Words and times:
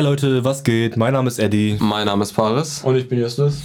Hey 0.00 0.06
Leute, 0.06 0.42
was 0.44 0.64
geht? 0.64 0.96
Mein 0.96 1.12
Name 1.12 1.28
ist 1.28 1.38
Eddie 1.38 1.76
Mein 1.78 2.06
Name 2.06 2.22
ist 2.22 2.32
Paris. 2.32 2.80
Und 2.82 2.96
ich 2.96 3.06
bin 3.06 3.18
Justus. 3.18 3.60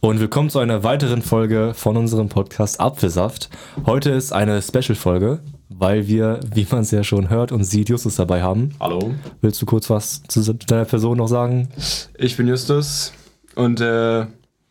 und 0.00 0.18
willkommen 0.18 0.50
zu 0.50 0.58
einer 0.58 0.82
weiteren 0.82 1.22
Folge 1.22 1.74
von 1.76 1.96
unserem 1.96 2.28
Podcast 2.28 2.80
Apfelsaft. 2.80 3.50
Heute 3.86 4.10
ist 4.10 4.32
eine 4.32 4.60
Special-Folge, 4.60 5.38
weil 5.68 6.08
wir, 6.08 6.40
wie 6.52 6.66
man 6.68 6.80
es 6.80 6.90
ja 6.90 7.04
schon 7.04 7.30
hört 7.30 7.52
und 7.52 7.62
sieht, 7.62 7.88
Justus 7.88 8.16
dabei 8.16 8.42
haben. 8.42 8.74
Hallo. 8.80 9.14
Willst 9.42 9.62
du 9.62 9.66
kurz 9.66 9.88
was 9.88 10.24
zu 10.24 10.54
deiner 10.54 10.86
Person 10.86 11.18
noch 11.18 11.28
sagen? 11.28 11.68
Ich 12.18 12.36
bin 12.36 12.48
Justus 12.48 13.12
und 13.54 13.80
äh, 13.80 14.22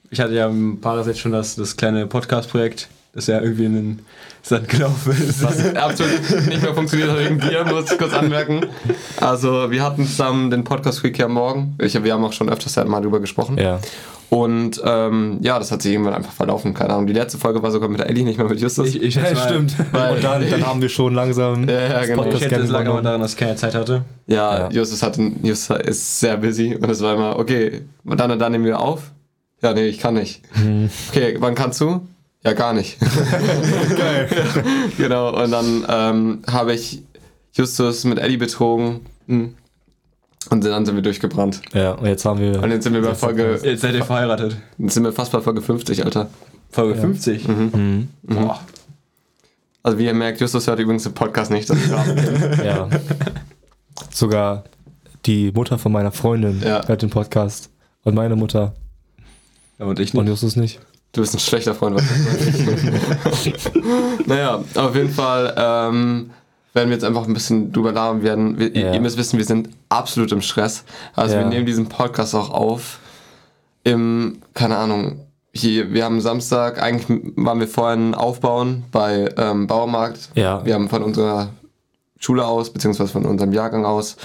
ich 0.09 0.19
hatte 0.19 0.33
ja 0.33 0.51
paar 0.81 0.97
Jahre 0.97 1.07
jetzt 1.07 1.21
schon 1.21 1.31
das, 1.31 1.55
das 1.55 1.77
kleine 1.77 2.07
Podcast-Projekt, 2.07 2.89
das 3.15 3.27
ja 3.27 3.41
irgendwie 3.41 3.65
in 3.65 3.73
den 3.73 3.99
Sand 4.43 4.69
gelaufen 4.69 5.11
ist. 5.13 5.41
Was 5.43 5.75
absolut 5.75 6.47
nicht 6.47 6.61
mehr 6.61 6.73
funktioniert 6.75 7.09
hat 7.09 7.17
wegen 7.19 7.39
dir, 7.39 7.65
muss 7.65 7.91
ich 7.91 7.97
kurz 7.97 8.13
anmerken. 8.13 8.67
Also, 9.19 9.71
wir 9.71 9.81
hatten 9.81 10.05
zusammen 10.05 10.51
den 10.51 10.63
Podcast 10.63 11.03
Week 11.03 11.17
ja 11.17 11.27
morgen. 11.27 11.75
Ich, 11.81 12.01
wir 12.03 12.13
haben 12.13 12.23
auch 12.23 12.33
schon 12.33 12.49
öfters 12.49 12.75
ja 12.75 12.85
mal 12.85 13.01
drüber 13.01 13.19
gesprochen. 13.19 13.57
Ja. 13.57 13.79
Und 14.29 14.81
ähm, 14.83 15.37
ja, 15.41 15.59
das 15.59 15.71
hat 15.71 15.81
sich 15.83 15.93
irgendwann 15.93 16.15
einfach 16.15 16.31
verlaufen. 16.33 16.73
Keine 16.73 16.93
Ahnung. 16.93 17.07
Die 17.07 17.13
letzte 17.13 17.37
Folge 17.37 17.61
war 17.63 17.71
sogar 17.71 17.87
mit 17.89 17.99
der 17.99 18.09
Ellie, 18.09 18.23
nicht 18.25 18.37
mehr 18.37 18.49
mit 18.49 18.59
Justus. 18.59 18.87
Ich, 18.89 19.01
ich 19.01 19.13
schätze 19.13 19.35
mal, 19.35 19.65
Weil- 19.91 20.15
Und 20.15 20.23
dann, 20.23 20.49
dann 20.49 20.65
haben 20.67 20.81
wir 20.81 20.89
schon 20.89 21.13
langsam 21.13 21.69
Ja, 21.69 21.79
ja, 21.81 21.89
das 21.89 22.07
genau. 22.07 22.23
Ich 22.23 22.29
Podcast 22.31 22.43
schätze, 22.43 22.55
es 22.63 22.69
lag 22.69 22.79
aber 22.81 23.01
kennengelernt. 23.01 23.05
daran, 23.05 23.21
dass 23.21 23.31
ich 23.33 23.37
keine 23.37 23.55
Zeit 23.55 23.75
hatte. 23.75 24.03
ja, 24.27 24.57
Ja. 24.59 24.69
Justus, 24.71 25.03
hat, 25.03 25.17
Justus 25.43 25.77
ist 25.79 26.19
sehr 26.19 26.37
busy. 26.37 26.75
Und 26.75 26.89
es 26.89 27.01
war 27.01 27.13
immer, 27.15 27.37
okay, 27.39 27.81
dann 28.03 28.31
und 28.31 28.39
dann 28.39 28.51
nehmen 28.51 28.65
wir 28.65 28.79
auf. 28.79 29.11
Ja, 29.61 29.73
nee, 29.73 29.85
ich 29.87 29.99
kann 29.99 30.15
nicht. 30.15 30.41
Okay, 31.11 31.37
wann 31.39 31.55
kannst 31.55 31.79
du? 31.79 32.01
Ja, 32.45 32.53
gar 32.53 32.73
nicht. 32.73 32.97
Geil. 33.97 34.29
genau, 34.97 35.41
und 35.43 35.51
dann 35.51 35.85
ähm, 35.89 36.41
habe 36.49 36.73
ich 36.73 37.01
Justus 37.53 38.03
mit 38.03 38.19
Eddie 38.19 38.37
betrogen. 38.37 39.01
Hm. 39.27 39.55
Und 40.51 40.63
dann 40.63 40.85
sind 40.85 40.93
wir 40.95 41.01
durchgebrannt. 41.01 41.61
Ja, 41.73 41.93
und 41.93 42.05
jetzt 42.05 42.23
haben 42.23 42.39
wir. 42.39 42.61
Und 42.61 42.69
jetzt 42.69 42.83
sind 42.83 42.93
wir 42.93 43.01
bei 43.01 43.15
Folge, 43.15 43.59
Jetzt 43.63 43.81
seid 43.81 43.95
ihr 43.95 44.05
verheiratet. 44.05 44.57
jetzt 44.77 44.93
sind 44.93 45.03
wir 45.03 45.11
fast 45.11 45.31
bei 45.31 45.41
Folge 45.41 45.61
50, 45.61 46.05
Alter. 46.05 46.29
Folge 46.69 46.93
Ja. 46.93 47.01
50. 47.01 47.47
Mhm. 47.47 48.09
Boah. 48.23 48.59
Also 49.81 49.97
wie 49.97 50.05
ihr 50.05 50.13
merkt, 50.13 50.39
Justus 50.41 50.67
hört 50.67 50.79
übrigens 50.79 51.03
den 51.03 51.13
Podcast 51.13 51.49
nicht. 51.49 51.67
Das. 51.69 51.77
Ja. 52.63 52.87
Sogar 54.11 54.65
die 55.25 55.51
Mutter 55.51 55.79
von 55.79 55.91
meiner 55.91 56.11
Freundin 56.11 56.61
Ja. 56.63 56.87
hört 56.87 57.01
den 57.01 57.09
Podcast. 57.09 57.69
Und 58.03 58.13
meine 58.13 58.35
Mutter. 58.35 58.75
Ja, 59.79 59.85
und 59.85 59.99
ich 59.99 60.13
Und 60.13 60.25
nicht. 60.25 60.29
Justus 60.31 60.55
nicht. 60.55 60.79
Du 61.15 61.21
bist 61.21 61.33
ein 61.33 61.39
schlechter 61.39 61.73
Freund. 61.73 62.01
Naja, 64.25 64.63
auf 64.75 64.95
jeden 64.95 65.09
Fall 65.11 65.53
ähm, 65.57 66.31
werden 66.73 66.89
wir 66.89 66.95
jetzt 66.95 67.03
einfach 67.05 67.25
ein 67.25 67.33
bisschen 67.33 67.71
drüber 67.71 67.91
labern 67.91 68.23
werden. 68.23 68.59
Wir, 68.59 68.75
Ja. 68.75 68.93
Ihr 68.93 68.99
müsst 68.99 69.17
wissen, 69.17 69.37
wir 69.37 69.45
sind 69.45 69.69
absolut 69.89 70.31
im 70.31 70.41
Stress. 70.41 70.83
Also 71.15 71.35
Ja. 71.35 71.41
wir 71.41 71.47
nehmen 71.47 71.65
diesen 71.65 71.87
Podcast 71.87 72.35
auch 72.35 72.49
auf 72.49 72.99
im, 73.83 74.39
keine 74.53 74.77
Ahnung, 74.77 75.21
hier, 75.53 75.93
wir 75.93 76.03
haben 76.03 76.19
Samstag, 76.19 76.81
eigentlich 76.81 77.05
waren 77.37 77.59
wir 77.61 77.67
vorhin 77.67 78.13
aufbauen 78.13 78.83
bei 78.91 79.29
ähm, 79.37 79.67
Baumarkt. 79.67 80.29
Ja. 80.35 80.65
Wir 80.65 80.73
haben 80.73 80.89
von 80.89 81.01
unserer 81.03 81.49
Schule 82.25 82.45
aus, 82.45 82.71
beziehungsweise 82.71 83.11
von 83.11 83.25
unserem 83.25 83.53
Jahrgang 83.53 83.85
aus, 83.85 84.17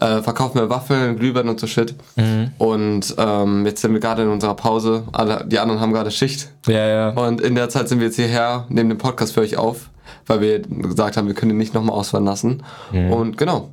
äh, 0.00 0.20
verkaufen 0.22 0.58
wir 0.58 0.68
Waffeln, 0.70 1.16
Glühwein 1.16 1.48
und 1.48 1.60
so 1.60 1.66
Shit. 1.68 1.94
Mhm. 2.16 2.50
Und 2.58 3.14
ähm, 3.16 3.64
jetzt 3.64 3.80
sind 3.80 3.92
wir 3.92 4.00
gerade 4.00 4.22
in 4.22 4.28
unserer 4.28 4.54
Pause. 4.54 5.04
Alle, 5.12 5.44
die 5.46 5.58
anderen 5.60 5.80
haben 5.80 5.92
gerade 5.92 6.10
Schicht. 6.10 6.50
Ja, 6.66 6.86
ja. 6.86 7.08
Und 7.10 7.40
in 7.40 7.54
der 7.54 7.68
Zeit 7.68 7.88
sind 7.88 8.00
wir 8.00 8.06
jetzt 8.08 8.16
hierher, 8.16 8.66
nehmen 8.68 8.88
den 8.90 8.98
Podcast 8.98 9.34
für 9.34 9.40
euch 9.40 9.56
auf, 9.56 9.90
weil 10.26 10.40
wir 10.40 10.58
gesagt 10.60 11.16
haben, 11.16 11.28
wir 11.28 11.34
können 11.34 11.52
ihn 11.52 11.58
nicht 11.58 11.74
nochmal 11.74 11.94
ausfallen 11.96 12.24
lassen. 12.26 12.62
Und 12.92 13.38
genau. 13.38 13.70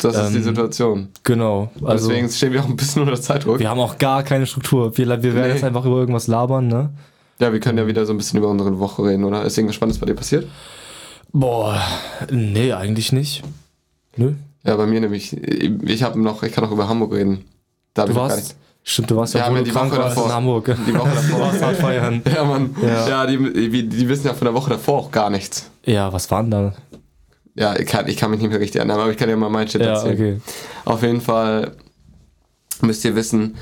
Das 0.00 0.16
ist 0.16 0.30
die 0.32 0.36
Ähm, 0.38 0.42
Situation. 0.44 1.08
Genau. 1.22 1.70
Also, 1.84 2.08
Deswegen 2.08 2.28
stehen 2.28 2.52
wir 2.52 2.60
auch 2.60 2.68
ein 2.68 2.74
bisschen 2.76 3.02
unter 3.02 3.20
Zeitdruck. 3.20 3.58
wir 3.60 3.68
haben 3.70 3.78
auch 3.80 3.98
gar 3.98 4.22
keine 4.24 4.46
Struktur. 4.46 4.96
Wir, 4.96 5.06
wir 5.08 5.22
werden 5.22 5.48
Nee. 5.48 5.54
jetzt 5.54 5.64
einfach 5.64 5.84
über 5.84 5.96
irgendwas 5.96 6.26
labern, 6.26 6.66
ne? 6.68 6.90
Ja, 7.38 7.52
wir 7.52 7.60
können 7.60 7.78
ja 7.78 7.86
wieder 7.86 8.04
so 8.06 8.12
ein 8.12 8.16
bisschen 8.16 8.38
über 8.38 8.48
unsere 8.48 8.78
Woche 8.78 9.04
reden, 9.04 9.24
oder? 9.24 9.42
Ist 9.44 9.56
irgendwas 9.58 9.76
Spannendes 9.76 9.98
bei 10.00 10.06
dir 10.06 10.14
passiert? 10.14 10.46
Boah, 11.32 11.80
nee, 12.30 12.72
eigentlich 12.72 13.12
nicht. 13.12 13.42
Nö. 14.16 14.34
Ja, 14.64 14.76
bei 14.76 14.86
mir 14.86 15.00
nämlich. 15.00 15.32
Ich 15.36 16.02
habe 16.02 16.20
noch, 16.20 16.42
ich 16.42 16.52
kann 16.52 16.62
noch 16.64 16.70
über 16.72 16.88
Hamburg 16.88 17.14
reden. 17.14 17.44
Da 17.94 18.04
Du 18.06 18.14
warst, 18.14 18.56
stimmt, 18.84 19.10
du 19.10 19.16
warst 19.16 19.34
ja, 19.34 19.48
Ja, 19.48 19.54
du 19.58 19.64
die 19.64 19.70
krank 19.70 19.90
Woche 19.92 20.00
davor. 20.00 20.26
in 20.26 20.32
Hamburg. 20.32 20.64
Die 20.86 20.94
Woche 20.94 21.08
Du 21.10 21.14
davor. 21.14 21.40
warst 21.40 21.62
hart 21.62 21.76
feiern. 21.76 22.22
ja, 22.34 22.44
Mann. 22.44 22.76
Ja. 22.82 23.08
Ja, 23.08 23.26
die, 23.26 23.70
die, 23.70 23.88
die 23.88 24.08
wissen 24.08 24.26
ja 24.26 24.34
von 24.34 24.44
der 24.44 24.54
Woche 24.54 24.70
davor 24.70 24.98
auch 24.98 25.10
gar 25.10 25.30
nichts. 25.30 25.70
Ja, 25.84 26.12
was 26.12 26.30
waren 26.30 26.50
da? 26.50 26.74
Ja, 27.54 27.76
ich 27.78 27.86
kann, 27.86 28.06
ich 28.08 28.16
kann 28.16 28.30
mich 28.30 28.40
nicht 28.40 28.50
mehr 28.50 28.60
richtig 28.60 28.76
erinnern, 28.78 29.00
aber 29.00 29.10
ich 29.10 29.16
kann 29.16 29.28
dir 29.28 29.36
mal 29.36 29.50
meinen 29.50 29.68
Shit 29.68 29.80
Ja, 29.82 29.88
erzählen. 29.94 30.14
okay. 30.14 30.40
Auf 30.84 31.02
jeden 31.02 31.20
Fall 31.20 31.72
müsst 32.80 33.04
ihr 33.04 33.14
wissen, 33.14 33.56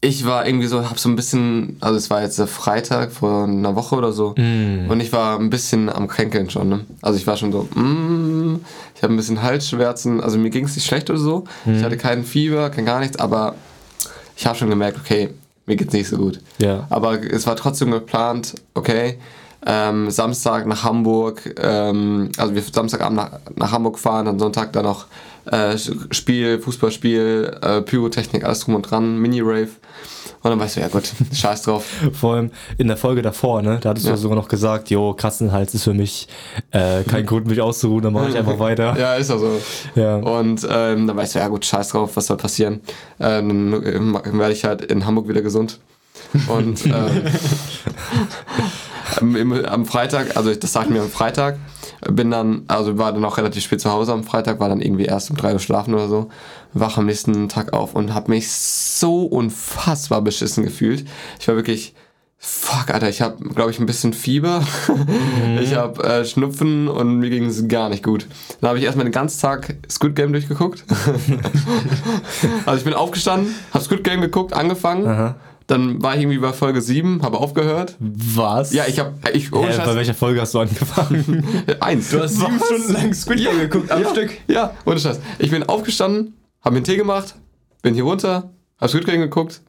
ich 0.00 0.24
war 0.24 0.46
irgendwie 0.46 0.68
so, 0.68 0.88
hab 0.88 0.98
so 0.98 1.08
ein 1.08 1.16
bisschen, 1.16 1.76
also 1.80 1.96
es 1.96 2.08
war 2.08 2.22
jetzt 2.22 2.38
der 2.38 2.46
Freitag 2.46 3.10
vor 3.10 3.44
einer 3.44 3.74
Woche 3.74 3.96
oder 3.96 4.12
so, 4.12 4.34
Mm. 4.36 4.88
und 4.88 5.00
ich 5.00 5.12
war 5.12 5.38
ein 5.38 5.50
bisschen 5.50 5.88
am 5.88 6.06
Kränkeln 6.06 6.48
schon. 6.50 6.68
Ne? 6.68 6.80
Also 7.02 7.18
ich 7.18 7.26
war 7.26 7.36
schon 7.36 7.50
so, 7.50 7.62
mm, 7.74 8.60
ich 8.94 9.02
habe 9.02 9.12
ein 9.12 9.16
bisschen 9.16 9.42
Halsschmerzen, 9.42 10.20
also 10.20 10.38
mir 10.38 10.50
ging 10.50 10.64
es 10.66 10.76
nicht 10.76 10.86
schlecht 10.86 11.10
oder 11.10 11.18
so. 11.18 11.44
Ich 11.66 11.82
hatte 11.82 11.96
keinen 11.96 12.24
Fieber, 12.24 12.70
kein 12.70 12.84
gar 12.86 13.00
nichts, 13.00 13.18
aber 13.18 13.56
ich 14.36 14.46
habe 14.46 14.56
schon 14.56 14.70
gemerkt, 14.70 14.98
okay, 14.98 15.30
mir 15.66 15.74
geht's 15.76 15.92
nicht 15.92 16.08
so 16.08 16.16
gut. 16.16 16.40
Ja. 16.58 16.86
Aber 16.90 17.20
es 17.20 17.46
war 17.48 17.56
trotzdem 17.56 17.90
geplant, 17.90 18.54
okay, 18.74 19.18
ähm, 19.66 20.10
Samstag 20.12 20.66
nach 20.66 20.84
Hamburg, 20.84 21.42
ähm, 21.60 22.30
also 22.36 22.54
wir 22.54 22.62
Samstagabend 22.62 23.16
nach, 23.16 23.30
nach 23.56 23.72
Hamburg 23.72 23.98
fahren, 23.98 24.26
dann 24.26 24.38
Sonntag 24.38 24.72
dann 24.72 24.84
noch 24.84 25.06
äh, 25.52 25.76
Spiel, 26.10 26.58
Fußballspiel, 26.60 27.58
äh, 27.62 27.80
Pyrotechnik, 27.82 28.44
alles 28.44 28.60
drum 28.60 28.74
und 28.74 28.82
dran, 28.82 29.18
Mini-Rave. 29.18 29.68
Und 30.40 30.50
dann 30.50 30.60
weißt 30.60 30.76
du, 30.76 30.80
ja 30.80 30.88
gut, 30.88 31.10
scheiß 31.32 31.62
drauf. 31.62 31.84
Vor 32.12 32.34
allem 32.34 32.50
in 32.76 32.86
der 32.86 32.96
Folge 32.96 33.22
davor, 33.22 33.60
ne? 33.60 33.78
Da 33.80 33.90
hattest 33.90 34.06
du 34.06 34.10
Ja. 34.10 34.16
sogar 34.16 34.36
noch 34.36 34.46
gesagt, 34.48 34.88
jo, 34.90 35.12
Katzenhals 35.14 35.74
ist 35.74 35.82
für 35.84 35.94
mich 35.94 36.28
äh, 36.70 37.02
kein 37.02 37.26
Grund, 37.26 37.48
mich 37.48 37.60
auszuruhen, 37.60 38.02
dann 38.04 38.12
mache 38.12 38.28
ich 38.28 38.36
einfach 38.36 38.58
weiter. 38.58 38.96
Ja, 38.98 39.14
ist 39.16 39.30
also. 39.30 39.60
Ja. 39.96 40.16
Und 40.16 40.66
ähm, 40.70 41.06
dann 41.08 41.16
weißt 41.16 41.34
du, 41.34 41.38
ja 41.40 41.48
gut, 41.48 41.64
scheiß 41.64 41.88
drauf, 41.88 42.10
was 42.14 42.26
soll 42.26 42.36
passieren. 42.36 42.80
Ähm, 43.18 43.72
dann 43.82 44.38
werde 44.38 44.52
ich 44.52 44.64
halt 44.64 44.82
in 44.82 45.06
Hamburg 45.06 45.28
wieder 45.28 45.42
gesund. 45.42 45.80
Und 46.48 46.84
ähm, 49.20 49.64
am, 49.66 49.86
Freitag, 49.86 50.36
also 50.36 50.54
das 50.54 50.72
sagten 50.72 50.94
wir 50.94 51.02
am 51.02 51.10
Freitag, 51.10 51.58
bin 52.00 52.30
dann, 52.30 52.62
also 52.68 52.98
war 52.98 53.12
dann 53.12 53.24
auch 53.24 53.38
relativ 53.38 53.64
spät 53.64 53.80
zu 53.80 53.90
Hause 53.90 54.12
am 54.12 54.24
Freitag, 54.24 54.60
war 54.60 54.68
dann 54.68 54.80
irgendwie 54.80 55.04
erst 55.04 55.30
um 55.30 55.36
drei 55.36 55.52
Uhr 55.52 55.58
schlafen 55.58 55.94
oder 55.94 56.08
so, 56.08 56.28
wach 56.72 56.98
am 56.98 57.06
nächsten 57.06 57.48
Tag 57.48 57.72
auf 57.72 57.94
und 57.94 58.14
habe 58.14 58.30
mich 58.30 58.50
so 58.50 59.24
unfassbar 59.24 60.22
beschissen 60.22 60.64
gefühlt. 60.64 61.06
Ich 61.40 61.48
war 61.48 61.56
wirklich, 61.56 61.94
fuck, 62.38 62.90
Alter, 62.90 63.08
ich 63.08 63.20
habe, 63.20 63.42
glaube 63.50 63.70
ich, 63.70 63.80
ein 63.80 63.86
bisschen 63.86 64.12
Fieber, 64.12 64.62
ich 65.60 65.74
habe 65.74 66.02
äh, 66.04 66.24
Schnupfen 66.24 66.88
und 66.88 67.18
mir 67.18 67.30
ging 67.30 67.46
es 67.46 67.66
gar 67.66 67.88
nicht 67.88 68.04
gut. 68.04 68.26
Dann 68.60 68.68
habe 68.68 68.78
ich 68.78 68.84
erstmal 68.84 69.04
den 69.04 69.12
ganzen 69.12 69.40
Tag 69.40 69.76
Squid 69.90 70.14
Game 70.14 70.32
durchgeguckt. 70.32 70.84
also 72.66 72.78
ich 72.78 72.84
bin 72.84 72.94
aufgestanden, 72.94 73.54
habe 73.72 73.84
Squid 73.84 74.04
Game 74.04 74.20
geguckt, 74.20 74.52
angefangen. 74.52 75.06
Aha. 75.06 75.36
Dann 75.68 76.02
war 76.02 76.14
ich 76.14 76.22
irgendwie 76.22 76.38
bei 76.38 76.54
Folge 76.54 76.80
7, 76.80 77.22
habe 77.22 77.36
aufgehört. 77.36 77.94
Was? 78.00 78.72
Ja, 78.72 78.86
ich 78.86 78.98
habe, 78.98 79.12
ich, 79.34 79.52
ohne 79.52 79.70
Hä, 79.70 79.82
bei 79.84 79.96
welcher 79.96 80.14
Folge 80.14 80.40
hast 80.40 80.54
du 80.54 80.60
angefangen? 80.60 81.44
eins. 81.80 82.08
Du 82.08 82.22
hast 82.22 82.36
sieben 82.36 82.58
Stunden 82.58 82.92
lang 82.94 83.12
Squid 83.12 83.44
Game 83.44 83.58
geguckt, 83.58 83.90
am 83.90 84.02
ja, 84.02 84.08
Stück. 84.08 84.30
Ja, 84.48 84.74
ohne 84.86 84.98
Scheiß. 84.98 85.20
Ich 85.38 85.50
bin 85.50 85.62
aufgestanden, 85.64 86.38
habe 86.62 86.72
mir 86.72 86.78
einen 86.78 86.84
Tee 86.84 86.96
gemacht, 86.96 87.34
bin 87.82 87.92
hier 87.92 88.04
runter, 88.04 88.50
habe 88.80 88.88
Squid 88.88 89.04
Game 89.04 89.20
geguckt, 89.20 89.60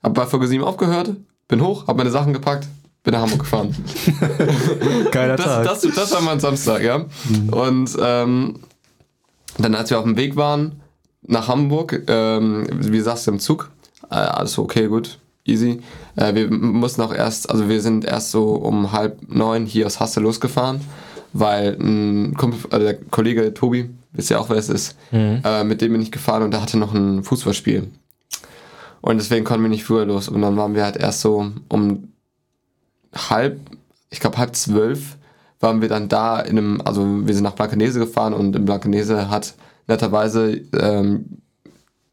habe 0.00 0.14
bei 0.14 0.26
Folge 0.26 0.46
7 0.46 0.62
aufgehört, 0.62 1.16
bin 1.48 1.60
hoch, 1.60 1.88
habe 1.88 1.98
meine 1.98 2.12
Sachen 2.12 2.32
gepackt, 2.32 2.68
bin 3.02 3.12
nach 3.12 3.22
Hamburg 3.22 3.40
gefahren. 3.40 3.74
Geiler 5.10 5.36
Tag. 5.36 5.64
Das, 5.64 5.80
das, 5.80 5.92
das 5.92 6.12
war 6.12 6.20
mein 6.20 6.38
Samstag, 6.38 6.84
ja. 6.84 7.04
Und 7.50 7.96
ähm, 8.00 8.60
dann, 9.58 9.74
als 9.74 9.90
wir 9.90 9.98
auf 9.98 10.04
dem 10.04 10.16
Weg 10.16 10.36
waren 10.36 10.80
nach 11.22 11.48
Hamburg, 11.48 12.04
ähm, 12.06 12.64
wie 12.70 13.00
sagst 13.00 13.26
du, 13.26 13.32
im 13.32 13.40
Zug, 13.40 13.72
äh, 14.08 14.14
alles 14.14 14.56
okay, 14.56 14.86
gut, 14.86 15.18
easy. 15.44 15.80
Äh, 16.16 16.34
wir 16.34 16.50
mussten 16.50 17.02
auch 17.02 17.14
erst, 17.14 17.50
also 17.50 17.68
wir 17.68 17.80
sind 17.80 18.04
erst 18.04 18.30
so 18.30 18.54
um 18.54 18.92
halb 18.92 19.18
neun 19.28 19.66
hier 19.66 19.86
aus 19.86 20.00
Hasse 20.00 20.20
losgefahren, 20.20 20.80
weil 21.32 21.76
ein 21.80 22.34
Kumpel, 22.34 22.60
also 22.70 22.86
der 22.86 22.94
Kollege 22.94 23.54
Tobi, 23.54 23.90
wisst 24.12 24.30
ihr 24.30 24.40
auch, 24.40 24.50
wer 24.50 24.56
es 24.56 24.68
ist, 24.68 24.96
äh, 25.44 25.64
mit 25.64 25.80
dem 25.80 25.92
bin 25.92 26.02
ich 26.02 26.12
gefahren 26.12 26.42
und 26.42 26.52
der 26.52 26.62
hatte 26.62 26.78
noch 26.78 26.94
ein 26.94 27.24
Fußballspiel. 27.24 27.88
Und 29.00 29.18
deswegen 29.18 29.44
konnten 29.44 29.64
wir 29.64 29.68
nicht 29.68 29.84
früher 29.84 30.06
los. 30.06 30.28
Und 30.28 30.42
dann 30.42 30.56
waren 30.56 30.74
wir 30.74 30.84
halt 30.84 30.96
erst 30.96 31.22
so 31.22 31.50
um 31.68 32.12
halb, 33.12 33.60
ich 34.10 34.20
glaube 34.20 34.38
halb 34.38 34.54
zwölf, 34.54 35.16
waren 35.58 35.80
wir 35.80 35.88
dann 35.88 36.08
da 36.08 36.40
in 36.40 36.58
einem, 36.58 36.80
also 36.84 37.04
wir 37.26 37.34
sind 37.34 37.44
nach 37.44 37.54
Blankenese 37.54 37.98
gefahren 37.98 38.32
und 38.32 38.54
in 38.54 38.64
Blankenese 38.64 39.28
hat 39.28 39.54
netterweise 39.86 40.60
ähm, 40.78 41.41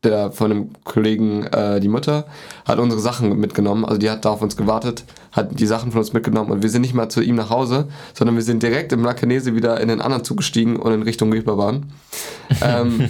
der 0.03 0.31
von 0.31 0.51
einem 0.51 0.69
Kollegen, 0.85 1.43
äh, 1.47 1.81
die 1.81 1.89
Mutter, 1.89 2.25
hat 2.65 2.79
unsere 2.79 3.01
Sachen 3.01 3.37
mitgenommen. 3.37 3.83
Also 3.83 3.97
die 3.97 4.09
hat 4.09 4.23
da 4.23 4.29
auf 4.29 4.41
uns 4.41 4.55
gewartet, 4.55 5.03
hat 5.33 5.59
die 5.59 5.65
Sachen 5.65 5.91
von 5.91 5.99
uns 5.99 6.13
mitgenommen 6.13 6.51
und 6.51 6.63
wir 6.63 6.69
sind 6.69 6.81
nicht 6.81 6.93
mal 6.93 7.09
zu 7.09 7.21
ihm 7.21 7.35
nach 7.35 7.49
Hause, 7.49 7.89
sondern 8.13 8.35
wir 8.35 8.43
sind 8.43 8.63
direkt 8.63 8.93
im 8.93 9.01
Blankenese 9.01 9.55
wieder 9.55 9.81
in 9.81 9.89
den 9.89 9.99
anderen 9.99 10.23
Zug 10.23 10.37
gestiegen 10.37 10.77
und 10.77 10.93
in 10.93 11.01
Richtung 11.01 11.33
Reeperbahn. 11.33 11.91
ähm, 12.61 13.09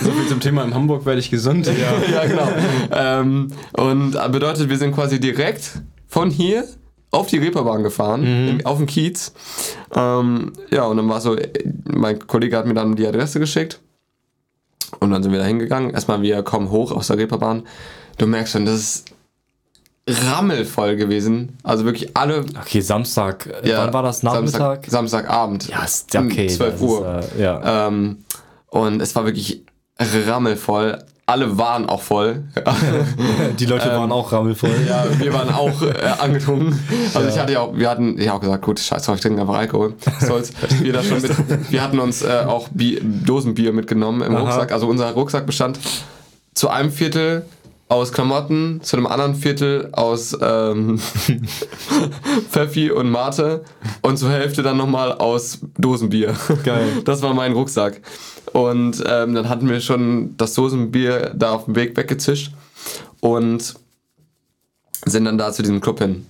So 0.00 0.10
viel 0.12 0.28
zum 0.28 0.40
Thema, 0.40 0.62
in 0.62 0.74
Hamburg 0.74 1.04
werde 1.04 1.18
ich 1.18 1.30
gesund. 1.30 1.66
Ja. 1.66 1.72
ja, 2.12 2.26
genau. 2.26 2.48
ähm, 2.92 3.48
und 3.72 4.12
bedeutet, 4.30 4.68
wir 4.68 4.78
sind 4.78 4.94
quasi 4.94 5.18
direkt 5.18 5.82
von 6.06 6.30
hier 6.30 6.64
auf 7.10 7.26
die 7.28 7.38
Reeperbahn 7.38 7.82
gefahren, 7.82 8.24
im, 8.24 8.66
auf 8.66 8.78
den 8.78 8.86
Kiez. 8.86 9.32
Ähm, 9.94 10.52
ja, 10.70 10.84
und 10.84 10.96
dann 10.96 11.08
war 11.08 11.20
so, 11.20 11.36
äh, 11.36 11.48
mein 11.84 12.24
Kollege 12.26 12.56
hat 12.56 12.66
mir 12.66 12.74
dann 12.74 12.94
die 12.96 13.06
Adresse 13.06 13.38
geschickt. 13.40 13.80
Und 15.00 15.10
dann 15.10 15.22
sind 15.22 15.32
wir 15.32 15.38
da 15.40 15.44
hingegangen. 15.44 15.90
Erstmal, 15.90 16.22
wir 16.22 16.42
kommen 16.42 16.70
hoch 16.70 16.92
aus 16.92 17.08
der 17.08 17.18
Reeperbahn. 17.18 17.64
Du 18.18 18.26
merkst 18.26 18.52
schon, 18.52 18.64
das 18.66 19.04
ist 20.06 20.24
rammelvoll 20.30 20.96
gewesen. 20.96 21.56
Also 21.62 21.84
wirklich 21.84 22.16
alle. 22.16 22.44
Okay, 22.60 22.80
Samstag. 22.80 23.46
äh, 23.46 23.68
Ja, 23.70 23.78
Wann 23.86 23.92
war 23.92 24.02
das? 24.02 24.22
Nachmittag? 24.22 24.84
Samstag, 24.86 24.90
Samstagabend. 24.90 25.68
ja, 25.68 25.82
ist 25.84 26.14
okay. 26.14 26.48
Um 26.48 26.54
12 26.54 26.72
das 26.72 26.80
Uhr. 26.80 27.18
Ist, 27.20 27.34
äh, 27.38 27.42
ja. 27.42 27.86
Ähm, 27.88 28.18
und 28.68 29.00
es 29.00 29.14
war 29.16 29.24
wirklich 29.24 29.64
rammelvoll. 30.00 30.98
Alle 31.26 31.56
waren 31.56 31.88
auch 31.88 32.02
voll. 32.02 32.42
Die 33.58 33.64
Leute 33.64 33.88
waren 33.88 34.12
auch 34.12 34.30
rammelvoll. 34.30 34.70
ähm, 34.70 34.86
Ja, 34.86 35.06
wir 35.18 35.32
waren 35.32 35.48
auch 35.54 35.80
äh, 35.80 35.94
angetrunken. 36.18 36.78
Also 37.14 37.28
ich 37.28 37.38
hatte 37.38 37.54
ja 37.54 37.60
auch, 37.60 37.74
wir 37.74 37.88
hatten 37.88 38.20
ja 38.20 38.34
auch 38.34 38.40
gesagt, 38.40 38.62
gut, 38.62 38.78
scheiß 38.78 39.04
drauf, 39.04 39.14
ich 39.16 39.22
trinke 39.22 39.40
einfach 39.40 39.54
Alkohol. 39.56 39.94
Was 40.04 40.26
soll's. 40.28 40.52
Wir, 40.82 40.92
da 40.92 41.02
schon 41.02 41.22
mit, 41.22 41.32
wir 41.70 41.82
hatten 41.82 41.98
uns 41.98 42.20
äh, 42.22 42.44
auch 42.46 42.68
Bier, 42.68 43.00
Dosenbier 43.02 43.72
mitgenommen 43.72 44.20
im 44.20 44.34
Aha. 44.36 44.42
Rucksack. 44.42 44.72
Also 44.72 44.86
unser 44.86 45.10
Rucksack 45.12 45.46
bestand 45.46 45.78
zu 46.52 46.68
einem 46.68 46.92
Viertel 46.92 47.46
aus 47.94 48.12
Klamotten, 48.12 48.80
zu 48.82 48.96
einem 48.96 49.06
anderen 49.06 49.34
Viertel 49.34 49.88
aus 49.92 50.36
ähm, 50.40 50.98
Pfeffi 52.50 52.90
und 52.90 53.10
Mate 53.10 53.64
und 54.02 54.18
zur 54.18 54.30
Hälfte 54.30 54.62
dann 54.62 54.76
nochmal 54.76 55.12
aus 55.12 55.60
Dosenbier. 55.78 56.34
Geil. 56.64 56.88
Das 57.04 57.22
war 57.22 57.34
mein 57.34 57.52
Rucksack. 57.52 58.00
Und 58.52 59.02
ähm, 59.06 59.34
dann 59.34 59.48
hatten 59.48 59.68
wir 59.68 59.80
schon 59.80 60.36
das 60.36 60.54
Dosenbier 60.54 61.32
da 61.34 61.52
auf 61.52 61.66
dem 61.66 61.76
Weg 61.76 61.96
weggezischt 61.96 62.52
und 63.20 63.74
sind 65.04 65.24
dann 65.24 65.38
da 65.38 65.52
zu 65.52 65.62
diesem 65.62 65.80
Club 65.80 66.00
hin. 66.00 66.26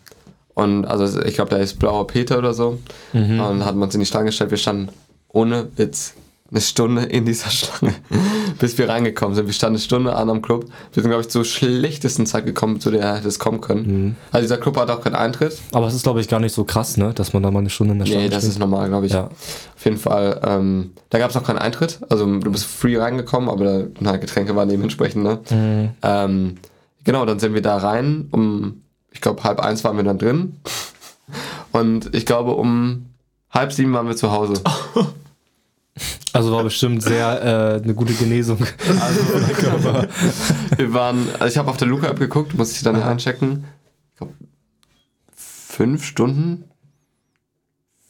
Und 0.55 0.85
also 0.85 1.23
ich 1.23 1.35
glaube, 1.35 1.51
da 1.51 1.57
ist 1.57 1.79
Blauer 1.79 2.07
Peter 2.07 2.39
oder 2.39 2.55
so. 2.55 2.79
Und 3.13 3.39
dann 3.39 3.65
hatten 3.65 3.79
wir 3.79 3.85
uns 3.85 3.95
in 3.95 4.01
die 4.01 4.07
Schlange 4.07 4.27
gestellt. 4.27 4.51
Wir 4.51 4.59
standen 4.59 4.91
ohne 5.29 5.69
Witz 5.77 6.15
eine 6.55 6.61
Stunde 6.61 7.03
in 7.03 7.25
dieser 7.27 7.51
Schlange, 7.51 7.95
bis 8.61 8.79
wir 8.79 8.89
reingekommen 8.89 9.35
sind. 9.35 9.47
Wir 9.47 9.53
standen 9.53 9.75
eine 9.75 9.83
Stunde 9.83 10.15
an 10.15 10.31
am 10.31 10.41
Club. 10.41 10.67
Wir 10.93 11.03
sind, 11.03 11.11
glaube 11.11 11.23
ich, 11.23 11.29
zur 11.29 11.45
schlechtesten 11.45 12.27
Zeit 12.27 12.47
gekommen, 12.47 12.81
zu 12.81 12.91
der 12.93 13.17
hätte 13.17 13.29
es 13.29 13.39
kommen 13.41 13.61
können. 13.61 14.17
Also 14.31 14.45
dieser 14.45 14.59
Club 14.59 14.77
hat 14.77 14.89
auch 14.91 15.01
keinen 15.01 15.17
Eintritt. 15.17 15.59
Aber 15.73 15.89
es 15.89 15.95
ist, 15.95 16.05
glaube 16.05 16.21
ich, 16.21 16.29
gar 16.29 16.39
nicht 16.41 16.55
so 16.55 16.65
krass, 16.65 16.97
ne? 16.97 17.13
Dass 17.13 17.33
man 17.33 17.43
da 17.43 17.51
mal 17.51 17.59
eine 17.59 17.71
Stunde 17.71 17.93
in 17.95 17.99
der 17.99 18.07
Schlange 18.07 18.23
Nee, 18.23 18.29
das 18.29 18.39
steht. 18.45 18.51
ist 18.53 18.59
normal, 18.59 18.89
glaube 18.89 19.07
ich. 19.07 19.13
Ja. 19.13 19.25
Auf 19.25 19.85
jeden 19.85 19.97
Fall. 19.99 20.41
Ähm, 20.45 20.93
da 21.11 21.19
gab 21.19 21.31
es 21.31 21.35
noch 21.35 21.45
keinen 21.45 21.59
Eintritt. 21.59 21.99
Also 22.09 22.25
du 22.25 22.51
bist 22.53 22.65
free 22.67 22.97
reingekommen, 22.97 23.49
aber 23.49 23.65
da, 23.65 23.85
na, 24.01 24.17
Getränke 24.17 24.55
waren 24.55 24.69
dementsprechend, 24.69 25.25
ne? 25.25 25.41
Mhm. 25.51 25.91
Ähm, 26.03 26.55
genau, 27.03 27.27
dann 27.27 27.41
sind 27.41 27.55
wir 27.55 27.63
da 27.63 27.77
rein. 27.79 28.29
Um, 28.31 28.83
ich 29.11 29.21
glaube, 29.21 29.43
halb 29.43 29.59
eins 29.61 29.83
waren 29.83 29.97
wir 29.97 30.05
dann 30.05 30.19
drin. 30.19 30.57
Und 31.73 32.15
ich 32.15 32.27
glaube, 32.27 32.53
um 32.53 33.07
halb 33.51 33.73
sieben 33.73 33.93
waren 33.93 34.07
wir 34.07 34.17
zu 34.17 34.31
Hause. 34.31 34.55
Also 36.33 36.51
war 36.53 36.65
bestimmt 36.65 37.03
sehr 37.03 37.81
äh, 37.81 37.83
eine 37.83 37.95
gute 37.95 38.13
Genesung. 38.15 38.59
Wir 40.77 40.93
waren, 40.93 41.29
also 41.35 41.47
ich 41.47 41.57
habe 41.57 41.71
auf 41.71 41.77
der 41.77 41.87
Luca-App 41.87 42.19
geguckt, 42.19 42.55
muss 42.55 42.73
ich 42.73 42.83
dann 42.83 43.01
einchecken. 43.01 43.65
Ich 44.11 44.17
glaube, 44.19 44.35
fünf 45.37 46.05
Stunden? 46.05 46.65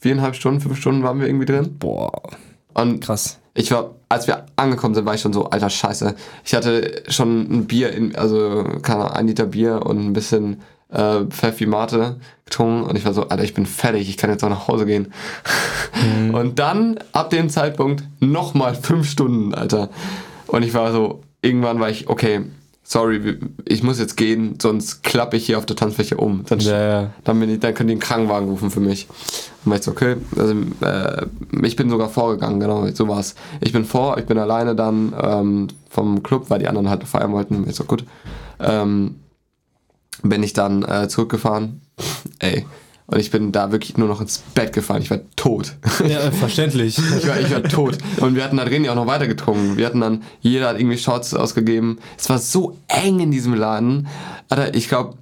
Viereinhalb 0.00 0.34
Stunden, 0.36 0.60
fünf 0.60 0.78
Stunden 0.78 1.02
waren 1.02 1.20
wir 1.20 1.26
irgendwie 1.26 1.46
drin. 1.46 1.76
Boah, 1.78 2.22
Und 2.72 3.04
krass. 3.04 3.38
Ich 3.54 3.70
war, 3.70 3.94
als 4.08 4.26
wir 4.26 4.46
angekommen 4.56 4.94
sind, 4.94 5.06
war 5.06 5.14
ich 5.14 5.20
schon 5.20 5.32
so, 5.32 5.44
alter 5.50 5.70
Scheiße. 5.70 6.14
Ich 6.44 6.54
hatte 6.54 7.04
schon 7.08 7.40
ein 7.50 7.66
Bier, 7.66 7.92
in, 7.92 8.16
also 8.16 8.64
keine 8.82 9.04
Ahnung, 9.04 9.16
ein 9.16 9.26
Liter 9.28 9.46
Bier 9.46 9.86
und 9.86 9.98
ein 9.98 10.12
bisschen 10.12 10.62
äh, 10.94 11.24
Pfeffi 11.26 11.66
Mate 11.66 12.16
getrunken 12.44 12.88
und 12.88 12.96
ich 12.96 13.04
war 13.04 13.14
so, 13.14 13.28
alter, 13.28 13.44
ich 13.44 13.54
bin 13.54 13.66
fertig, 13.66 14.08
ich 14.08 14.16
kann 14.16 14.30
jetzt 14.30 14.44
auch 14.44 14.50
nach 14.50 14.68
Hause 14.68 14.86
gehen. 14.86 15.12
Und 16.32 16.58
dann, 16.58 16.98
ab 17.12 17.30
dem 17.30 17.48
Zeitpunkt, 17.48 18.04
nochmal 18.20 18.74
fünf 18.74 19.08
Stunden, 19.08 19.54
alter. 19.54 19.88
Und 20.46 20.62
ich 20.62 20.74
war 20.74 20.92
so, 20.92 21.22
irgendwann 21.40 21.80
war 21.80 21.88
ich, 21.88 22.08
okay, 22.08 22.42
sorry, 22.82 23.38
ich 23.64 23.82
muss 23.82 23.98
jetzt 23.98 24.16
gehen, 24.16 24.58
sonst 24.60 25.02
klappe 25.02 25.36
ich 25.36 25.46
hier 25.46 25.56
auf 25.58 25.66
der 25.66 25.76
Tanzfläche 25.76 26.16
um. 26.16 26.44
Dann, 26.46 26.60
Ja, 26.60 26.82
ja. 27.02 27.10
dann, 27.24 27.40
bin 27.40 27.48
ich, 27.50 27.60
dann 27.60 27.74
könnt 27.74 27.88
ihr 27.88 27.94
einen 27.94 28.00
Krankenwagen 28.00 28.48
rufen 28.48 28.70
für 28.70 28.80
mich. 28.80 29.06
Dann 29.64 29.70
war 29.70 29.78
ich 29.78 29.84
so, 29.84 29.90
okay. 29.92 30.16
Also, 30.36 30.54
äh, 30.82 31.26
ich 31.62 31.76
bin 31.76 31.88
sogar 31.88 32.10
vorgegangen, 32.10 32.60
genau, 32.60 32.86
so 32.88 33.08
war's. 33.08 33.34
Ich 33.60 33.72
bin 33.72 33.84
vor, 33.84 34.18
ich 34.18 34.26
bin 34.26 34.36
alleine 34.38 34.74
dann 34.74 35.14
ähm, 35.18 35.68
vom 35.88 36.22
Club, 36.22 36.50
weil 36.50 36.58
die 36.58 36.68
anderen 36.68 36.90
halt 36.90 37.04
feiern 37.04 37.32
wollten. 37.32 37.64
Ist 37.64 37.76
so 37.76 37.84
gut. 37.84 38.04
Ähm, 38.60 39.16
bin 40.22 40.42
ich 40.42 40.52
dann 40.52 40.82
äh, 40.82 41.08
zurückgefahren. 41.08 41.80
Ey. 42.38 42.64
Und 43.06 43.18
ich 43.18 43.30
bin 43.30 43.52
da 43.52 43.70
wirklich 43.70 43.98
nur 43.98 44.08
noch 44.08 44.22
ins 44.22 44.38
Bett 44.54 44.72
gefallen. 44.72 45.02
Ich 45.02 45.10
war 45.10 45.20
tot. 45.36 45.74
Ja, 46.08 46.20
äh, 46.20 46.32
verständlich. 46.32 46.98
Ich 47.18 47.28
war, 47.28 47.38
ich 47.38 47.50
war 47.50 47.62
tot. 47.62 47.98
Und 48.20 48.34
wir 48.34 48.42
hatten 48.42 48.56
da 48.56 48.64
drin 48.64 48.84
ja 48.84 48.92
auch 48.92 48.96
noch 48.96 49.06
weiter 49.06 49.26
getrunken. 49.26 49.76
Wir 49.76 49.86
hatten 49.86 50.00
dann, 50.00 50.22
jeder 50.40 50.68
hat 50.68 50.78
irgendwie 50.78 50.96
Shots 50.96 51.34
ausgegeben. 51.34 51.98
Es 52.16 52.30
war 52.30 52.38
so 52.38 52.78
eng 52.88 53.20
in 53.20 53.30
diesem 53.30 53.54
Laden. 53.54 54.08
Alter, 54.48 54.74
ich 54.74 54.88
glaube, 54.88 55.16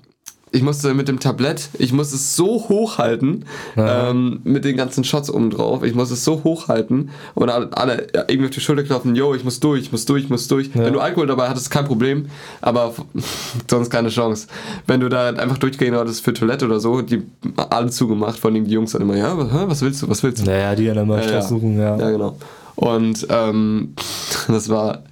ich 0.53 0.63
musste 0.63 0.93
mit 0.93 1.09
dem 1.09 1.19
Tablett, 1.19 1.71
ich 1.79 1.93
musste 1.93 2.17
es 2.17 2.37
so 2.37 2.69
hochhalten, 2.69 3.47
ähm, 3.77 4.41
mit 4.45 4.65
den 4.65 4.77
ganzen 4.77 5.03
Shots 5.03 5.31
oben 5.31 5.49
drauf. 5.49 5.83
Ich 5.83 5.95
musste 5.95 6.15
es 6.15 6.25
so 6.25 6.45
hochhalten 6.45 7.11
und 7.35 7.49
alle, 7.49 7.71
alle 7.73 8.07
ja, 8.15 8.25
irgendwie 8.29 8.49
auf 8.49 8.55
die 8.55 8.61
Schulter 8.61 8.83
klopfen, 8.83 9.17
yo, 9.17 9.35
ich 9.35 9.45
muss 9.45 9.61
durch, 9.61 9.81
ich 9.81 9.93
muss 9.93 10.05
durch, 10.05 10.25
ich 10.25 10.31
muss 10.31 10.49
durch. 10.49 10.71
Wenn 10.75 10.93
du 10.93 11.01
Alkohol 11.01 11.27
dabei 11.27 11.49
hattest, 11.49 11.71
kein 11.71 11.87
Problem, 11.87 12.27
aber 12.61 12.95
sonst 13.71 13.89
keine 13.89 14.11
Chance. 14.11 14.47
Wenn 14.87 15.01
du 15.01 15.09
da 15.09 15.31
einfach 15.31 15.57
durchgehen 15.57 15.95
wolltest 15.95 16.23
für 16.23 16.35
Toilette 16.35 16.67
oder 16.67 16.81
so, 16.81 17.01
die 17.01 17.23
alle 17.57 17.91
zugemacht, 17.91 18.39
von 18.39 18.53
den 18.53 18.67
Jungs 18.67 18.93
dann 18.93 19.03
immer, 19.03 19.17
ja, 19.17 19.35
was, 19.69 19.81
willst 19.81 20.03
du, 20.03 20.09
was 20.11 20.23
willst 20.23 20.43
du? 20.43 20.51
Naja, 20.51 20.75
die 20.75 20.87
dann 20.87 21.09
mal 21.09 21.17
Ja, 21.19 21.23
Stress 21.23 21.45
ja. 21.45 21.49
suchen, 21.49 21.79
ja. 21.79 21.97
Ja, 21.97 22.11
genau. 22.11 22.37
Und 22.75 23.27
ähm, 23.31 23.95
das 24.49 24.69
war 24.69 25.03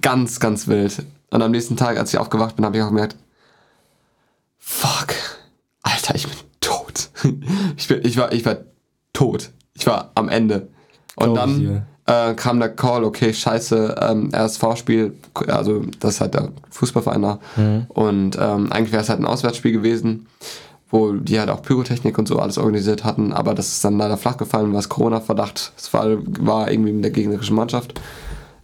ganz, 0.00 0.38
ganz 0.38 0.68
wild. 0.68 1.04
Und 1.30 1.42
am 1.42 1.50
nächsten 1.50 1.76
Tag, 1.76 1.98
als 1.98 2.12
ich 2.12 2.18
aufgewacht 2.20 2.56
bin, 2.56 2.64
habe 2.64 2.76
ich 2.76 2.82
auch 2.82 2.88
gemerkt, 2.88 3.16
fuck, 4.72 5.14
Alter, 5.82 6.14
ich 6.14 6.26
bin 6.26 6.36
tot. 6.60 7.10
Ich, 7.76 7.88
bin, 7.88 8.00
ich, 8.04 8.16
war, 8.16 8.32
ich 8.32 8.44
war 8.44 8.56
tot. 9.12 9.50
Ich 9.74 9.86
war 9.86 10.10
am 10.14 10.28
Ende. 10.28 10.68
Und 11.16 11.34
Glaub 11.34 11.36
dann 11.36 11.86
äh, 12.06 12.34
kam 12.34 12.58
der 12.58 12.70
Call, 12.70 13.04
okay, 13.04 13.32
scheiße, 13.32 13.96
ähm, 14.00 14.30
RSV-Spiel, 14.34 15.14
also 15.46 15.84
das 16.00 16.14
ist 16.14 16.20
halt 16.20 16.34
der 16.34 16.48
Fußballverein 16.70 17.22
da. 17.22 17.38
Mhm. 17.56 17.86
Und 17.88 18.36
ähm, 18.40 18.72
eigentlich 18.72 18.92
wäre 18.92 19.02
es 19.02 19.08
halt 19.08 19.20
ein 19.20 19.26
Auswärtsspiel 19.26 19.72
gewesen, 19.72 20.26
wo 20.90 21.12
die 21.12 21.38
halt 21.38 21.50
auch 21.50 21.62
Pyrotechnik 21.62 22.18
und 22.18 22.26
so 22.28 22.38
alles 22.38 22.58
organisiert 22.58 23.04
hatten, 23.04 23.32
aber 23.32 23.54
das 23.54 23.68
ist 23.68 23.84
dann 23.84 23.98
leider 23.98 24.16
flach 24.16 24.36
gefallen, 24.36 24.74
was 24.74 24.88
Corona-Verdacht, 24.88 25.72
es 25.76 25.92
war, 25.92 26.06
war 26.40 26.70
irgendwie 26.70 26.92
mit 26.92 27.04
der 27.04 27.12
gegnerischen 27.12 27.56
Mannschaft. 27.56 28.00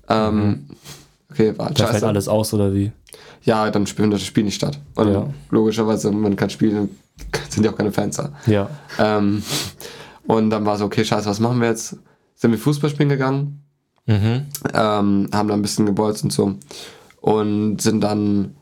Ähm, 0.09 0.67
Okay, 1.31 1.57
war 1.59 1.67
halt 1.67 1.79
Da 1.79 1.85
fällt 1.85 1.97
scheiße. 1.97 2.09
alles 2.09 2.27
aus, 2.27 2.55
oder 2.55 2.73
wie? 2.73 2.91
Ja, 3.43 3.71
dann 3.71 3.87
findet 3.87 4.15
das 4.21 4.27
Spiel 4.27 4.45
nicht 4.45 4.57
statt. 4.57 4.79
Und 4.95 5.13
Ja. 5.13 5.27
logischerweise, 5.51 6.11
wenn 6.11 6.21
man 6.21 6.37
kein 6.37 6.51
Spiel, 6.51 6.73
dann 6.75 6.89
sind 7.49 7.65
ja 7.65 7.73
auch 7.73 7.77
keine 7.77 7.93
Fans 7.93 8.17
da. 8.17 8.31
Ja. 8.47 8.69
Ähm, 8.99 9.43
und 10.27 10.51
dann 10.51 10.67
war 10.67 10.77
so, 10.77 10.85
okay, 10.85 11.05
scheiße, 11.05 11.29
was 11.29 11.41
machen 11.41 11.61
wir 11.61 11.69
jetzt? 11.69 11.97
Sind 12.35 12.51
wir 12.53 12.59
Fußball 12.59 12.91
spielen 12.91 13.09
gegangen, 13.09 13.63
Mhm. 14.07 14.47
ähm, 14.75 15.29
haben 15.33 15.49
da 15.49 15.55
ein 15.55 15.63
bisschen 15.63 15.85
gebolzt 15.87 16.25
und 16.25 16.33
so. 16.33 16.55
Und 17.21 17.81
sind 17.83 18.01
dann 18.03 18.55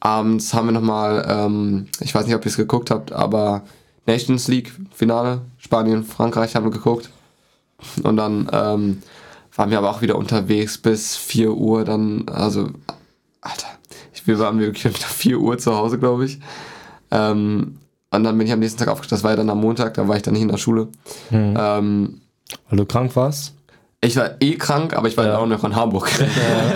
abends, 0.00 0.52
haben 0.54 0.66
wir 0.68 0.72
nochmal, 0.72 1.24
ähm, 1.28 1.86
ich 2.00 2.14
weiß 2.14 2.26
nicht, 2.26 2.34
ob 2.34 2.44
ihr 2.44 2.50
es 2.50 2.56
geguckt 2.56 2.90
habt, 2.90 3.12
aber 3.12 3.62
Nations 4.06 4.48
League 4.48 4.72
Finale, 4.92 5.42
Spanien, 5.58 6.04
Frankreich 6.04 6.54
haben 6.56 6.64
wir 6.66 6.70
geguckt. 6.70 7.10
Und 8.02 8.16
dann 8.16 8.48
ähm, 8.52 9.02
waren 9.56 9.70
wir 9.70 9.78
aber 9.78 9.90
auch 9.90 10.02
wieder 10.02 10.16
unterwegs 10.16 10.76
bis 10.78 11.16
4 11.16 11.52
Uhr 11.54 11.84
dann, 11.84 12.26
also, 12.28 12.68
wir 14.30 14.38
waren 14.38 14.58
wirklich 14.60 14.84
wieder 14.84 15.06
4 15.06 15.38
Uhr 15.38 15.58
zu 15.58 15.76
Hause, 15.76 15.98
glaube 15.98 16.24
ich. 16.24 16.38
Ähm, 17.10 17.78
und 18.12 18.24
dann 18.24 18.38
bin 18.38 18.46
ich 18.46 18.52
am 18.52 18.60
nächsten 18.60 18.78
Tag 18.78 18.88
aufgestanden, 18.88 19.18
das 19.18 19.24
war 19.24 19.32
ja 19.32 19.36
dann 19.36 19.50
am 19.50 19.60
Montag, 19.60 19.94
da 19.94 20.08
war 20.08 20.16
ich 20.16 20.22
dann 20.22 20.34
nicht 20.34 20.42
in 20.42 20.48
der 20.48 20.56
Schule. 20.56 20.88
Mhm. 21.30 21.56
Ähm, 21.58 22.20
Weil 22.68 22.78
du 22.78 22.86
krank 22.86 23.14
warst? 23.14 23.54
Ich 24.02 24.16
war 24.16 24.30
eh 24.40 24.54
krank, 24.56 24.94
aber 24.96 25.08
ich 25.08 25.16
war 25.18 25.26
Ja. 25.26 25.36
auch 25.38 25.46
noch 25.46 25.62
in 25.62 25.76
Hamburg. 25.76 26.08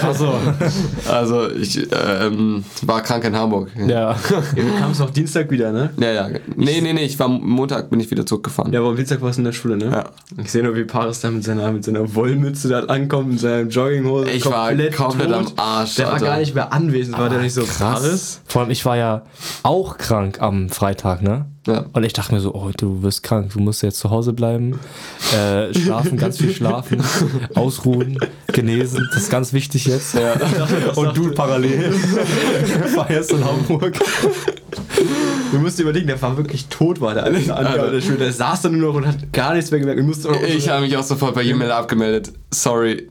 Achso. 0.03 0.35
Also 1.11 1.51
ich 1.51 1.87
ähm, 2.21 2.65
war 2.83 3.01
krank 3.03 3.25
in 3.25 3.35
Hamburg. 3.37 3.71
Ja. 3.87 4.15
Du 4.55 4.79
kamst 4.79 5.01
auch 5.01 5.09
Dienstag 5.11 5.51
wieder, 5.51 5.73
ne? 5.73 5.91
Ja, 5.99 6.13
ja. 6.13 6.29
Nee, 6.57 6.81
nee, 6.83 6.93
nee, 6.93 7.05
ich 7.05 7.19
war 7.19 7.29
Montag 7.29 7.89
bin 7.91 8.01
ich 8.01 8.11
wieder 8.11 8.27
zurückgefahren. 8.27 8.73
Ja, 8.73 8.81
aber 8.81 8.91
am 8.91 8.97
Dienstag 8.97 9.23
warst 9.23 9.39
du 9.39 9.41
in 9.41 9.45
der 9.47 9.53
Schule, 9.53 9.77
ne? 9.79 9.87
Ja. 9.91 10.05
Ich 10.43 10.51
sehe 10.51 10.63
nur, 10.63 10.75
wie 10.77 10.85
Paris 10.85 11.21
da 11.21 11.31
mit 11.31 11.45
seiner, 11.45 11.71
mit 11.73 11.85
seiner 11.85 12.15
Wollmütze 12.15 12.69
da 12.69 12.81
ankommt, 12.81 13.31
mit 13.31 13.41
seiner 13.41 13.69
Jogginghose. 13.69 14.31
Ich 14.31 14.45
war 14.47 14.73
komplett 14.95 15.33
am 15.33 15.47
Arsch, 15.57 15.95
Der 15.97 16.07
war 16.07 16.15
Alter. 16.15 16.25
gar 16.27 16.39
nicht 16.39 16.55
mehr 16.55 16.73
anwesend, 16.73 17.17
war 17.19 17.29
der 17.31 17.41
nicht 17.41 17.55
so 17.55 17.63
Paris? 17.79 18.41
Vor 18.47 18.63
allem, 18.63 18.71
ich 18.71 18.85
war 18.85 18.97
ja 18.99 19.23
auch 19.63 19.97
krank 19.97 20.41
am 20.43 20.69
Freitag, 20.69 21.23
ne? 21.23 21.47
Ja. 21.67 21.87
Und 21.93 22.05
ich 22.05 22.13
dachte 22.13 22.35
mir 22.35 22.41
so, 22.41 22.55
oh, 22.55 22.71
du 22.77 23.03
wirst 23.03 23.23
krank, 23.23 23.53
du 23.53 23.61
musst 23.61 23.83
jetzt 23.83 23.99
zu 23.99 24.11
Hause 24.11 24.33
bleiben, 24.33 24.79
äh, 25.35 25.73
schlafen, 25.73 26.19
ganz 26.19 26.39
viel 26.39 26.53
schlafen, 26.55 27.03
ausruhen, 27.55 28.19
genesen, 28.49 29.09
das 29.13 29.25
ist 29.25 29.31
ganz 29.31 29.53
wichtig 29.53 29.87
jetzt. 29.87 30.15
Und 30.95 31.17
du 31.17 31.33
parallel 31.33 31.93
feierst 32.95 33.33
in 33.33 33.45
Hamburg. 33.45 33.99
Du 35.53 35.59
musst 35.59 35.79
dir 35.79 35.85
überlegen, 35.85 36.07
der 36.07 36.21
war 36.21 36.37
wirklich 36.37 36.67
tot, 36.67 37.01
war 37.01 37.15
der 37.15 37.25
alles 37.25 37.49
Alter. 37.49 37.91
der 37.91 38.01
Schule. 38.01 38.19
Der 38.19 38.33
saß 38.33 38.63
da 38.63 38.69
nur 38.69 38.89
noch 38.89 38.95
und 38.97 39.07
hat 39.07 39.33
gar 39.33 39.55
nichts 39.55 39.71
mehr 39.71 39.81
gemerkt. 39.81 40.03
Ich 40.49 40.69
habe 40.69 40.83
mich 40.83 40.97
auch 40.97 41.03
sofort 41.03 41.35
bei 41.35 41.45
E-Mail 41.45 41.71
abgemeldet. 41.71 42.33
Sorry, 42.51 43.09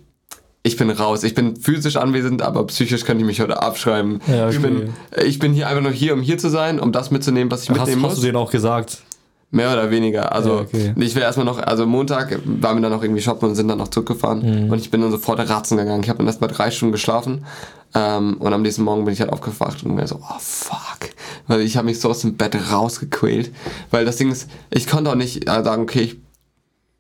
ich 0.65 0.77
bin 0.77 0.89
raus. 0.89 1.24
Ich 1.24 1.36
bin 1.36 1.58
physisch 1.58 1.98
anwesend, 1.98 2.41
aber 2.41 2.65
psychisch 2.67 3.03
könnte 3.03 3.22
ich 3.22 3.27
mich 3.27 3.41
heute 3.41 3.62
abschreiben. 3.62 4.22
Ja, 4.27 4.50
ich, 4.50 4.58
okay. 4.58 4.67
bin, 4.67 4.93
ich 5.25 5.38
bin 5.39 5.53
hier 5.53 5.67
einfach 5.67 5.84
nur 5.84 5.91
hier, 5.91 6.13
um 6.13 6.22
hier 6.22 6.38
zu 6.38 6.50
sein, 6.50 6.79
um 6.79 6.93
das 6.93 7.12
mitzunehmen, 7.12 7.51
was 7.51 7.63
ich 7.63 7.70
Hast, 7.70 7.79
mitnehmen 7.79 8.03
hast 8.03 8.12
muss. 8.12 8.20
du 8.20 8.25
denen 8.25 8.38
auch 8.38 8.50
gesagt? 8.50 9.03
Mehr 9.51 9.72
oder 9.72 9.91
weniger. 9.91 10.32
Also 10.34 10.55
Ja, 10.55 10.62
okay. 10.62 10.93
ich 10.98 11.13
will 11.13 11.22
erstmal 11.22 11.46
noch, 11.46 11.60
also 11.60 11.86
Montag 11.86 12.39
waren 12.46 12.77
wir 12.77 12.82
dann 12.82 12.91
noch 12.91 13.03
irgendwie 13.03 13.22
shoppen 13.22 13.50
und 13.50 13.55
sind 13.55 13.67
dann 13.67 13.77
noch 13.77 13.89
zurückgefahren. 13.89 14.65
Mhm. 14.65 14.72
Und 14.72 14.79
ich 14.79 14.89
bin 14.89 15.01
dann 15.01 15.12
sofort 15.12 15.38
ratzen 15.48 15.77
gegangen. 15.77 16.01
Ich 16.01 16.10
habe 16.10 16.17
dann 16.17 16.27
erstmal 16.27 16.50
drei 16.50 16.72
Stunden 16.72 16.93
geschlafen. 16.93 17.46
Ähm, 17.93 18.38
und 18.39 18.51
am 18.51 18.62
nächsten 18.63 18.84
Morgen 18.84 19.03
bin 19.05 19.13
ich 19.13 19.20
halt 19.20 19.32
aufgewacht 19.32 19.84
und 19.84 19.93
mir 19.93 20.08
so, 20.08 20.15
oh 20.15 20.39
fuck. 20.39 21.10
Weil 21.48 21.62
ich 21.62 21.77
habe 21.77 21.86
mich 21.86 22.00
so 22.00 22.10
aus 22.10 22.22
dem 22.22 22.36
Bett 22.36 22.58
rausgequält. 22.72 23.51
Weil 23.91 24.05
das 24.05 24.15
Ding 24.15 24.32
ist, 24.32 24.50
ich 24.72 24.88
konnte 24.88 25.12
auch 25.12 25.15
nicht 25.15 25.48
äh, 25.48 25.63
sagen, 25.63 25.84
okay, 25.84 26.01
ich 26.01 26.17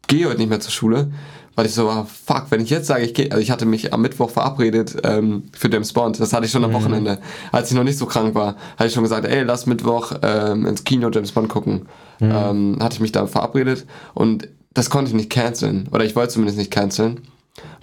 gehe 0.07 0.27
heute 0.27 0.37
nicht 0.37 0.49
mehr 0.49 0.59
zur 0.59 0.71
Schule. 0.71 1.11
Weil 1.55 1.67
ich 1.67 1.73
so 1.73 1.85
war, 1.85 2.05
fuck, 2.07 2.45
wenn 2.49 2.61
ich 2.61 2.69
jetzt 2.71 2.87
sage, 2.87 3.03
ich 3.03 3.13
gehe, 3.13 3.31
also 3.31 3.41
ich 3.41 3.51
hatte 3.51 3.65
mich 3.65 3.93
am 3.93 4.01
Mittwoch 4.01 4.29
verabredet 4.31 4.95
ähm, 5.03 5.43
für 5.53 5.69
James 5.71 5.93
Bond, 5.93 6.19
das 6.19 6.33
hatte 6.33 6.45
ich 6.45 6.51
schon 6.51 6.63
am 6.63 6.73
Wochenende. 6.73 7.19
Als 7.51 7.69
ich 7.69 7.77
noch 7.77 7.83
nicht 7.83 7.97
so 7.99 8.07
krank 8.07 8.33
war, 8.33 8.55
hatte 8.77 8.87
ich 8.87 8.93
schon 8.93 9.03
gesagt, 9.03 9.25
ey, 9.27 9.43
lass 9.43 9.67
Mittwoch 9.67 10.13
ähm, 10.23 10.65
ins 10.65 10.83
Kino 10.83 11.09
James 11.11 11.31
Bond 11.31 11.49
gucken. 11.49 11.87
Ähm, 12.21 12.77
hatte 12.81 12.95
ich 12.95 13.01
mich 13.01 13.11
da 13.11 13.27
verabredet 13.27 13.85
und 14.13 14.47
das 14.73 14.89
konnte 14.89 15.09
ich 15.09 15.15
nicht 15.15 15.29
canceln. 15.29 15.87
Oder 15.91 16.05
ich 16.05 16.15
wollte 16.15 16.33
zumindest 16.33 16.57
nicht 16.57 16.71
canceln. 16.71 17.21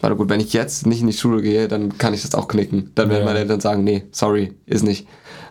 Weil 0.01 0.17
gut, 0.17 0.29
wenn 0.31 0.41
ich 0.41 0.53
jetzt 0.53 0.87
nicht 0.87 1.03
in 1.03 1.07
die 1.07 1.13
Schule 1.13 1.41
gehe, 1.43 1.69
dann 1.69 1.97
kann 1.99 2.13
ich 2.15 2.23
das 2.23 2.35
auch 2.35 2.49
knicken. 2.49 2.91
Dann 2.97 3.09
werden 3.11 3.21
Ja. 3.21 3.27
meine 3.27 3.39
Eltern 3.39 3.61
sagen, 3.61 3.85
nee, 3.85 4.05
sorry, 4.11 4.55
ist 4.67 4.83
nicht. 4.83 5.07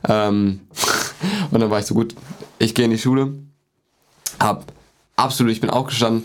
Ähm, 0.10 0.62
und 1.52 1.60
dann 1.62 1.70
war 1.70 1.80
ich 1.80 1.86
so 1.86 1.94
gut, 1.94 2.16
ich 2.58 2.76
gehe 2.76 2.84
in 2.86 2.92
die 2.92 2.98
Schule, 2.98 3.34
hab 4.40 4.66
absolut, 5.16 5.52
ich 5.52 5.62
bin 5.62 5.70
aufgestanden, 5.70 6.24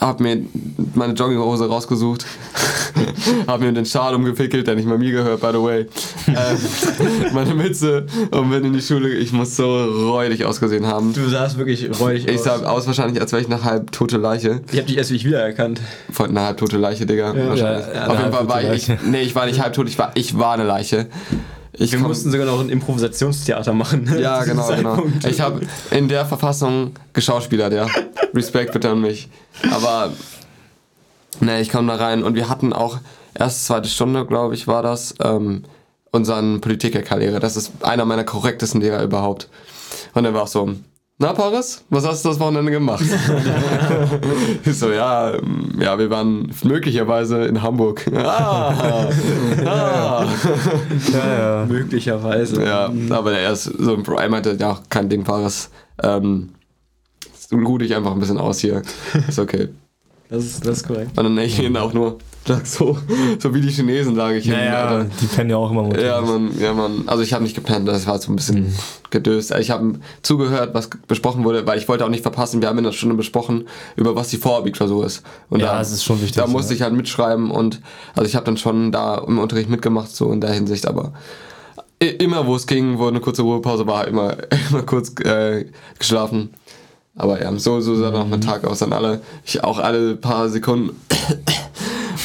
hab 0.00 0.20
mir 0.20 0.38
meine 0.94 1.12
Jogginghose 1.14 1.68
rausgesucht, 1.68 2.26
hab 3.46 3.60
mir 3.60 3.72
den 3.72 3.86
Schal 3.86 4.14
umgewickelt, 4.14 4.66
der 4.66 4.74
nicht 4.74 4.86
mal 4.88 4.98
mir 4.98 5.12
gehört, 5.12 5.40
by 5.40 5.48
the 5.52 5.62
way, 5.62 5.86
ähm, 6.28 6.34
meine 7.32 7.54
Mütze 7.54 8.06
und 8.30 8.50
bin 8.50 8.64
in 8.64 8.72
die 8.72 8.82
Schule, 8.82 9.08
ich 9.10 9.32
muss 9.32 9.56
so 9.56 10.10
räudig 10.10 10.44
ausgesehen 10.44 10.86
haben. 10.86 11.12
Du 11.12 11.28
sahst 11.28 11.56
wirklich 11.58 11.88
räudig 12.00 12.26
Ich 12.28 12.38
aus. 12.38 12.44
sah 12.44 12.56
aus 12.68 12.86
wahrscheinlich, 12.86 13.20
als 13.20 13.32
wäre 13.32 13.42
ich 13.42 13.48
eine 13.50 13.62
halbtote 13.64 14.16
Leiche. 14.16 14.60
ich 14.72 14.78
hab 14.78 14.86
dich 14.86 14.96
erst 14.96 15.10
wie 15.10 15.16
ich 15.16 15.24
wiedererkannt. 15.24 15.80
Von 16.10 16.30
einer 16.30 16.42
halbtote 16.46 16.76
Leiche, 16.76 17.06
Digga. 17.06 17.34
wahrscheinlich. 17.36 17.86
ja, 17.94 18.02
Auf 18.06 18.10
eine 18.10 18.20
jeden 18.20 18.32
Fall 18.32 18.48
war 18.48 18.62
ich, 18.62 18.88
Leiche. 18.88 18.98
nee, 19.06 19.22
ich 19.22 19.34
war 19.34 19.46
nicht 19.46 19.60
halbtot, 19.62 19.88
ich 19.88 19.98
war, 19.98 20.12
ich 20.14 20.38
war 20.38 20.54
eine 20.54 20.64
Leiche. 20.64 21.06
Ich 21.76 21.92
Wir 21.92 21.98
mussten 21.98 22.30
sogar 22.30 22.46
noch 22.46 22.60
ein 22.60 22.68
Improvisationstheater 22.68 23.72
machen. 23.72 24.04
ne, 24.04 24.20
Ja, 24.20 24.44
genau, 24.44 24.68
genau. 24.68 25.02
Ich 25.28 25.40
habe 25.40 25.60
in 25.90 26.08
der 26.08 26.24
Verfassung 26.24 26.92
geschauspielert, 27.12 27.72
ja. 27.72 27.86
Respekt 28.32 28.72
bitte 28.72 28.90
an 28.90 29.00
mich. 29.00 29.28
Aber, 29.72 30.12
ne, 31.40 31.60
ich 31.60 31.68
kam 31.68 31.86
da 31.86 31.96
rein 31.96 32.22
und 32.22 32.34
wir 32.34 32.48
hatten 32.48 32.72
auch, 32.72 32.98
erst 33.34 33.66
zweite 33.66 33.88
Stunde, 33.88 34.24
glaube 34.26 34.54
ich, 34.54 34.66
war 34.66 34.82
das, 34.82 35.14
ähm, 35.22 35.64
unseren 36.12 36.60
Politikerkarriere. 36.60 37.40
Das 37.40 37.56
ist 37.56 37.72
einer 37.82 38.04
meiner 38.04 38.24
korrektesten 38.24 38.80
Lehrer 38.80 39.02
überhaupt. 39.02 39.48
Und 40.14 40.24
er 40.24 40.32
war 40.32 40.42
auch 40.42 40.48
so, 40.48 40.74
na 41.18 41.32
Paris, 41.32 41.84
was 41.90 42.04
hast 42.04 42.24
du 42.24 42.30
das 42.30 42.40
Wochenende 42.40 42.72
gemacht? 42.72 43.04
ich 44.64 44.76
so, 44.76 44.90
ja, 44.90 45.34
ähm, 45.34 45.78
ja, 45.80 45.96
wir 45.96 46.10
waren 46.10 46.52
möglicherweise 46.64 47.44
in 47.44 47.62
Hamburg. 47.62 48.04
ah, 48.16 49.08
ah. 49.64 50.26
Ja, 51.12 51.38
ja. 51.38 51.66
Möglicherweise. 51.66 52.64
Ja, 52.64 52.92
aber 53.10 53.32
er 53.38 53.52
ist 53.52 53.64
so 53.64 53.94
ein 53.94 54.02
Bro. 54.02 54.16
Er 54.16 54.28
meinte, 54.28 54.56
ja, 54.58 54.78
kein 54.88 55.08
Ding, 55.08 55.22
Paris. 55.22 55.70
Ähm, 56.02 56.50
ruh 57.52 57.78
dich 57.78 57.94
einfach 57.94 58.12
ein 58.12 58.18
bisschen 58.18 58.38
aus 58.38 58.58
hier. 58.58 58.82
Ist 59.28 59.38
okay. 59.38 59.68
Das 60.28 60.44
ist, 60.44 60.66
das 60.66 60.78
ist 60.78 60.86
korrekt. 60.86 61.16
Und 61.16 61.24
dann 61.24 61.38
ich 61.38 61.56
hin 61.56 61.76
auch 61.76 61.92
nur, 61.92 62.18
lag 62.48 62.60
so, 62.66 62.98
so 63.38 63.54
wie 63.54 63.60
die 63.60 63.68
Chinesen 63.70 64.14
lag 64.16 64.30
ich 64.32 64.44
hin. 64.44 64.54
Naja, 64.54 64.86
Alter. 64.86 65.10
die 65.20 65.26
pennen 65.26 65.50
ja 65.50 65.56
auch 65.56 65.70
immer 65.70 65.82
montags. 65.82 66.02
Ja, 66.02 66.20
man, 66.20 66.50
ja, 66.58 66.72
man. 66.72 67.04
Also 67.06 67.22
ich 67.22 67.32
habe 67.32 67.42
nicht 67.44 67.54
gepennt, 67.54 67.88
das 67.88 68.06
war 68.06 68.18
so 68.18 68.32
ein 68.32 68.36
bisschen 68.36 68.54
Mhm. 68.66 68.72
gedöst. 69.10 69.52
Ich 69.58 69.70
habe 69.70 69.94
zugehört, 70.22 70.74
was 70.74 70.88
besprochen 71.08 71.44
wurde, 71.44 71.66
weil 71.66 71.78
ich 71.78 71.88
wollte 71.88 72.04
auch 72.04 72.08
nicht 72.08 72.22
verpassen. 72.22 72.60
Wir 72.60 72.68
haben 72.68 72.78
in 72.78 72.84
einer 72.86 72.92
Stunde 72.92 73.14
besprochen, 73.16 73.66
über 73.96 74.14
was 74.16 74.28
die 74.28 74.36
Vorabitklausur 74.38 75.06
ist. 75.06 75.22
Und 75.50 75.60
Ja, 75.60 75.72
da, 75.72 75.78
das 75.78 75.92
ist 75.92 76.04
schon 76.04 76.20
wichtig, 76.20 76.36
Da 76.36 76.46
musste 76.46 76.72
ja. 76.72 76.76
ich 76.76 76.82
halt 76.82 76.94
mitschreiben 76.94 77.50
und 77.50 77.80
also 78.14 78.26
ich 78.28 78.34
habe 78.36 78.44
dann 78.46 78.56
schon 78.56 78.92
da 78.92 79.18
im 79.26 79.38
Unterricht 79.38 79.68
mitgemacht, 79.70 80.10
so 80.14 80.30
in 80.32 80.40
der 80.40 80.50
Hinsicht, 80.52 80.86
aber 80.86 81.12
immer 82.00 82.46
wo 82.46 82.54
es 82.56 82.66
ging, 82.66 82.98
wo 82.98 83.06
eine 83.06 83.20
kurze 83.20 83.42
Ruhepause 83.42 83.86
war, 83.86 84.06
immer, 84.06 84.36
immer 84.70 84.82
kurz 84.82 85.10
äh, 85.20 85.64
geschlafen. 85.98 86.50
Aber 87.16 87.40
ja, 87.40 87.56
so, 87.56 87.80
so 87.80 87.94
sah 87.94 88.10
dann 88.10 88.22
auch 88.22 88.26
mein 88.26 88.40
Tag 88.40 88.64
aus. 88.64 88.80
Dann 88.80 88.92
alle, 88.92 89.20
ich 89.44 89.62
auch 89.62 89.78
alle 89.78 90.16
paar 90.16 90.48
Sekunden 90.48 90.90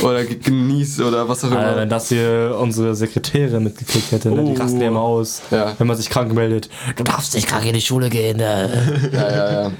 oder 0.01 0.23
ge- 0.25 0.37
genießt 0.37 1.01
oder 1.01 1.27
was 1.27 1.43
auch 1.43 1.51
immer. 1.51 1.59
Alter, 1.59 1.77
wenn 1.81 1.89
das 1.89 2.09
hier 2.09 2.55
unsere 2.59 2.95
Sekretärin 2.95 3.63
mitgekriegt 3.63 4.11
hätte, 4.11 4.29
ne? 4.31 4.43
die 4.43 4.51
Oh. 4.59 4.61
rasten 4.61 4.81
ja 4.81 4.87
immer 4.87 5.01
aus, 5.01 5.41
Ja. 5.51 5.73
wenn 5.77 5.87
man 5.87 5.97
sich 5.97 6.09
krank 6.09 6.33
meldet. 6.33 6.69
Du 6.95 7.03
darfst 7.03 7.33
nicht 7.35 7.47
krank 7.47 7.65
in 7.65 7.73
die 7.73 7.81
Schule 7.81 8.09
gehen. 8.09 8.37
Ne? 8.37 8.69
Ja, 9.13 9.29
ja, 9.31 9.51
ja. 9.63 9.71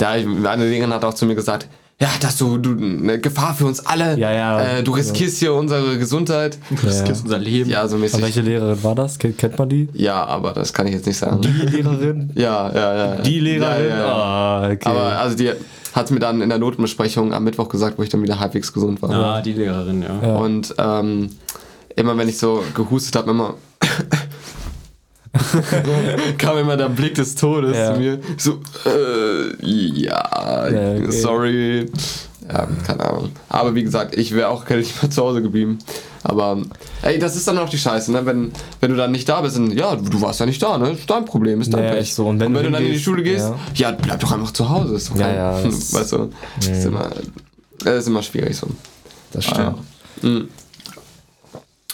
Ja, 0.00 0.50
eine 0.50 0.64
Lehrerin 0.68 0.92
hat 0.94 1.04
auch 1.04 1.14
zu 1.14 1.26
mir 1.26 1.34
gesagt, 1.34 1.66
ja, 2.00 2.08
dass 2.22 2.38
du, 2.38 2.56
du 2.56 2.70
eine 2.70 3.18
Gefahr 3.18 3.54
für 3.54 3.66
uns 3.66 3.84
alle. 3.84 4.16
Ja, 4.18 4.32
ja. 4.32 4.60
Äh, 4.78 4.82
du 4.82 4.92
riskierst 4.92 5.36
hier 5.38 5.52
unsere 5.52 5.98
Gesundheit. 5.98 6.56
Ja. 6.82 6.88
ist 6.88 7.22
unser 7.24 7.36
Leben. 7.38 7.68
Ja, 7.68 7.86
so 7.86 7.96
Und 7.96 8.00
mäßig. 8.00 8.22
welche 8.22 8.40
Lehrerin 8.40 8.82
war 8.82 8.94
das? 8.94 9.18
Kennt, 9.18 9.58
man 9.58 9.68
die? 9.68 9.90
Ja, 9.92 10.24
aber 10.24 10.52
das 10.54 10.72
kann 10.72 10.86
ich 10.86 10.94
jetzt 10.94 11.04
nicht 11.06 11.18
sagen. 11.18 11.42
Die 11.42 11.48
Lehrerin? 11.48 12.30
Ja, 12.34 12.72
ja, 12.74 12.96
ja. 12.96 13.14
Die 13.16 13.38
Lehrerin? 13.40 13.84
Ja, 13.90 13.94
ja, 13.96 13.98
ja. 13.98 14.06
Ah, 14.14 14.64
okay. 14.70 14.88
Aber 14.88 15.02
also 15.18 15.36
die 15.36 15.50
hat 15.92 16.10
mir 16.10 16.20
dann 16.20 16.40
in 16.42 16.48
der 16.48 16.58
Notenbesprechung 16.58 17.32
am 17.34 17.44
Mittwoch 17.44 17.68
gesagt, 17.68 17.98
wo 17.98 18.02
ich 18.02 18.08
dann 18.08 18.22
wieder 18.22 18.38
halbwegs 18.40 18.72
gesund 18.72 19.02
war. 19.02 19.10
Ah, 19.10 19.40
die 19.40 19.52
Lehrerin, 19.52 20.02
ja. 20.02 20.20
Ja. 20.22 20.36
Und 20.36 20.74
ähm, 20.78 21.30
immer 21.96 22.16
wenn 22.16 22.28
ich 22.28 22.38
so 22.38 22.62
gehustet 22.74 23.16
habe, 23.16 23.30
immer 23.30 23.54
kam 26.38 26.58
immer 26.58 26.76
der 26.76 26.88
Blick 26.88 27.14
des 27.14 27.34
Todes 27.34 27.76
Ja. 27.76 27.94
zu 27.94 28.00
mir. 28.00 28.18
So, 28.36 28.60
äh, 28.86 29.66
ja, 29.66 30.68
Ja, 30.68 30.92
okay. 30.96 31.10
sorry. 31.10 31.86
Ja, 32.48 32.68
keine 32.86 33.08
Ahnung. 33.08 33.30
Aber 33.48 33.74
wie 33.74 33.82
gesagt, 33.84 34.16
ich 34.16 34.32
wäre 34.34 34.48
auch 34.48 34.64
gerne 34.64 34.82
nicht 34.82 35.00
mehr 35.02 35.10
zu 35.10 35.22
Hause 35.22 35.42
geblieben. 35.42 35.78
Aber 36.22 36.58
ey, 37.02 37.18
das 37.18 37.34
ist 37.36 37.48
dann 37.48 37.56
auch 37.58 37.68
die 37.68 37.78
Scheiße, 37.78 38.12
ne? 38.12 38.26
Wenn, 38.26 38.52
wenn 38.80 38.90
du 38.90 38.96
dann 38.96 39.10
nicht 39.12 39.28
da 39.28 39.40
bist, 39.40 39.56
dann, 39.56 39.70
ja, 39.70 39.96
du, 39.96 40.20
warst 40.20 40.38
ja 40.40 40.46
nicht 40.46 40.62
da, 40.62 40.76
ne? 40.76 40.90
Ist 40.90 41.08
dein 41.08 41.24
Problem, 41.24 41.60
ist 41.62 41.72
dein 41.72 41.82
Ja, 41.84 41.90
Pech. 41.92 42.14
so. 42.14 42.26
Und 42.28 42.40
wenn 42.40 42.52
du 42.52 42.62
du 42.62 42.70
dann 42.70 42.82
in 42.84 42.92
die 42.92 42.98
Schule 42.98 43.22
gehst, 43.22 43.48
ja. 43.74 43.90
ja. 43.90 43.92
bleib 43.92 44.20
doch 44.20 44.32
einfach 44.32 44.50
zu 44.52 44.68
Hause. 44.68 44.94
Ist 44.96 45.10
doch 45.10 45.16
Ja, 45.16 45.32
ja, 45.32 45.62
das- 45.64 45.92
weißt 45.94 46.12
du, 46.12 46.30
ist 46.60 46.84
immer, 46.84 47.10
das 47.78 47.94
ist 47.96 48.06
immer 48.08 48.22
schwierig 48.22 48.54
so. 48.56 48.66
das 49.32 49.46
Ah, 49.48 49.50
stimmt. 49.54 49.78
Mhm. 50.22 50.48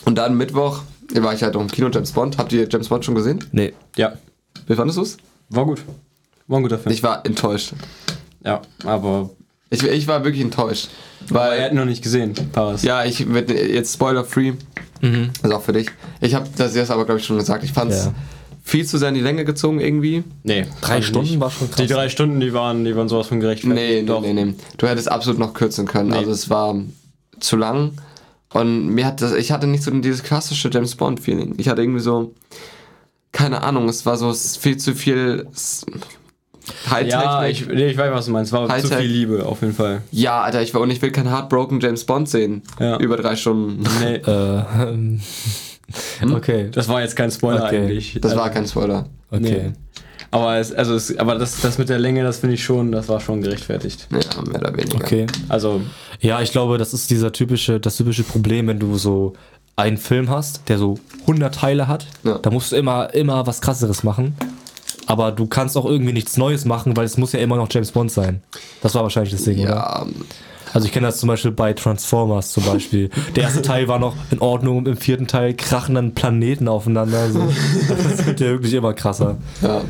Und 0.04 0.14
dann 0.16 0.36
Mittwoch 0.36 0.82
war 1.14 1.34
ich 1.34 1.42
halt 1.42 1.54
noch 1.54 1.60
im 1.60 1.68
Kino 1.70 1.88
James 1.92 2.12
Bond. 2.12 2.38
Habt 2.38 2.52
ihr 2.52 2.68
James 2.68 2.88
Bond 2.88 3.04
schon 3.04 3.14
gesehen? 3.14 3.44
Nee. 3.52 3.72
Ja, 3.96 4.14
Wie 4.66 4.74
fandest 4.74 4.98
du 4.98 5.02
es? 5.02 5.16
war 5.50 5.64
gut. 5.64 5.82
War 6.48 6.58
ein 6.58 6.62
guter 6.62 6.78
Film. 6.78 6.92
Ich 6.92 7.02
war 7.02 7.24
enttäuscht. 7.24 7.72
ja, 8.44 8.60
aber 8.84 9.30
Ich, 9.82 9.88
ich 9.88 10.06
war 10.08 10.24
wirklich 10.24 10.42
enttäuscht. 10.42 10.88
aber 11.30 11.42
er 11.46 11.50
Weil, 11.50 11.64
hat 11.64 11.72
noch 11.74 11.84
nicht 11.84 12.02
gesehen, 12.02 12.34
Paris. 12.52 12.82
ja, 12.82 13.04
ich 13.04 13.32
werde 13.32 13.54
jetzt 13.72 13.94
spoiler-free. 13.94 14.52
Mhm. 15.02 15.30
Ist 15.42 15.52
auch 15.52 15.62
für 15.62 15.72
dich. 15.72 15.88
Ich 16.20 16.34
habe 16.34 16.46
das 16.56 16.74
jetzt 16.74 16.90
aber, 16.90 17.04
glaube 17.04 17.20
ich, 17.20 17.26
schon 17.26 17.36
gesagt. 17.38 17.62
Ich 17.64 17.72
fand 17.72 17.92
es 17.92 18.06
Ja. 18.06 18.14
viel 18.64 18.86
zu 18.86 18.96
sehr 18.98 19.10
in 19.10 19.14
die 19.14 19.20
Länge 19.20 19.44
gezogen 19.44 19.78
irgendwie. 19.80 20.24
Nee, 20.42 20.66
Drei 20.80 21.02
Stunden 21.02 21.28
nicht. 21.30 21.40
war 21.40 21.50
schon 21.50 21.68
krass. 21.70 21.76
Die 21.76 21.86
drei 21.92 22.08
Stunden, 22.08 22.40
die 22.40 22.52
waren, 22.54 22.84
die 22.84 22.96
waren 22.96 23.08
sowas 23.08 23.26
von 23.26 23.38
gerechtfertigt. 23.40 23.78
Nee, 23.80 24.00
nee, 24.00 24.06
Doch. 24.06 24.22
nee, 24.22 24.32
nee. 24.32 24.54
Du 24.78 24.86
hättest 24.88 25.10
absolut 25.10 25.38
noch 25.38 25.52
kürzen 25.54 25.86
können. 25.86 26.10
Nee. 26.10 26.16
Also 26.16 26.30
es 26.30 26.48
war 26.50 26.74
zu 27.40 27.56
lang. 27.56 27.92
Und 28.54 28.86
mir 28.88 29.04
hat 29.04 29.20
das, 29.20 29.32
ich 29.34 29.52
hatte 29.52 29.66
nicht 29.66 29.82
so 29.82 29.90
dieses 29.90 30.22
klassische 30.22 30.70
James 30.72 30.94
Bond-Feeling. 30.94 31.54
Ich 31.58 31.68
hatte 31.68 31.82
irgendwie 31.82 32.00
so, 32.00 32.32
keine 33.32 33.62
Ahnung, 33.62 33.88
es 33.90 34.06
war 34.06 34.16
so 34.16 34.32
viel 34.32 34.78
zu 34.78 34.94
viel. 34.94 35.46
Hightech. 36.90 37.12
Ja, 37.12 37.46
ich, 37.46 37.66
nee, 37.66 37.86
ich 37.88 37.96
weiß, 37.96 38.12
was 38.12 38.26
du 38.26 38.32
meinst. 38.32 38.52
War 38.52 38.66
zu 38.66 38.72
Hightech. 38.74 38.98
viel 38.98 39.06
Liebe, 39.10 39.46
auf 39.46 39.60
jeden 39.62 39.74
Fall. 39.74 40.02
ja, 40.10 40.42
Alter, 40.42 40.62
ich, 40.62 40.72
will- 40.74 40.80
und 40.82 40.90
ich 40.90 41.00
will 41.02 41.12
keinen 41.12 41.28
Heartbroken 41.30 41.80
James 41.80 42.04
Bond 42.04 42.28
sehen. 42.28 42.62
Ja. 42.80 42.98
Über 42.98 43.16
drei 43.16 43.36
Stunden. 43.36 43.84
Nee, 44.00 44.16
Äh, 44.26 44.62
ähm, 44.82 45.20
okay. 46.34 46.68
das 46.72 46.88
war 46.88 47.00
jetzt 47.00 47.14
kein 47.16 47.30
Spoiler 47.30 47.64
Okay. 47.66 47.82
eigentlich. 47.82 48.18
Das 48.20 48.32
also, 48.32 48.42
war 48.42 48.50
kein 48.50 48.66
Spoiler. 48.66 49.06
Okay. 49.30 49.40
Nee. 49.40 49.72
Aber, 50.32 50.56
es, 50.58 50.72
also 50.72 50.94
es, 50.96 51.16
aber 51.18 51.36
das, 51.36 51.60
das 51.60 51.78
mit 51.78 51.88
der 51.88 52.00
Länge, 52.00 52.24
das 52.24 52.38
finde 52.38 52.54
ich 52.54 52.64
schon, 52.64 52.90
das 52.90 53.08
war 53.08 53.20
schon 53.20 53.42
gerechtfertigt. 53.42 54.08
Ja, 54.10 54.42
mehr 54.42 54.60
oder 54.60 54.76
weniger. 54.76 54.96
Okay. 54.96 55.26
Also, 55.48 55.80
Ja, 56.20 56.40
ich 56.42 56.50
glaube, 56.50 56.78
das 56.78 56.92
ist 56.92 57.10
dieser 57.10 57.32
typische, 57.32 57.78
das 57.78 57.96
typische 57.96 58.24
Problem, 58.24 58.66
wenn 58.66 58.80
du 58.80 58.96
so 58.98 59.34
einen 59.76 59.98
Film 59.98 60.28
hast, 60.28 60.68
der 60.68 60.78
so 60.78 60.98
100 61.22 61.54
Teile 61.54 61.86
hat, 61.86 62.06
Ja. 62.24 62.38
da 62.38 62.50
musst 62.50 62.72
du 62.72 62.76
immer, 62.76 63.14
immer 63.14 63.46
was 63.46 63.60
krasseres 63.60 64.02
machen. 64.02 64.34
Aber 65.06 65.30
du 65.32 65.46
kannst 65.46 65.76
auch 65.76 65.84
irgendwie 65.86 66.12
nichts 66.12 66.36
Neues 66.36 66.64
machen, 66.64 66.96
weil 66.96 67.04
es 67.04 67.16
muss 67.16 67.32
ja 67.32 67.38
immer 67.38 67.56
noch 67.56 67.68
James 67.70 67.92
Bond 67.92 68.10
sein. 68.10 68.42
Das 68.82 68.94
war 68.94 69.02
wahrscheinlich 69.02 69.32
das 69.32 69.44
Ding, 69.44 69.60
oder? 69.60 69.70
Ja, 69.70 70.06
Also 70.72 70.86
ich 70.86 70.92
kenne 70.92 71.06
das 71.06 71.18
zum 71.20 71.28
Beispiel 71.28 71.52
bei 71.52 71.72
Transformers 71.72 72.50
zum 72.52 72.64
Beispiel. 72.64 73.08
Der 73.36 73.44
erste 73.44 73.62
Teil 73.62 73.86
war 73.88 73.98
noch 74.00 74.14
in 74.30 74.40
Ordnung 74.40 74.78
und 74.78 74.88
im 74.88 74.96
vierten 74.96 75.26
Teil 75.28 75.54
krachen 75.54 75.94
dann 75.94 76.12
Planeten 76.14 76.66
aufeinander. 76.68 77.30
So. 77.30 77.40
Das 77.88 78.26
wird 78.26 78.40
ja 78.40 78.48
wirklich 78.48 78.74
immer 78.74 78.92
krasser. 78.94 79.36
ja. 79.62 79.82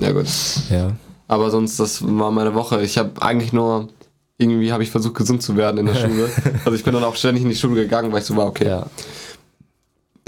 Ja, 0.00 0.12
gut. 0.12 0.26
Ja. 0.70 0.92
Aber 1.26 1.50
sonst, 1.50 1.78
das 1.80 2.02
war 2.06 2.30
meine 2.30 2.54
Woche. 2.54 2.80
Ich 2.82 2.98
habe 2.98 3.20
eigentlich 3.20 3.52
nur, 3.52 3.88
irgendwie 4.38 4.72
habe 4.72 4.82
ich 4.84 4.90
versucht, 4.90 5.14
gesund 5.16 5.42
zu 5.42 5.56
werden 5.56 5.78
in 5.78 5.86
der 5.86 5.94
Schule. 5.96 6.30
Also 6.64 6.74
ich 6.76 6.84
bin 6.84 6.94
dann 6.94 7.02
auch 7.04 7.16
ständig 7.16 7.42
in 7.42 7.48
die 7.50 7.56
Schule 7.56 7.82
gegangen, 7.82 8.12
weil 8.12 8.20
ich 8.20 8.24
so 8.26 8.36
war, 8.36 8.46
okay, 8.46 8.66
Ja. 8.66 8.86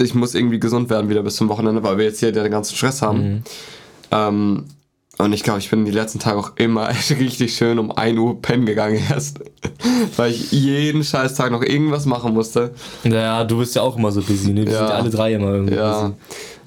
ich 0.01 0.13
muss 0.13 0.35
irgendwie 0.35 0.59
gesund 0.59 0.89
werden 0.89 1.09
wieder 1.09 1.23
bis 1.23 1.35
zum 1.35 1.47
Wochenende, 1.49 1.83
weil 1.83 1.97
wir 1.97 2.05
jetzt 2.05 2.19
hier 2.19 2.31
den 2.31 2.51
ganzen 2.51 2.75
Stress 2.75 3.01
haben. 3.01 3.19
Mhm. 3.35 3.43
Ähm, 4.11 4.65
und 5.17 5.33
ich 5.33 5.43
glaube, 5.43 5.59
ich 5.59 5.69
bin 5.69 5.85
die 5.85 5.91
letzten 5.91 6.19
Tage 6.19 6.37
auch 6.39 6.51
immer 6.55 6.89
richtig 7.09 7.55
schön 7.55 7.77
um 7.79 7.91
1 7.91 8.17
Uhr 8.17 8.41
pennen 8.41 8.65
gegangen 8.65 8.99
erst. 9.09 9.39
weil 10.17 10.31
ich 10.31 10.51
jeden 10.51 11.03
scheiß 11.03 11.35
Tag 11.35 11.51
noch 11.51 11.61
irgendwas 11.61 12.05
machen 12.05 12.33
musste. 12.33 12.71
Ja, 13.03 13.43
du 13.43 13.57
bist 13.59 13.75
ja 13.75 13.81
auch 13.83 13.97
immer 13.97 14.11
so 14.11 14.21
busy, 14.21 14.51
ne? 14.53 14.65
Wir 14.65 14.71
Ja. 14.73 14.77
sind 14.79 14.87
ja 14.89 14.95
alle 14.95 15.09
drei 15.09 15.33
immer 15.33 15.51
irgendwie 15.53 15.75
Ja. 15.75 16.01
busy. 16.01 16.13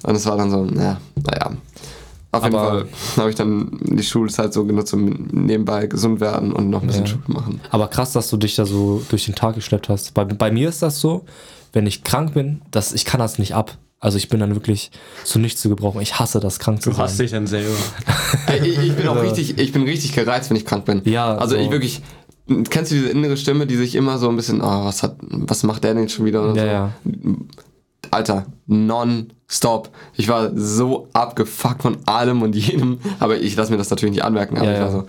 Und 0.03 0.15
es 0.15 0.25
war 0.25 0.37
dann 0.37 0.51
so, 0.51 0.65
ja, 0.65 0.99
naja. 1.23 1.51
Auf 2.31 2.43
jeden 2.43 2.55
Aber- 2.55 2.85
Fall 2.85 2.87
habe 3.17 3.29
ich 3.29 3.35
dann 3.35 3.69
die 3.81 4.03
Schulzeit 4.03 4.53
so 4.53 4.65
genutzt, 4.65 4.93
um 4.93 5.05
nebenbei 5.31 5.87
gesund 5.87 6.19
werden 6.19 6.51
und 6.51 6.69
noch 6.69 6.81
ein 6.81 6.87
bisschen 6.87 7.05
Ja. 7.05 7.11
Schule 7.11 7.23
machen. 7.27 7.61
Aber 7.71 7.87
krass, 7.87 8.11
dass 8.13 8.29
du 8.29 8.37
dich 8.37 8.55
da 8.55 8.65
so 8.65 9.01
durch 9.09 9.25
den 9.25 9.35
Tag 9.35 9.55
geschleppt 9.55 9.89
hast. 9.89 10.13
Bei, 10.13 10.23
bei 10.25 10.51
mir 10.51 10.69
ist 10.69 10.81
das 10.81 10.99
so, 10.99 11.25
wenn 11.73 11.87
ich 11.87 12.03
krank 12.03 12.33
bin, 12.33 12.61
das, 12.71 12.93
ich 12.93 13.05
kann 13.05 13.19
das 13.19 13.39
nicht 13.39 13.55
ab. 13.55 13.77
Also 14.05 14.17
ich 14.17 14.29
bin 14.29 14.39
dann 14.39 14.53
wirklich 14.55 14.91
zu 15.23 15.39
nichts 15.39 15.61
zu 15.61 15.69
gebrauchen. 15.69 15.99
Ich 16.01 16.19
hasse 16.19 16.39
das, 16.39 16.59
krank 16.59 16.81
zu 16.81 16.91
du 16.91 16.95
sein. 16.95 17.05
hast 17.05 17.19
dich 17.19 17.31
dann 17.31 17.47
selber. 17.47 17.73
Ich, 18.63 18.77
ich 18.77 18.95
bin 18.95 19.07
auch 19.07 19.15
Ja. 19.15 19.21
richtig, 19.21 19.57
ich 19.57 19.71
bin 19.71 19.83
richtig 19.83 20.13
gereizt, 20.13 20.49
wenn 20.49 20.57
ich 20.57 20.65
krank 20.65 20.85
bin. 20.85 21.01
Ja, 21.05 21.35
Also 21.37 21.55
so. 21.55 21.61
ich 21.61 21.71
wirklich, 21.71 22.01
kennst 22.69 22.91
du 22.91 22.95
diese 22.95 23.09
innere 23.09 23.37
Stimme, 23.37 23.65
die 23.65 23.75
sich 23.75 23.95
immer 23.95 24.17
so 24.19 24.29
ein 24.29 24.35
bisschen, 24.35 24.61
oh, 24.61 24.85
was 24.85 25.01
hat, 25.03 25.15
was 25.21 25.63
macht 25.63 25.83
der 25.83 25.93
denn 25.95 26.07
schon 26.09 26.25
wieder? 26.25 26.43
Oder 26.43 26.55
Ja, 26.65 26.91
so? 27.03 27.09
ja. 27.11 27.35
Alter, 28.11 28.45
non-stop. 28.67 29.89
Ich 30.15 30.27
war 30.27 30.51
so 30.55 31.07
abgefuckt 31.13 31.81
von 31.81 31.97
allem 32.05 32.41
und 32.43 32.55
jedem, 32.55 32.99
aber 33.19 33.37
ich 33.37 33.55
lasse 33.55 33.71
mir 33.71 33.77
das 33.77 33.89
natürlich 33.89 34.13
nicht 34.15 34.23
anmerken, 34.23 34.57
aber 34.57 34.65
Ja, 34.67 34.73
ich 34.73 34.79
war 34.79 34.87
ja. 34.87 34.91
so, 34.91 35.05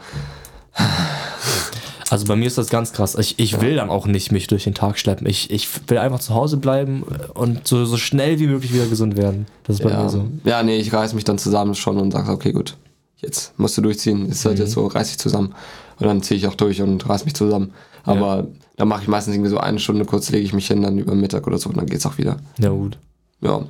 Also 2.11 2.27
bei 2.27 2.37
mir 2.37 2.47
ist 2.47 2.57
das 2.57 2.69
ganz 2.69 2.93
krass. 2.93 3.17
Ich, 3.17 3.39
ich 3.39 3.61
will 3.61 3.75
dann 3.77 3.91
auch 3.91 4.07
nicht 4.07 4.31
mich 4.31 4.47
durch 4.47 4.65
den 4.65 4.75
Tag 4.75 4.99
schleppen. 4.99 5.27
Ich, 5.27 5.51
ich 5.51 5.69
will 5.89 5.99
einfach 5.99 6.21
zu 6.21 6.35
Hause 6.35 6.57
bleiben 6.57 7.03
und 7.35 7.67
so, 7.67 7.85
so 7.85 7.97
schnell 7.97 8.39
wie 8.39 8.47
möglich 8.47 8.73
wieder 8.73 8.87
gesund 8.87 9.17
werden. 9.17 9.47
Das 9.65 9.77
ist 9.77 9.83
bei 9.83 9.91
ja, 9.91 10.03
mir 10.05 10.09
so. 10.09 10.25
ja, 10.45 10.63
nee, 10.63 10.77
ich 10.79 10.93
reiß 10.93 11.15
mich 11.15 11.25
dann 11.25 11.39
zusammen 11.39 11.75
schon 11.75 11.99
und 11.99 12.13
sag, 12.13 12.29
okay, 12.29 12.53
gut, 12.53 12.77
jetzt 13.17 13.59
musst 13.59 13.77
du 13.77 13.83
durchziehen, 13.83 14.29
ist 14.29 14.45
Mhm. 14.45 14.51
halt 14.51 14.59
jetzt 14.61 14.73
so, 14.73 14.87
reiß 14.87 15.09
dich 15.09 15.19
zusammen. 15.19 15.55
Und 15.99 16.07
dann 16.07 16.23
ziehe 16.23 16.39
ich 16.39 16.47
auch 16.47 16.55
durch 16.55 16.81
und 16.81 17.09
reiß 17.09 17.25
mich 17.25 17.35
zusammen. 17.35 17.73
Aber 18.05 18.47
dann 18.77 18.87
mache 18.87 19.03
ich 19.03 19.09
meistens 19.09 19.35
irgendwie 19.35 19.51
so 19.51 19.59
eine 19.59 19.81
Stunde 19.81 20.05
kurz, 20.05 20.31
lege 20.31 20.45
ich 20.45 20.53
mich 20.53 20.69
hin, 20.69 20.83
dann 20.83 20.99
über 20.99 21.15
Mittag 21.17 21.47
oder 21.49 21.59
so 21.59 21.71
und 21.71 21.77
dann 21.77 21.87
geht's 21.87 22.07
auch 22.07 22.19
wieder. 22.19 22.37
Ja, 22.59 22.69
gut. 22.69 22.99
Ja. 23.41 23.63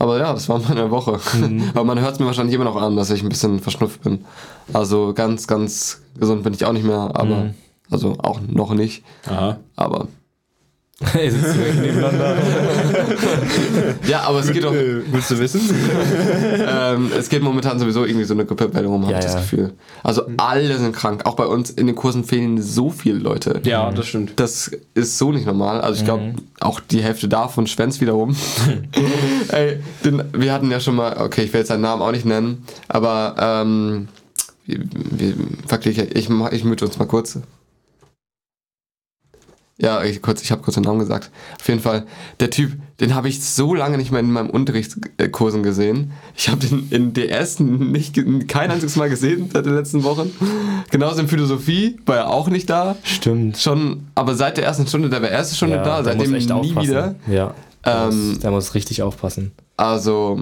Aber 0.00 0.18
ja, 0.18 0.32
das 0.32 0.48
war 0.48 0.58
meine 0.58 0.90
Woche. 0.90 1.20
Mhm. 1.38 1.62
Aber 1.74 1.84
man 1.84 2.00
hört 2.00 2.14
es 2.14 2.18
mir 2.18 2.26
wahrscheinlich 2.26 2.56
immer 2.56 2.64
noch 2.64 2.74
an, 2.74 2.96
dass 2.96 3.10
ich 3.10 3.22
ein 3.22 3.28
bisschen 3.28 3.60
verschnupft 3.60 4.02
bin. 4.02 4.24
Also 4.72 5.12
ganz, 5.14 5.46
ganz 5.46 6.00
gesund 6.18 6.42
bin 6.42 6.52
ich 6.54 6.64
auch 6.64 6.72
nicht 6.72 6.84
mehr, 6.84 7.10
aber 7.14 7.24
Mhm. 7.44 7.54
Also 7.90 8.16
auch 8.18 8.40
noch 8.46 8.74
nicht. 8.74 9.02
Aha. 9.26 9.58
Aber 9.76 10.08
Ey, 11.12 11.28
sitzen 11.28 11.58
wir 11.58 11.74
nebeneinander. 11.74 12.36
ja, 14.08 14.20
aber 14.22 14.38
es 14.38 14.52
geht 14.52 14.64
auch, 14.64 14.72
Äh, 14.72 15.02
willst 15.10 15.28
du 15.32 15.38
wissen? 15.40 15.60
ähm, 16.66 17.10
es 17.18 17.28
geht 17.28 17.42
momentan 17.42 17.80
sowieso 17.80 18.04
irgendwie 18.04 18.24
so 18.24 18.32
eine 18.32 18.46
Grippewelle 18.46 18.86
rum, 18.86 19.02
habe 19.02 19.12
Ja, 19.12 19.18
ich 19.18 19.24
das 19.24 19.34
ja. 19.34 19.40
Gefühl. 19.40 19.72
Also 20.04 20.22
alle 20.36 20.78
sind 20.78 20.94
krank. 20.94 21.22
Auch 21.26 21.34
bei 21.34 21.46
uns 21.46 21.70
in 21.70 21.88
den 21.88 21.96
Kursen 21.96 22.22
fehlen 22.22 22.62
so 22.62 22.90
viele 22.90 23.18
Leute. 23.18 23.60
ja, 23.64 23.90
das 23.90 24.06
stimmt. 24.06 24.34
Das 24.36 24.70
ist 24.94 25.18
so 25.18 25.32
nicht 25.32 25.46
normal. 25.46 25.80
Also 25.80 25.98
ich 25.98 26.04
glaube, 26.04 26.34
auch 26.60 26.78
die 26.78 27.02
Hälfte 27.02 27.26
davon 27.28 27.66
schwänzt 27.66 28.00
wiederum. 28.00 28.36
Ey, 29.48 29.80
den, 30.04 30.22
wir 30.32 30.52
hatten 30.52 30.70
ja 30.70 30.78
schon 30.78 30.94
mal, 30.94 31.16
okay, 31.20 31.42
ich 31.42 31.52
will 31.52 31.58
jetzt 31.60 31.68
seinen 31.68 31.82
Namen 31.82 32.02
auch 32.02 32.12
nicht 32.12 32.24
nennen, 32.24 32.64
aber 32.86 33.34
ähm, 33.38 34.08
wir, 34.64 34.78
wir, 35.10 35.34
ich, 36.16 36.28
mach- 36.28 36.52
ich 36.52 36.62
müde 36.64 36.84
uns 36.86 36.98
mal 36.98 37.04
kurz. 37.06 37.40
Ja, 39.76 40.04
ich, 40.04 40.22
kurz, 40.22 40.40
ich 40.42 40.52
habe 40.52 40.62
kurz 40.62 40.74
den 40.74 40.84
Namen 40.84 41.00
gesagt. 41.00 41.30
Auf 41.60 41.66
jeden 41.66 41.80
Fall, 41.80 42.06
der 42.38 42.50
Typ, 42.50 42.72
den 43.00 43.14
habe 43.14 43.28
ich 43.28 43.42
so 43.44 43.74
lange 43.74 43.98
nicht 43.98 44.12
mehr 44.12 44.20
in 44.20 44.30
meinem 44.30 44.48
Unterrichtskursen 44.48 45.64
gesehen. 45.64 46.12
Ich 46.36 46.48
habe 46.48 46.64
den 46.64 46.88
in 46.90 47.12
DS 47.12 47.58
nicht, 47.58 48.14
kein 48.46 48.70
einziges 48.70 48.94
Mal 48.94 49.10
gesehen 49.10 49.50
seit 49.52 49.66
den 49.66 49.74
letzten 49.74 50.04
Wochen. 50.04 50.30
Genauso 50.90 51.20
in 51.20 51.28
Philosophie 51.28 51.98
war 52.06 52.16
er 52.16 52.30
auch 52.30 52.48
nicht 52.48 52.70
da. 52.70 52.94
Stimmt. 53.02 53.58
Schon, 53.58 54.06
aber 54.14 54.36
seit 54.36 54.58
der 54.58 54.64
ersten 54.64 54.86
Stunde, 54.86 55.10
der 55.10 55.20
war 55.22 55.28
erste 55.28 55.56
Stunde 55.56 55.76
da, 55.76 56.02
der 56.02 56.12
seitdem 56.12 56.32
nie 56.32 56.50
aufpassen. 56.52 56.88
wieder. 56.88 57.14
Ja. 57.26 57.54
Ähm, 57.84 58.38
der 58.40 58.50
muss 58.52 58.74
richtig 58.74 59.02
aufpassen. 59.02 59.52
Also, 59.76 60.40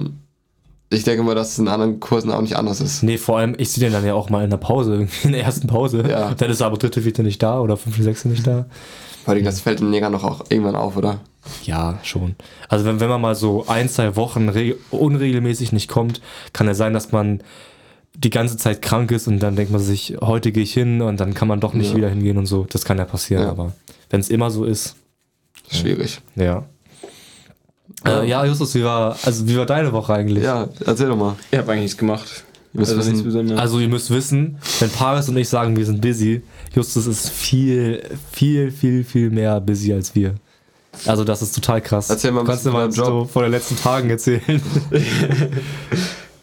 ich 0.93 1.03
denke 1.03 1.23
mal, 1.23 1.35
dass 1.35 1.51
es 1.53 1.59
in 1.59 1.67
anderen 1.67 1.99
Kursen 1.99 2.31
auch 2.31 2.41
nicht 2.41 2.55
anders 2.55 2.79
ist. 2.81 3.03
Nee, 3.03 3.17
vor 3.17 3.37
allem, 3.37 3.55
ich 3.57 3.69
sehe 3.71 3.83
den 3.83 3.93
dann 3.93 4.05
ja 4.05 4.13
auch 4.13 4.29
mal 4.29 4.43
in 4.43 4.49
der 4.49 4.57
Pause, 4.57 5.07
in 5.23 5.31
der 5.33 5.43
ersten 5.43 5.67
Pause. 5.67 6.03
Ja. 6.09 6.33
Dann 6.33 6.49
ist 6.49 6.61
er 6.61 6.67
aber 6.67 6.77
dritte, 6.77 7.01
vierte 7.01 7.23
nicht 7.23 7.41
da 7.43 7.59
oder 7.59 7.77
fünfte, 7.77 8.03
sechste 8.03 8.29
nicht 8.29 8.45
da. 8.47 8.65
Weil 9.25 9.41
das 9.43 9.61
fällt 9.61 9.79
den 9.79 9.93
Jägern 9.93 10.11
doch 10.11 10.23
auch 10.23 10.45
irgendwann 10.49 10.75
auf, 10.75 10.97
oder? 10.97 11.19
Ja, 11.63 11.99
schon. 12.03 12.35
Also 12.69 12.85
wenn, 12.85 12.99
wenn 12.99 13.09
man 13.09 13.21
mal 13.21 13.35
so 13.35 13.65
ein, 13.67 13.89
zwei 13.89 14.15
Wochen 14.15 14.49
re- 14.49 14.75
unregelmäßig 14.91 15.71
nicht 15.71 15.89
kommt, 15.89 16.21
kann 16.53 16.67
es 16.67 16.77
sein, 16.77 16.93
dass 16.93 17.11
man 17.11 17.41
die 18.15 18.29
ganze 18.29 18.57
Zeit 18.57 18.81
krank 18.81 19.11
ist 19.11 19.27
und 19.27 19.39
dann 19.39 19.55
denkt 19.55 19.71
man 19.71 19.81
sich, 19.81 20.17
heute 20.21 20.51
gehe 20.51 20.63
ich 20.63 20.73
hin 20.73 21.01
und 21.01 21.19
dann 21.19 21.33
kann 21.33 21.47
man 21.47 21.59
doch 21.59 21.73
nicht 21.73 21.91
Ja. 21.91 21.97
wieder 21.97 22.09
hingehen 22.09 22.37
und 22.37 22.45
so. 22.45 22.65
Das 22.69 22.85
kann 22.85 22.97
ja 22.97 23.05
passieren, 23.05 23.43
Ja. 23.43 23.49
aber 23.49 23.71
wenn 24.09 24.19
es 24.19 24.29
immer 24.29 24.51
so 24.51 24.65
ist, 24.65 24.95
Schwierig. 25.71 26.21
ja. 26.35 26.63
Äh, 28.05 28.27
ja, 28.27 28.45
Justus, 28.45 28.75
wie 28.75 28.83
war, 28.83 29.17
also 29.23 29.47
wie 29.47 29.57
war 29.57 29.65
deine 29.65 29.91
Woche 29.91 30.13
eigentlich? 30.13 30.43
Ja, 30.43 30.67
erzähl 30.85 31.07
doch 31.07 31.17
mal. 31.17 31.35
Ich 31.51 31.57
habe 31.57 31.71
eigentlich 31.71 31.83
nichts 31.83 31.97
gemacht. 31.97 32.43
Also 32.75 32.97
wissen. 32.97 33.57
Also 33.57 33.79
ihr 33.79 33.87
müsst 33.87 34.09
wissen, 34.09 34.57
wenn 34.79 34.89
Paris 34.89 35.29
und 35.29 35.37
ich 35.37 35.47
sagen, 35.47 35.75
wir 35.75 35.85
sind 35.85 36.01
busy, 36.01 36.41
Justus 36.73 37.05
ist 37.05 37.29
viel, 37.29 38.03
viel, 38.31 38.71
viel, 38.71 39.03
viel 39.03 39.29
mehr 39.29 39.61
busy 39.61 39.93
als 39.93 40.15
wir. 40.15 40.35
Also 41.05 41.23
das 41.23 41.41
ist 41.41 41.53
total 41.53 41.81
krass. 41.81 42.09
Erzähl 42.09 42.31
mal 42.31 42.41
ein 42.41 42.47
Kannst 42.47 42.65
du 42.65 42.71
mal 42.71 42.91
von 42.91 42.95
deinem 42.95 43.05
so 43.05 43.25
von 43.25 43.43
den 43.43 43.51
letzten 43.51 43.77
Tagen 43.77 44.09
erzählen? 44.09 44.41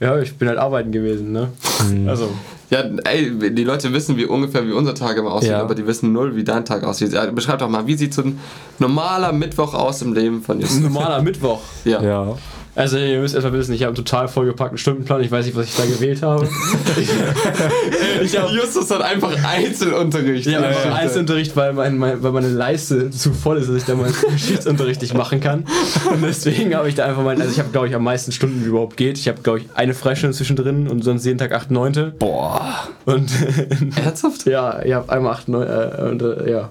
ja, 0.00 0.18
ich 0.20 0.34
bin 0.36 0.48
halt 0.48 0.58
arbeiten 0.58 0.92
gewesen, 0.92 1.32
ne? 1.32 1.52
Mhm. 1.88 2.08
Also, 2.08 2.30
ja, 2.70 2.84
ey, 3.04 3.50
die 3.52 3.64
Leute 3.64 3.92
wissen 3.92 4.16
wie 4.16 4.24
ungefähr, 4.26 4.66
wie 4.66 4.72
unser 4.72 4.94
Tag 4.94 5.16
immer 5.16 5.32
aussieht, 5.32 5.50
Ja. 5.50 5.60
aber 5.60 5.74
die 5.74 5.86
wissen 5.86 6.12
null, 6.12 6.36
wie 6.36 6.44
dein 6.44 6.64
Tag 6.64 6.84
aussieht. 6.84 7.12
Ja, 7.12 7.26
beschreib 7.26 7.58
doch 7.58 7.68
mal, 7.68 7.86
wie 7.86 7.96
sieht 7.96 8.14
so 8.14 8.22
ein 8.22 8.38
normaler 8.78 9.32
Mittwoch 9.32 9.74
aus 9.74 10.02
im 10.02 10.12
Leben 10.14 10.42
von 10.42 10.56
ein 10.58 10.60
Justus? 10.60 10.80
normaler 10.80 11.20
Mittwoch. 11.22 11.60
Ja. 11.84 12.02
ja. 12.02 12.36
Also, 12.74 12.98
ihr 12.98 13.20
müsst 13.20 13.34
erstmal 13.34 13.52
wissen, 13.54 13.74
ich 13.74 13.82
habe 13.82 13.88
einen 13.88 13.96
total 13.96 14.28
vollgepackten 14.28 14.78
Stundenplan. 14.78 15.20
Ich 15.22 15.30
weiß 15.30 15.44
nicht, 15.46 15.56
was 15.56 15.66
ich 15.66 15.76
da 15.76 15.84
gewählt 15.84 16.22
habe. 16.22 16.48
Ich 18.22 18.38
hab, 18.38 18.50
Justus 18.50 18.90
hat 18.90 19.00
einfach 19.00 19.32
Einzelunterricht. 19.44 20.46
Ich 20.46 20.52
Ja, 20.52 20.60
einfach 20.60 20.84
ja. 20.84 20.94
Einzelunterricht, 20.94 21.56
weil, 21.56 21.72
mein, 21.72 21.96
mein, 21.96 22.22
weil 22.22 22.32
meine 22.32 22.48
Leiste 22.48 23.10
zu 23.10 23.32
voll 23.32 23.58
ist, 23.58 23.68
dass 23.68 23.76
ich 23.76 23.84
da 23.84 23.94
meinen 23.94 24.14
Geschichtsunterricht 24.32 25.00
nicht 25.00 25.14
machen 25.14 25.40
kann. 25.40 25.64
Und 26.12 26.22
deswegen 26.22 26.74
habe 26.74 26.88
ich 26.88 26.94
da 26.94 27.06
einfach 27.06 27.22
meinen, 27.22 27.40
also 27.40 27.52
ich 27.52 27.58
habe, 27.58 27.70
glaube 27.70 27.88
ich, 27.88 27.94
am 27.94 28.04
meisten 28.04 28.32
Stunden, 28.32 28.62
wie 28.62 28.68
überhaupt 28.68 28.96
geht. 28.96 29.18
Ich 29.18 29.28
habe, 29.28 29.40
glaube 29.40 29.60
ich, 29.60 29.66
eine 29.74 29.94
Freistunde 29.94 30.36
zwischendrin 30.36 30.88
und 30.88 31.02
sonst 31.02 31.24
jeden 31.24 31.38
Tag 31.38 31.52
8, 31.52 31.70
9. 31.70 32.12
Boah. 32.18 32.88
Und 33.06 33.30
Ernsthaft? 34.04 34.46
ja, 34.46 34.82
ich 34.84 34.92
habe 34.92 35.10
einmal 35.10 35.32
8, 35.32 35.48
9, 35.48 35.66
äh, 35.66 36.02
und 36.10 36.22
äh, 36.22 36.50
ja. 36.50 36.70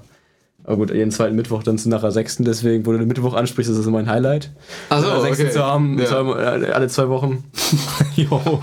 Aber 0.70 0.78
gut, 0.78 0.94
jeden 0.94 1.10
zweiten 1.10 1.36
Mittwoch 1.36 1.64
dann 1.64 1.80
zu 1.80 1.90
nachher 1.90 2.12
sechsten, 2.12 2.46
deswegen, 2.46 2.86
wo 2.86 2.92
du 2.92 3.00
den 3.00 3.08
Mittwoch 3.08 3.34
ansprichst, 3.34 3.72
ist 3.72 3.80
das 3.80 3.88
mein 3.88 4.08
Highlight. 4.08 4.52
Achso, 4.90 5.18
Äh, 5.18 5.22
sechsten 5.22 5.46
okay. 5.48 5.54
zu 5.54 5.64
haben, 5.66 5.98
Ja. 5.98 6.06
zwei, 6.06 6.40
äh, 6.40 6.72
alle 6.72 6.88
zwei 6.90 7.10
Wochen. 7.10 7.44
Jo. 8.16 8.40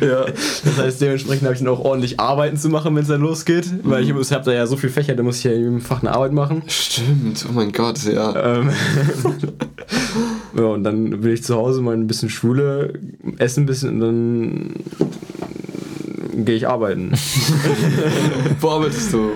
Ja. 0.00 0.24
Das 0.64 0.78
heißt, 0.78 1.00
dementsprechend 1.02 1.42
habe 1.44 1.52
ich 1.52 1.58
dann 1.60 1.68
auch 1.68 1.80
ordentlich 1.84 2.18
Arbeiten 2.18 2.56
zu 2.56 2.70
machen, 2.70 2.94
wenn 2.96 3.02
es 3.02 3.08
dann 3.08 3.20
losgeht. 3.20 3.66
Weil 3.82 4.04
ich 4.04 4.10
habe 4.32 4.44
da 4.44 4.52
ja 4.54 4.66
so 4.66 4.76
viel 4.78 4.88
Fächer, 4.88 5.14
da 5.14 5.22
muss 5.22 5.36
ich 5.38 5.44
ja 5.44 5.52
in 5.52 5.58
jedem 5.58 5.80
Fach 5.82 6.00
eine 6.00 6.12
Arbeit 6.12 6.32
machen. 6.32 6.62
Stimmt, 6.66 7.44
oh 7.46 7.52
mein 7.52 7.70
Gott, 7.72 8.02
ja. 8.04 8.34
Ähm, 8.56 8.70
ja, 10.56 10.64
und 10.64 10.82
dann 10.82 11.22
will 11.22 11.34
ich 11.34 11.44
zu 11.44 11.56
Hause 11.56 11.82
mal 11.82 11.92
ein 11.94 12.06
bisschen 12.06 12.30
Schule, 12.30 12.94
essen 13.36 13.64
ein 13.64 13.66
bisschen 13.66 13.90
und 13.90 14.00
dann 14.00 14.74
gehe 16.46 16.56
ich 16.56 16.66
arbeiten. 16.66 17.12
Wo 18.60 18.70
arbeitest 18.70 19.12
du? 19.12 19.32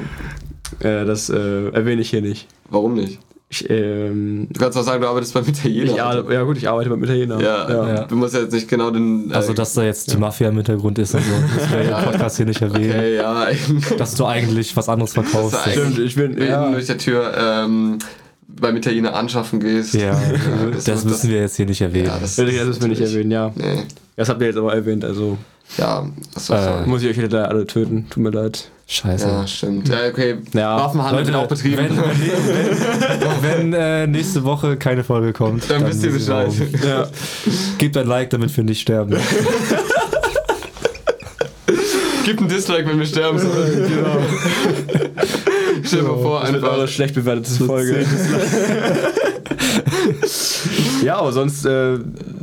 Äh, 0.80 1.04
das 1.04 1.30
äh, 1.30 1.68
erwähne 1.70 2.02
ich 2.02 2.10
hier 2.10 2.22
nicht. 2.22 2.46
Warum 2.70 2.94
nicht? 2.94 3.18
Ich, 3.50 3.64
ähm, 3.70 4.46
Du 4.52 4.60
kannst 4.60 4.76
auch 4.76 4.82
sagen, 4.82 5.00
du 5.00 5.08
arbeitest 5.08 5.32
beim 5.32 5.46
Italiener. 5.48 5.92
ich, 5.92 6.02
ar- 6.02 6.30
ja 6.30 6.42
gut, 6.42 6.58
ich 6.58 6.68
arbeite 6.68 6.90
beim 6.90 7.02
Italiener. 7.02 7.40
ja, 7.40 7.70
Ja. 7.94 8.04
du 8.04 8.14
musst 8.14 8.34
ja 8.34 8.40
jetzt 8.40 8.52
nicht 8.52 8.68
genau 8.68 8.90
den. 8.90 9.30
äh, 9.30 9.34
Also, 9.34 9.54
dass 9.54 9.72
da 9.72 9.84
jetzt 9.84 10.12
die 10.12 10.18
Mafia 10.18 10.50
im 10.50 10.56
Hintergrund 10.56 10.98
ist 10.98 11.14
und 11.14 11.22
so, 11.22 11.32
das 11.58 11.70
wir 11.72 11.80
im 11.98 12.04
Podcast 12.04 12.36
hier 12.36 12.44
nicht 12.46 12.60
erwähnen. 12.60 12.90
Okay, 12.90 13.16
ja. 13.16 13.46
Dass 13.98 14.14
du 14.16 14.26
eigentlich 14.26 14.76
was 14.76 14.88
anderes 14.90 15.14
verkaufst. 15.14 15.54
Das 15.64 15.72
Stimmt, 15.72 15.98
ich 15.98 16.14
bin. 16.14 16.36
Wenn 16.36 16.46
Ja, 16.48 16.66
du 16.66 16.72
durch 16.72 16.86
der 16.86 16.98
Tür 16.98 17.32
ähm, 17.38 17.98
beim 18.48 18.76
Italiener 18.76 19.14
anschaffen 19.14 19.60
gehst. 19.60 19.94
Ja, 19.94 20.20
das 20.74 20.84
das, 20.84 21.04
müssen 21.06 21.30
wir 21.30 21.40
jetzt 21.40 21.56
hier 21.56 21.64
nicht 21.66 21.80
erwähnen. 21.80 22.06
Ja, 22.08 22.18
das, 22.20 22.36
das 22.36 22.44
will 22.82 22.92
ich 22.92 23.00
erwähnen, 23.00 23.30
ja. 23.30 23.50
Nee. 23.54 23.84
Das 24.16 24.28
habt 24.28 24.42
ihr 24.42 24.48
jetzt 24.48 24.58
aber 24.58 24.74
erwähnt, 24.74 25.06
also 25.06 25.38
Ja, 25.78 26.06
das 26.34 26.50
war 26.50 26.82
Äh, 26.82 26.86
muss 26.86 27.02
ich 27.02 27.08
euch 27.08 27.22
wieder 27.24 27.48
alle 27.48 27.66
töten. 27.66 28.06
Tut 28.10 28.22
mir 28.22 28.30
leid. 28.30 28.70
Scheiße. 28.90 29.28
Ja, 29.28 29.46
stimmt. 29.46 29.86
Ja, 29.88 30.08
okay. 30.08 30.38
Ja. 30.54 30.78
Waffenhandel 30.78 31.26
wird 31.26 31.36
auch 31.36 31.46
betrieben. 31.46 31.76
wenn, 31.76 31.94
wenn, 31.98 33.42
wenn 33.72 33.74
äh, 33.74 34.06
nächste 34.06 34.44
Woche 34.44 34.78
keine 34.78 35.04
Folge 35.04 35.34
kommt, 35.34 35.70
dann 35.70 35.86
wisst 35.86 36.02
ihr 36.04 36.10
Bescheid. 36.10 36.50
Ja. 36.82 37.06
Gebt 37.76 37.98
ein 37.98 38.06
Like, 38.06 38.30
damit 38.30 38.56
wir 38.56 38.64
nicht 38.64 38.80
sterben. 38.80 39.14
Gib 42.24 42.38
einen 42.38 42.48
Dislike, 42.48 42.88
wenn 42.88 42.98
wir 42.98 43.04
sterben 43.04 43.38
sollen. 43.38 43.88
genau. 43.88 44.16
Stell 45.82 46.00
dir 46.00 46.08
mal 46.08 46.18
vor, 46.22 46.42
einfach. 46.44 46.72
eure 46.72 46.88
schlecht 46.88 47.14
bewertete 47.14 47.64
Folge. 47.64 48.06
ja, 51.04 51.16
aber 51.16 51.32
sonst, 51.32 51.66
äh, 51.66 51.98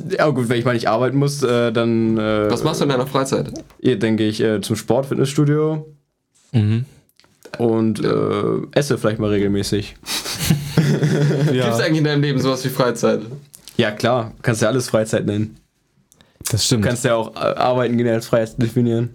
ja 0.09 0.27
gut, 0.29 0.47
wenn 0.49 0.59
ich 0.59 0.65
mal 0.65 0.73
nicht 0.73 0.89
arbeiten 0.89 1.17
muss, 1.17 1.41
äh, 1.41 1.71
dann, 1.71 2.17
äh, 2.17 2.51
Was 2.51 2.63
machst 2.63 2.81
du 2.81 2.85
in 2.85 2.89
deiner 2.91 3.07
Freizeit? 3.07 3.51
dann 3.81 4.17
gehe 4.17 4.29
ich 4.29 4.41
äh, 4.41 4.61
zum 4.61 4.75
Sport, 4.75 5.07
Fitnessstudio 5.07 5.85
Mhm. 6.55 6.85
und 7.57 8.03
äh, 8.03 8.67
esse 8.71 8.97
vielleicht 8.97 9.19
mal 9.19 9.29
regelmäßig. 9.29 9.95
Gibt 10.75 11.47
es 11.49 11.53
Ja, 11.53 11.75
eigentlich 11.75 11.97
in 11.99 12.03
deinem 12.03 12.21
Leben 12.21 12.39
sowas 12.39 12.63
wie 12.65 12.69
Freizeit? 12.69 13.21
Ja 13.77 13.91
klar, 13.91 14.31
kannst 14.41 14.61
ja 14.61 14.69
alles 14.69 14.89
Freizeit 14.89 15.25
nennen. 15.25 15.57
das 16.49 16.65
stimmt. 16.65 16.83
Du 16.85 16.87
kannst 16.87 17.03
ja 17.03 17.15
auch 17.15 17.35
äh, 17.35 17.39
arbeiten 17.39 17.97
gehen 17.97 18.07
als 18.07 18.27
Freizeit 18.27 18.61
definieren. 18.61 19.09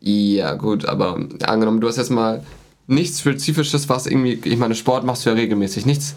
Ja, 0.00 0.54
gut, 0.54 0.84
aber 0.86 1.18
angenommen, 1.44 1.80
du 1.80 1.88
hast 1.88 1.96
jetzt 1.96 2.10
mal 2.10 2.42
nichts 2.86 3.20
Spezifisches, 3.20 3.88
was 3.88 4.06
irgendwie, 4.06 4.40
ich 4.44 4.56
meine, 4.58 4.74
Sport 4.74 5.04
machst 5.04 5.24
du 5.24 5.30
ja 5.30 5.36
regelmäßig, 5.36 5.86
nichts 5.86 6.14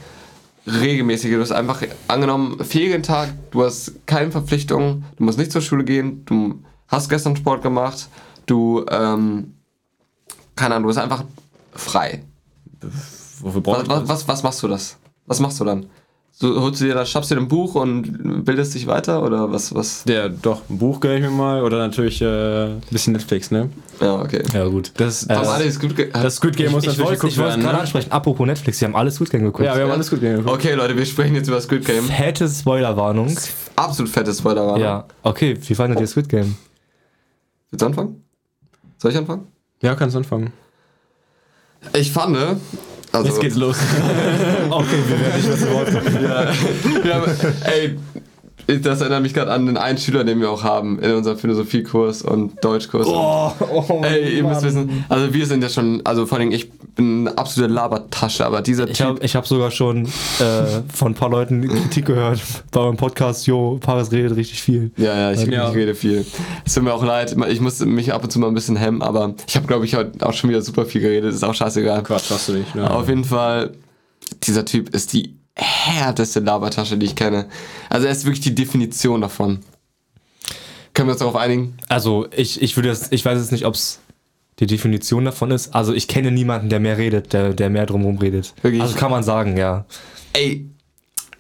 regelmäßiges. 0.67 1.36
Du 1.38 1.41
hast 1.41 1.51
einfach, 1.51 1.81
angenommen, 2.08 2.63
Ferientag, 2.63 3.29
du 3.51 3.63
hast 3.63 3.93
keine 4.08 4.31
Verpflichtungen, 4.31 5.05
du 5.17 5.23
musst 5.23 5.38
nicht 5.38 5.51
zur 5.51 5.62
Schule 5.62 5.84
gehen, 5.84 6.23
du 6.25 6.60
hast 6.88 7.10
gestern 7.10 7.36
Sport 7.36 7.62
gemacht, 7.62 8.10
du, 8.47 8.86
ähm, 8.89 9.53
keine 10.55 10.75
Ahnung, 10.75 10.83
du 10.83 10.87
bist 10.89 10.99
einfach 10.99 11.23
frei. 11.73 12.23
Wofür 13.41 13.65
Was, 13.65 13.87
was, 13.89 14.07
was, 14.07 14.27
was 14.27 14.43
machst 14.43 14.63
du 14.63 14.67
das? 14.67 14.97
Was 15.25 15.39
machst 15.39 15.59
du 15.59 15.65
dann? 15.65 15.87
So, 16.37 16.61
holst 16.61 16.81
du 16.81 16.85
dir 16.85 16.93
das, 16.95 17.09
schnappst 17.09 17.31
dir 17.31 17.37
ein 17.37 17.47
Buch 17.47 17.75
und 17.75 18.43
bildest 18.43 18.75
dich 18.75 18.87
weiter 18.87 19.23
oder 19.23 19.53
was, 19.53 19.73
was? 19.73 20.03
Ja, 20.05 20.27
doch, 20.27 20.63
ein 20.69 20.77
Buch 20.77 20.99
gönne 20.99 21.15
ich 21.15 21.21
mir 21.21 21.29
mal 21.29 21.63
oder 21.63 21.77
natürlich 21.77 22.21
äh, 22.21 22.73
ein 22.73 22.81
bisschen 22.91 23.13
Netflix, 23.13 23.51
ne? 23.51 23.69
Ja, 24.01 24.15
okay. 24.19 24.43
ja, 24.53 24.65
gut. 24.67 24.91
Das, 24.97 25.25
das, 25.25 25.47
alles 25.47 25.79
gut 25.79 25.95
ge- 25.95 26.09
das 26.11 26.35
Squid 26.35 26.57
Game 26.57 26.71
muss 26.73 26.83
ich 26.83 26.89
natürlich 26.89 27.09
wollte 27.21 27.27
ich 27.29 27.37
wollte 27.37 27.59
gerade 27.61 27.75
Ne? 27.75 27.79
ansprechen, 27.79 28.11
apropos 28.11 28.45
Netflix, 28.45 28.81
wir 28.81 28.89
haben 28.89 28.97
alles 28.97 29.17
gut 29.17 29.29
geguckt. 29.29 29.59
Ja, 29.61 29.75
wir 29.75 29.83
haben 29.83 29.87
Ja. 29.87 29.93
alles 29.93 30.09
gut 30.09 30.19
geguckt. 30.19 30.49
Okay, 30.49 30.73
Leute, 30.73 30.97
wir 30.97 31.05
sprechen 31.05 31.35
jetzt 31.35 31.47
über 31.47 31.61
Squid 31.61 31.85
Game. 31.85 32.03
Fette 32.03 32.49
Spoilerwarnung. 32.49 33.33
Absolut 33.77 34.11
fettes 34.11 34.39
Spoiler 34.39 34.67
war. 34.67 34.77
Ja, 34.77 35.05
okay, 35.23 35.57
wie 35.61 35.73
fandet 35.75 36.01
ihr 36.01 36.07
Squid 36.07 36.27
Game? 36.27 36.57
Willst 37.71 37.81
du 37.81 37.85
anfangen? 37.85 38.25
Soll 38.97 39.11
ich 39.11 39.17
anfangen? 39.17 39.47
Ja, 39.81 39.95
kannst 39.95 40.15
anfangen. 40.15 40.51
Ich 41.93 42.11
fand, 42.11 42.35
also, 43.11 43.29
Jetzt 43.29 43.41
geht's 43.41 43.55
los. 43.55 43.77
Okay, 44.69 44.88
wir 45.07 45.19
werden 45.19 45.35
nicht 45.35 45.47
mehr 45.47 45.57
zu 45.57 45.71
Wort 45.71 45.91
kommen. 45.91 46.23
ja, 46.23 46.51
ja, 47.07 47.15
aber, 47.17 47.27
ey, 47.65 47.97
das 48.67 49.01
erinnert 49.01 49.21
mich 49.21 49.34
gerade 49.34 49.51
an 49.51 49.65
den 49.65 49.78
einen 49.78 49.97
Schüler, 49.97 50.23
den 50.23 50.39
wir 50.39 50.49
auch 50.49 50.63
haben 50.63 50.99
in 50.99 51.12
unserem 51.13 51.38
Philosophiekurs 51.38 52.21
und 52.23 52.63
Deutschkurs. 52.63 53.08
Oh, 53.08 53.51
oh 53.60 54.01
ey, 54.04 54.38
ihr 54.38 54.43
müsst 54.43 54.63
wissen, 54.63 55.06
also 55.10 55.34
wir 55.34 55.45
sind 55.45 55.62
ja 55.62 55.69
schon, 55.69 56.01
also 56.06 56.25
vor 56.25 56.39
allem 56.39 56.51
ich 56.51 56.71
bin 56.71 57.28
eine 57.28 57.38
absolute 57.38 57.73
Labertasche, 57.73 58.45
aber 58.45 58.62
dieser 58.62 58.88
Ich 58.89 58.97
Typ, 58.97 59.08
habe 59.08 59.19
ich 59.23 59.36
hab 59.36 59.45
sogar 59.47 59.69
schon 59.71 60.06
äh, 60.06 60.82
von 60.93 61.12
ein 61.12 61.15
paar 61.15 61.30
Leuten 61.30 61.67
Kritik 61.67 62.06
gehört 62.06 62.39
bei 62.71 62.82
meinem 62.82 62.97
Podcast, 62.97 63.47
jo, 63.47 63.78
Paris 63.82 64.12
redet 64.12 64.36
richtig 64.36 64.62
viel. 64.62 64.91
Ja, 64.97 65.15
ja, 65.15 65.32
ich, 65.32 65.45
Ja. 65.47 65.69
ich 65.69 65.75
rede 65.75 65.93
viel. 65.93 66.25
Es 66.65 66.73
tut 66.73 66.84
mir 66.84 66.93
auch 66.93 67.04
leid, 67.04 67.36
ich 67.49 67.62
musste 67.62 67.86
mich 67.86 68.13
ab 68.13 68.23
und 68.23 68.32
zu 68.32 68.39
mal 68.39 68.47
ein 68.47 68.54
bisschen 68.54 68.75
hemmen, 68.78 69.01
aber 69.01 69.36
ich 69.47 69.56
habe, 69.56 69.67
glaube 69.67 69.86
ich, 69.86 69.95
heute 69.95 70.25
auch 70.25 70.34
schon 70.34 70.49
wieder 70.49 70.62
super 70.62 70.86
viel 70.86 71.01
geredet, 71.01 71.34
ist 71.34 71.43
auch 71.43 71.54
scheißegal. 71.54 72.01
Quatsch, 72.04 72.30
hast 72.32 72.49
du 72.49 72.54
nicht. 72.54 72.73
Ne? 72.75 72.89
Auf 72.89 73.08
jeden 73.10 73.25
Fall, 73.25 73.71
dieser 74.43 74.65
Typ 74.65 74.89
ist 74.95 75.13
die 75.13 75.36
härteste 75.55 76.39
Labertasche, 76.39 76.97
die 76.97 77.05
ich 77.05 77.15
kenne. 77.15 77.47
Also 77.89 78.07
er 78.07 78.11
ist 78.11 78.25
wirklich 78.25 78.41
die 78.41 78.55
Definition 78.55 79.21
davon. 79.21 79.59
Können 80.93 81.09
wir 81.09 81.13
uns 81.13 81.19
darauf 81.19 81.35
einigen? 81.35 81.77
Also 81.89 82.27
ich, 82.35 82.61
ich 82.61 82.75
würde 82.75 82.89
jetzt, 82.89 83.11
ich 83.11 83.23
weiß 83.23 83.39
jetzt 83.39 83.51
nicht, 83.51 83.65
ob 83.65 83.75
es 83.75 83.99
die 84.59 84.65
Definition 84.65 85.25
davon 85.25 85.51
ist. 85.51 85.75
Also 85.75 85.93
ich 85.93 86.07
kenne 86.07 86.31
niemanden, 86.31 86.69
der 86.69 86.79
mehr 86.79 86.97
redet, 86.97 87.33
der, 87.33 87.53
der 87.53 87.69
mehr 87.69 87.85
drumherum 87.85 88.17
redet. 88.17 88.53
Wirklich? 88.61 88.81
Also 88.81 88.95
kann 88.95 89.11
man 89.11 89.23
sagen, 89.23 89.57
ja. 89.57 89.85
Ey, 90.33 90.69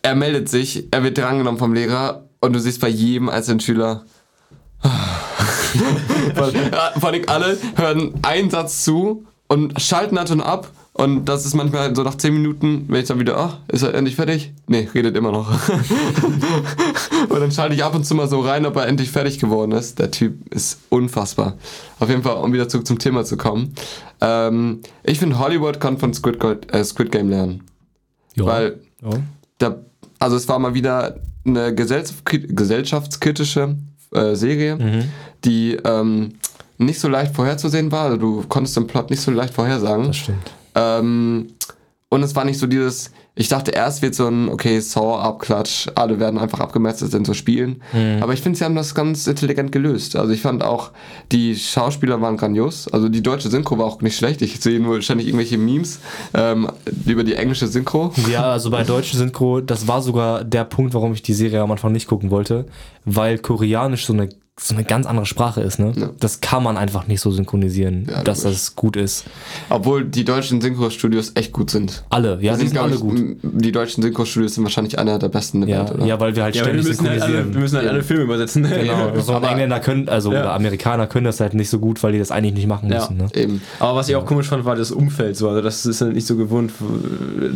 er 0.01 0.15
meldet 0.15 0.49
sich, 0.49 0.85
er 0.91 1.03
wird 1.03 1.17
drangenommen 1.17 1.57
vom 1.57 1.73
Lehrer 1.73 2.25
und 2.41 2.53
du 2.53 2.59
siehst 2.59 2.81
bei 2.81 2.89
jedem 2.89 3.29
einzelnen 3.29 3.59
Schüler. 3.59 4.05
vor 6.99 7.09
allem 7.09 7.23
alle 7.27 7.57
hören 7.75 8.13
einen 8.21 8.49
Satz 8.49 8.83
zu 8.83 9.25
und 9.47 9.79
schalten 9.81 10.15
dann 10.15 10.27
schon 10.27 10.41
ab. 10.41 10.69
Und 10.97 11.25
das 11.25 11.45
ist 11.45 11.55
manchmal 11.55 11.93
so 11.93 12.03
nach 12.03 12.15
10 12.15 12.33
Minuten, 12.33 12.85
wenn 12.87 13.01
ich 13.01 13.07
dann 13.09 13.19
wieder, 13.19 13.37
ach, 13.37 13.57
ist 13.67 13.81
er 13.83 13.93
endlich 13.95 14.15
fertig? 14.15 14.53
Nee, 14.67 14.87
redet 14.93 15.17
immer 15.17 15.29
noch. 15.33 15.51
und 17.29 17.39
dann 17.39 17.51
schalte 17.51 17.75
ich 17.75 17.83
ab 17.83 17.93
und 17.95 18.05
zu 18.05 18.15
mal 18.15 18.29
so 18.29 18.39
rein, 18.39 18.65
ob 18.65 18.77
er 18.77 18.87
endlich 18.87 19.11
fertig 19.11 19.37
geworden 19.39 19.73
ist. 19.73 19.99
Der 19.99 20.09
Typ 20.09 20.53
ist 20.53 20.79
unfassbar. 20.89 21.55
Auf 21.99 22.07
jeden 22.09 22.23
Fall, 22.23 22.35
um 22.37 22.53
wieder 22.53 22.69
zurück 22.69 22.87
zum 22.87 22.97
Thema 22.97 23.25
zu 23.25 23.35
kommen. 23.35 23.73
Ähm, 24.21 24.79
ich 25.03 25.19
finde, 25.19 25.37
Hollywood 25.37 25.81
kann 25.81 25.97
von 25.97 26.13
Squid, 26.13 26.39
Gold, 26.39 26.73
äh, 26.73 26.81
Squid 26.85 27.11
Game 27.11 27.29
lernen. 27.29 27.63
ja. 28.35 28.45
Weil 28.45 28.79
ja. 29.03 29.09
da, 29.57 29.75
also 30.19 30.37
es 30.37 30.47
war 30.47 30.59
mal 30.59 30.73
wieder 30.75 31.17
eine 31.45 31.71
gesellschaftskri- 31.75 32.53
gesellschaftskritische 32.55 33.75
äh, 34.13 34.33
Serie, 34.35 34.77
Mhm. 34.77 35.03
die 35.43 35.77
ähm, 35.83 36.35
nicht 36.77 37.01
so 37.01 37.09
leicht 37.09 37.35
vorherzusehen 37.35 37.91
war. 37.91 38.05
Also 38.05 38.17
du 38.17 38.43
konntest 38.47 38.77
den 38.77 38.87
Plot 38.87 39.09
nicht 39.09 39.21
so 39.21 39.31
leicht 39.31 39.53
vorhersagen. 39.53 40.07
Das 40.07 40.15
stimmt. 40.17 40.51
Ähm, 40.75 41.47
und 42.09 42.23
es 42.23 42.35
war 42.35 42.45
nicht 42.45 42.59
so 42.59 42.67
dieses, 42.67 43.11
ich 43.37 43.49
dachte 43.49 43.71
erst 43.71 44.01
wird 44.01 44.15
so 44.15 44.27
ein, 44.27 44.47
okay, 44.47 44.79
Saw-Abklatsch, 44.79 45.89
alle 45.95 46.19
werden 46.19 46.39
einfach 46.39 46.61
abgemetzelt 46.61 47.13
in 47.13 47.25
so 47.25 47.33
Spielen. 47.33 47.81
Mhm. 47.91 48.21
Aber 48.21 48.31
ich 48.33 48.41
finde, 48.41 48.57
sie 48.57 48.63
haben 48.63 48.75
das 48.75 48.95
ganz 48.95 49.27
intelligent 49.27 49.73
gelöst. 49.73 50.15
Also 50.15 50.31
ich 50.31 50.41
fand 50.41 50.63
auch, 50.63 50.91
die 51.33 51.55
Schauspieler 51.55 52.21
waren 52.21 52.37
grandios. 52.37 52.87
Also 52.87 53.09
die 53.09 53.21
deutsche 53.21 53.49
Synchro 53.49 53.77
war 53.77 53.85
auch 53.85 54.01
nicht 54.01 54.15
schlecht. 54.15 54.41
Ich 54.41 54.61
sehe 54.61 54.79
nur 54.79 55.01
ständig 55.01 55.27
irgendwelche 55.27 55.57
Memes 55.57 55.99
ähm, 56.33 56.69
über 57.05 57.25
die 57.25 57.33
englische 57.33 57.67
Synchro. 57.67 58.13
Ja, 58.31 58.43
also 58.43 58.69
bei 58.69 58.83
deutschen 58.85 59.19
Synchro, 59.19 59.59
das 59.59 59.85
war 59.85 60.01
sogar 60.01 60.45
der 60.45 60.63
Punkt, 60.63 60.93
warum 60.93 61.11
ich 61.11 61.21
die 61.21 61.33
Serie 61.33 61.61
am 61.61 61.71
Anfang 61.71 61.91
nicht 61.91 62.07
gucken 62.07 62.31
wollte, 62.31 62.65
weil 63.03 63.39
Koreanisch 63.39 64.05
so 64.05 64.13
eine, 64.13 64.29
so 64.57 64.73
eine 64.73 64.85
ganz 64.85 65.05
andere 65.05 65.25
Sprache 65.25 65.59
ist. 65.59 65.79
Ne? 65.79 65.91
Ja. 65.97 66.09
Das 66.17 66.39
kann 66.39 66.63
man 66.63 66.77
einfach 66.77 67.07
nicht 67.07 67.19
so 67.19 67.29
synchronisieren, 67.29 68.07
Ja, 68.09 68.23
dass 68.23 68.43
das 68.43 68.73
gut 68.77 68.95
ist. 68.95 69.25
Obwohl 69.69 70.05
die 70.05 70.23
deutschen 70.23 70.61
Synchro-Studios 70.61 71.33
echt 71.35 71.51
gut 71.51 71.69
sind. 71.69 72.05
Alle, 72.09 72.37
ja, 72.41 72.53
die 72.53 72.59
sind 72.61 72.71
glaub 72.71 72.85
alle 72.85 72.95
ich, 72.95 73.01
gut. 73.01 73.19
Die 73.43 73.71
deutschen 73.73 74.01
Synchro-Studios 74.01 74.55
sind 74.55 74.63
wahrscheinlich 74.63 74.97
einer 74.97 75.19
der 75.19 75.27
besten 75.27 75.61
in 75.63 75.67
der 75.67 75.77
Ja, 75.79 75.83
Welt, 75.89 75.95
oder? 75.97 76.05
ja, 76.05 76.19
weil 76.21 76.37
wir 76.37 76.43
halt 76.43 76.55
Ja, 76.55 76.61
aber 76.63 76.71
wir 76.73 76.79
ständig 76.83 77.01
müssen, 77.01 77.09
halt 77.09 77.21
alle, 77.21 77.31
wir 77.33 77.35
synchronisieren. 77.43 77.61
müssen 77.63 77.77
halt 77.77 77.89
alle 77.89 78.03
Filme 78.03 78.23
übersetzen. 78.23 78.61
ne? 78.61 78.69
Genau, 78.79 79.19
so 79.19 79.33
Aber- 79.33 79.49
Engländer 79.49 79.79
können, 79.81 80.07
also 80.07 80.31
Ja. 80.31 80.39
oder 80.39 80.53
Amerikaner 80.53 81.07
können 81.07 81.25
das 81.25 81.41
halt 81.41 81.53
nicht 81.53 81.69
so 81.69 81.79
gut, 81.79 82.01
weil 82.01 82.13
die 82.13 82.19
das 82.19 82.31
eigentlich 82.31 82.53
nicht 82.53 82.67
machen 82.67 82.89
Ja. 82.89 82.99
müssen. 82.99 83.17
Ne? 83.17 83.27
Eben. 83.33 83.61
Aber 83.81 83.95
was 83.97 84.07
ich 84.07 84.15
auch 84.15 84.25
komisch 84.25 84.47
fand, 84.47 84.63
war 84.63 84.77
das 84.77 84.91
Umfeld 84.91 85.35
so. 85.35 85.49
Also 85.49 85.61
das 85.61 85.85
ist 85.85 85.99
halt 85.99 86.13
nicht 86.13 86.25
so 86.27 86.37
gewohnt, 86.37 86.71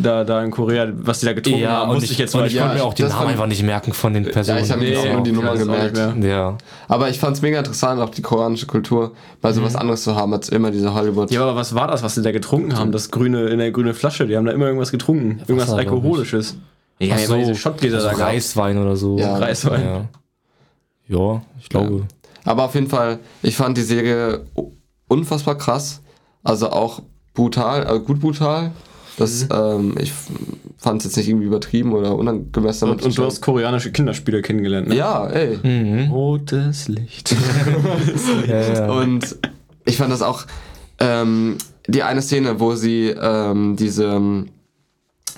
da, 0.02 0.24
da 0.24 0.44
in 0.44 0.50
Korea, 0.50 0.86
was 1.00 1.20
die 1.20 1.26
da 1.26 1.32
getrunken 1.32 1.66
haben, 1.66 1.88
und 1.88 1.94
musste 1.96 2.04
ich, 2.06 2.12
ich 2.12 2.18
jetzt 2.18 2.34
und 2.34 2.42
mal. 2.42 2.46
ich 2.46 2.52
ja, 2.52 2.62
konnte 2.64 2.76
mir 2.76 2.84
auch 2.84 2.92
die 2.92 3.02
das 3.04 3.12
Namen 3.12 3.28
einfach 3.28 3.46
nicht 3.46 3.62
merken 3.62 3.94
von 3.94 4.12
den 4.12 4.24
Personen. 4.24 4.62
ich 4.62 4.70
hab 4.70 4.78
mir 4.78 4.98
auch 4.98 5.12
nur 5.14 5.22
die 5.22 5.32
Nummer 5.32 5.56
gemerkt. 5.56 5.98
Ja. 6.22 6.58
Aber 6.90 7.08
ich 7.08 7.20
fand 7.20 7.36
es 7.36 7.42
mega 7.42 7.56
interessant, 7.58 8.00
auch 8.00 8.10
die 8.10 8.20
koreanische 8.20 8.66
Kultur, 8.66 9.12
mal 9.42 9.54
so 9.54 9.62
was 9.62 9.76
anderes 9.76 10.02
zu 10.02 10.16
haben, 10.16 10.34
als 10.34 10.48
immer 10.48 10.72
diese 10.72 10.92
Hollywood. 10.92 11.30
Mhm. 11.30 11.36
Ja, 11.36 11.42
aber 11.42 11.54
was 11.54 11.72
war 11.76 11.86
das, 11.86 12.02
was 12.02 12.16
sie 12.16 12.22
da 12.22 12.32
getrunken 12.32 12.76
haben? 12.76 12.90
Das 12.90 13.12
grüne 13.12 13.46
in 13.46 13.60
der 13.60 13.70
grüne 13.70 13.94
Flasche. 13.94 14.26
Die 14.26 14.36
haben 14.36 14.44
da 14.44 14.50
immer 14.50 14.66
irgendwas 14.66 14.90
getrunken. 14.90 15.38
irgendwas 15.46 15.68
Wasser, 15.68 15.84
glaub 15.84 15.98
ich. 15.98 16.04
Alkoholisches. 16.04 16.56
Ja, 16.98 17.14
Ach 17.14 17.20
ja, 17.20 17.26
so, 17.26 17.36
diese 17.36 17.54
Schottgläser 17.54 17.98
also 17.98 18.18
da. 18.18 18.24
Reiswein 18.24 18.76
oder 18.76 18.96
so. 18.96 19.16
Ja. 19.18 19.36
Reiswein. 19.36 19.84
Ja, 19.84 20.06
ja 21.06 21.42
ich 21.60 21.68
glaube. 21.68 22.08
Aber 22.44 22.64
auf 22.64 22.74
jeden 22.74 22.88
Fall, 22.88 23.20
ich 23.40 23.56
fand 23.56 23.76
die 23.76 23.82
Serie 23.82 24.40
unfassbar 25.06 25.56
krass. 25.56 26.00
Also 26.42 26.70
auch 26.70 27.02
brutal, 27.34 27.84
also 27.84 28.00
gut 28.00 28.20
brutal. 28.20 28.72
Das, 29.20 29.46
ähm, 29.52 29.94
ich 30.00 30.12
fand 30.78 31.00
es 31.00 31.04
jetzt 31.04 31.16
nicht 31.16 31.28
irgendwie 31.28 31.46
übertrieben 31.46 31.92
oder 31.92 32.16
unangemessen. 32.16 32.88
Und, 32.88 33.02
und 33.02 33.18
du 33.18 33.24
hast 33.24 33.42
koreanische 33.42 33.92
Kinderspiele 33.92 34.40
kennengelernt, 34.40 34.88
ne? 34.88 34.96
Ja, 34.96 35.26
ey. 35.26 35.58
Mhm. 35.62 36.10
Rotes 36.10 36.88
Licht. 36.88 37.36
Ja, 38.46 38.72
ja. 38.72 38.90
Und 38.90 39.36
ich 39.84 39.96
fand 39.96 40.12
das 40.12 40.22
auch, 40.22 40.46
ähm, 40.98 41.58
die 41.86 42.02
eine 42.02 42.22
Szene, 42.22 42.60
wo 42.60 42.74
sie 42.74 43.08
ähm, 43.08 43.76
diese 43.76 44.04
ähm, 44.04 44.48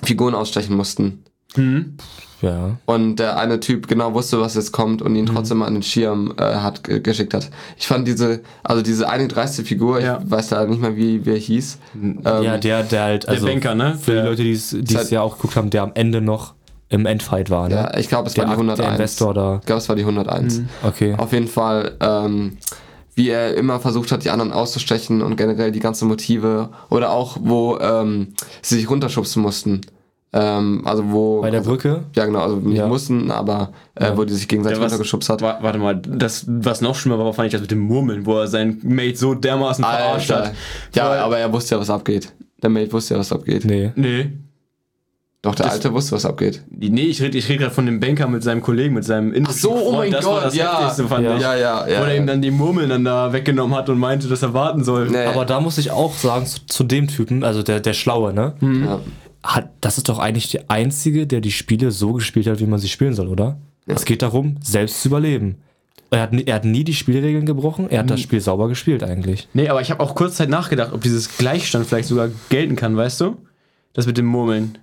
Figuren 0.01 0.33
ausstechen 0.35 0.75
mussten. 0.75 1.23
Mhm. 1.55 1.97
ja. 2.41 2.77
Und 2.85 3.17
der 3.17 3.37
eine 3.37 3.59
Typ 3.59 3.87
genau 3.87 4.13
wusste, 4.13 4.39
was 4.41 4.55
jetzt 4.55 4.71
kommt 4.71 5.01
und 5.01 5.15
ihn 5.15 5.25
trotzdem 5.25 5.61
an 5.61 5.73
den 5.73 5.83
Schirm 5.83 6.33
äh, 6.37 6.43
hat 6.55 6.83
ge- 6.83 6.99
geschickt 6.99 7.33
hat. 7.33 7.49
Ich 7.77 7.87
fand 7.87 8.07
diese, 8.07 8.41
also 8.63 8.81
diese 8.81 9.09
31. 9.09 9.65
Figur, 9.67 10.01
Ja. 10.01 10.19
ich 10.23 10.29
weiß 10.31 10.49
da 10.49 10.65
nicht 10.65 10.81
mehr, 10.81 10.95
wie, 10.95 11.25
wie 11.25 11.31
er 11.31 11.37
hieß. 11.37 11.77
Ähm, 11.95 12.19
ja, 12.23 12.57
der, 12.57 12.83
der 12.83 13.03
halt, 13.03 13.27
also 13.29 13.45
Banker, 13.47 13.75
ne? 13.75 13.97
für 14.01 14.11
die 14.11 14.15
Der- 14.17 14.25
Leute, 14.25 14.43
die 14.43 14.51
es 14.51 14.69
die 14.79 14.95
es 14.95 15.09
ja 15.09 15.21
auch 15.21 15.35
geguckt 15.37 15.55
haben, 15.55 15.69
der 15.69 15.83
am 15.83 15.91
Ende 15.93 16.21
noch 16.21 16.53
im 16.89 17.05
Endfight 17.07 17.49
war, 17.49 17.69
ne? 17.69 17.75
ja, 17.75 17.97
ich 17.97 18.07
glaube, 18.07 18.27
es 18.29 18.37
war 18.37 18.45
der, 18.45 18.53
die 18.53 18.59
101. 18.59 18.77
der 18.79 18.91
Investor 18.91 19.33
da. 19.33 19.55
Ich 19.61 19.65
glaube, 19.65 19.79
es 19.79 19.89
war 19.89 19.95
die 19.95 20.03
101. 20.03 20.61
Okay. 20.83 21.15
Auf 21.17 21.33
jeden 21.33 21.47
Fall, 21.47 21.95
ähm, 22.01 22.57
wie 23.15 23.29
er 23.29 23.55
immer 23.55 23.79
versucht 23.79 24.11
hat, 24.11 24.23
die 24.25 24.29
anderen 24.31 24.51
auszustechen 24.51 25.21
und 25.23 25.35
generell 25.35 25.71
die 25.71 25.79
ganzen 25.79 26.07
Motive 26.07 26.69
oder 26.91 27.11
auch, 27.11 27.37
wo 27.41 27.77
ähm, 27.79 28.33
sie 28.61 28.75
sich 28.75 28.89
runterschubsen 28.89 29.41
mussten. 29.41 29.81
Ähm, 30.35 30.81
also 30.85 31.03
wo. 31.11 31.41
Bei 31.41 31.51
der 31.51 31.59
also, 31.59 31.69
Brücke? 31.71 32.03
Ja, 32.15 32.25
genau, 32.25 32.39
also 32.39 32.55
nicht 32.55 32.77
Ja. 32.77 32.87
mussten, 32.87 33.29
aber 33.29 33.71
äh, 33.95 34.05
Ja. 34.05 34.17
wo 34.17 34.23
die 34.23 34.33
sich 34.33 34.47
gegenseitig 34.47 34.79
Ja, 34.79 34.83
was- 34.83 34.91
runtergeschubst 34.91 35.29
hat. 35.29 35.41
Wa- 35.43 35.59
Warte 35.61 35.77
mal, 35.77 35.95
das, 35.95 36.45
was 36.47 36.81
noch 36.81 36.95
schlimmer 36.95 37.19
war, 37.19 37.33
fand 37.33 37.47
ich 37.47 37.51
das 37.51 37.61
mit 37.61 37.69
dem 37.71 37.81
Murmeln, 37.81 38.25
wo 38.25 38.39
er 38.39 38.47
seinen 38.47 38.79
Mate 38.83 39.15
so 39.15 39.35
dermaßen 39.35 39.83
verarscht 39.85 40.31
Alter. 40.31 40.47
hat. 40.49 40.55
Ja, 40.95 41.09
Weil- 41.09 41.19
aber 41.19 41.37
er 41.37 41.53
wusste 41.53 41.75
ja, 41.75 41.81
was 41.81 41.89
abgeht. 41.91 42.33
Der 42.63 42.69
Mate 42.71 42.91
wusste 42.91 43.13
ja, 43.13 43.19
was 43.19 43.31
abgeht. 43.31 43.63
Nee. 43.65 43.91
Nee. 43.95 44.31
Doch, 45.43 45.53
der 45.55 45.65
Das- 45.65 45.73
Alte 45.75 45.93
wusste, 45.93 46.13
was 46.13 46.25
abgeht. 46.25 46.63
Nee, 46.71 47.01
ich 47.01 47.21
rede 47.21 47.37
ich 47.37 47.49
red 47.49 47.59
gerade 47.59 47.73
von 47.75 47.85
dem 47.85 47.99
Banker 47.99 48.27
mit 48.29 48.41
seinem 48.43 48.61
Kollegen, 48.61 48.93
mit 48.95 49.03
seinem 49.03 49.33
indischen 49.33 49.59
so, 49.59 49.71
oh 49.75 49.91
mein 49.97 50.09
das 50.09 50.25
war 50.25 50.35
Gott, 50.35 50.45
das 50.45 50.55
ja. 50.55 50.79
Heftigste, 50.79 51.07
fand 51.09 51.25
Ja. 51.25 51.35
ich. 51.35 51.41
Ja, 51.41 51.55
ja, 51.55 51.87
ja. 51.87 51.99
Wo 51.99 52.05
er 52.05 52.15
ihm 52.15 52.25
dann 52.25 52.41
die 52.41 52.49
Murmeln 52.49 52.89
dann 52.89 53.03
da 53.03 53.33
weggenommen 53.33 53.75
hat 53.77 53.89
und 53.89 53.99
meinte, 53.99 54.29
dass 54.29 54.41
er 54.41 54.53
warten 54.53 54.85
soll. 54.85 55.09
Nee. 55.09 55.25
Aber 55.25 55.43
da 55.45 55.59
muss 55.59 55.77
ich 55.77 55.91
auch 55.91 56.13
sagen, 56.15 56.45
zu, 56.45 56.65
zu 56.65 56.83
dem 56.85 57.09
Typen, 57.09 57.43
also 57.43 57.61
der, 57.61 57.81
der 57.81 57.91
Schlaue, 57.93 58.33
ne? 58.33 58.53
ja. 58.61 58.99
Hat, 59.43 59.71
das 59.81 59.97
ist 59.97 60.07
doch 60.09 60.19
eigentlich 60.19 60.49
der 60.51 60.65
Einzige, 60.69 61.27
der 61.27 61.41
die 61.41 61.51
Spiele 61.51 61.91
so 61.91 62.13
gespielt 62.13 62.47
hat, 62.47 62.59
wie 62.59 62.65
man 62.65 62.79
sie 62.79 62.87
spielen 62.89 63.13
soll, 63.13 63.27
oder? 63.27 63.57
Es 63.85 64.05
geht 64.05 64.21
darum, 64.21 64.55
selbst 64.63 65.01
zu 65.01 65.09
überleben. 65.09 65.57
Er 66.11 66.21
hat, 66.21 66.31
nie- 66.31 66.43
er 66.45 66.55
hat 66.55 66.65
nie 66.65 66.83
die 66.85 66.93
Spielregeln 66.93 67.45
gebrochen, 67.45 67.89
er 67.89 67.99
hat 67.99 68.09
das 68.09 68.21
Spiel 68.21 68.39
sauber 68.39 68.69
gespielt 68.69 69.03
eigentlich. 69.03 69.49
Nee, 69.53 69.67
aber 69.67 69.81
ich 69.81 69.91
habe 69.91 70.01
auch 70.01 70.15
kurz 70.15 70.35
Zeit 70.35 70.47
nachgedacht, 70.49 70.93
ob 70.93 71.01
dieses 71.01 71.37
Gleichstand 71.37 71.85
vielleicht 71.87 72.07
sogar 72.07 72.29
gelten 72.49 72.75
kann, 72.75 72.95
weißt 72.95 73.19
du? 73.21 73.35
Das 73.93 74.05
mit 74.07 74.17
dem 74.17 74.25
Murmeln. 74.27 74.77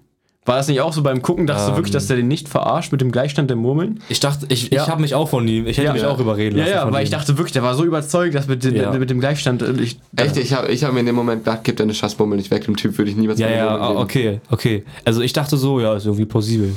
War 0.47 0.57
das 0.57 0.69
nicht 0.69 0.81
auch 0.81 0.95
so 0.95 1.03
beim 1.03 1.21
Gucken, 1.21 1.47
dachtest 1.47 1.69
du 1.69 1.73
Ähm. 1.73 1.77
wirklich, 1.77 1.93
dass 1.93 2.07
der 2.07 2.17
den 2.17 2.27
nicht 2.27 2.49
verarscht 2.49 2.93
mit 2.93 3.03
dem 3.03 3.13
Gleichstand 3.13 3.51
der 3.51 3.59
Murmeln? 3.59 4.01
Ich 4.09 4.21
dachte, 4.21 4.47
ich, 4.49 4.71
Ja. 4.71 4.83
ich 4.85 4.89
habe 4.89 5.03
mich 5.03 5.15
auch 5.15 5.29
von 5.29 5.47
ihm, 5.47 5.67
ich 5.67 5.77
hätte 5.77 5.89
Ja. 5.89 5.93
mich 5.93 6.05
auch 6.07 6.19
überreden 6.19 6.57
Ja, 6.57 6.65
lassen. 6.65 6.75
ja, 6.77 6.83
von 6.85 6.93
weil 6.95 7.03
ihm. 7.03 7.05
ich 7.05 7.11
dachte 7.11 7.37
wirklich, 7.37 7.53
der 7.53 7.63
war 7.63 7.75
so 7.75 7.85
überzeugt, 7.85 8.35
dass 8.35 8.47
mit, 8.49 8.65
dem- 8.65 8.75
Ja. 8.75 8.91
mit 8.93 9.11
dem 9.11 9.21
Gleichstand. 9.21 9.61
äh, 9.61 9.73
Ich, 9.81 9.99
Echt, 10.17 10.39
ich 10.39 10.55
habe 10.55 10.69
ich 10.69 10.83
hab 10.83 10.95
mir 10.95 11.01
in 11.01 11.07
dem 11.07 11.15
Moment 11.15 11.45
gedacht, 11.45 11.61
gib 11.63 11.77
deine 11.77 11.93
Scheißbummel 11.93 12.39
nicht 12.39 12.51
weg, 12.51 12.65
dem 12.65 12.77
Typ 12.77 12.97
würde 12.97 13.11
ich 13.11 13.17
niemals 13.19 13.39
Ja, 13.39 13.51
ja, 13.51 13.69
ah, 13.77 13.91
okay, 14.01 14.41
okay. 14.51 14.83
Also 15.05 15.21
ich 15.21 15.35
dachte 15.35 15.59
so, 15.59 15.79
ja, 15.79 15.95
ist 15.95 16.07
irgendwie 16.07 16.25
plausibel. 16.25 16.75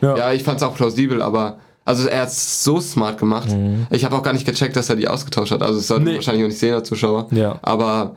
Ja, 0.00 0.32
ich 0.32 0.42
fand's 0.42 0.62
auch 0.62 0.74
plausibel, 0.74 1.20
aber 1.20 1.58
also 1.84 2.08
er 2.08 2.22
hat's 2.22 2.64
so 2.64 2.80
smart 2.80 3.18
gemacht. 3.18 3.48
Ich 3.90 4.04
habe 4.06 4.16
auch 4.16 4.22
gar 4.22 4.32
nicht 4.32 4.46
gecheckt, 4.46 4.76
dass 4.76 4.88
er 4.88 4.96
die 4.96 5.08
ausgetauscht 5.08 5.52
hat. 5.52 5.62
Also 5.62 5.78
es 5.78 5.86
sollten 5.86 6.04
Nee. 6.04 6.14
wahrscheinlich 6.16 6.44
auch 6.44 6.48
nicht 6.48 6.58
sehen 6.58 6.72
als 6.74 6.88
Zuschauer. 6.88 7.28
Ja. 7.32 7.58
Aber 7.62 8.16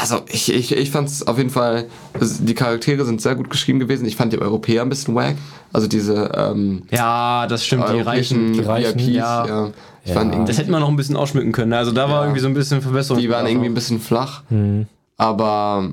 also 0.00 0.20
ich, 0.30 0.52
ich, 0.52 0.72
ich 0.76 0.90
fand's 0.90 1.22
auf 1.26 1.38
jeden 1.38 1.50
Fall, 1.50 1.86
es- 2.20 2.44
die 2.44 2.54
Charaktere 2.54 3.04
sind 3.04 3.20
sehr 3.20 3.34
gut 3.34 3.50
geschrieben 3.50 3.78
gewesen. 3.80 4.06
Ich 4.06 4.16
fand 4.16 4.32
die 4.32 4.40
Europäer 4.40 4.82
ein 4.82 4.88
bisschen 4.88 5.14
wack. 5.14 5.36
Also 5.72 5.86
diese 5.88 6.30
ähm, 6.34 6.84
ja, 6.90 7.46
das 7.46 7.66
stimmt, 7.66 7.84
die 7.92 8.00
Reichen. 8.00 8.52
die 8.52 8.60
Reichen, 8.60 8.98
VIPs, 8.98 9.08
ja. 9.14 9.46
ja. 9.46 9.70
Ich 10.04 10.10
Ja. 10.10 10.14
fand 10.14 10.48
Das 10.48 10.56
hätte 10.58 10.70
man 10.70 10.80
noch 10.80 10.88
ein 10.88 10.96
bisschen 10.96 11.16
ausschmücken 11.16 11.52
können. 11.52 11.72
Also 11.72 11.92
da 11.92 12.08
war 12.08 12.20
Ja. 12.20 12.22
irgendwie 12.22 12.40
so 12.40 12.46
ein 12.46 12.54
bisschen 12.54 12.80
Verbesserung. 12.80 13.20
die 13.20 13.28
waren 13.28 13.46
irgendwie 13.46 13.66
ein 13.68 13.74
bisschen 13.74 14.00
flach. 14.00 14.42
Mhm. 14.50 14.86
Aber 15.16 15.90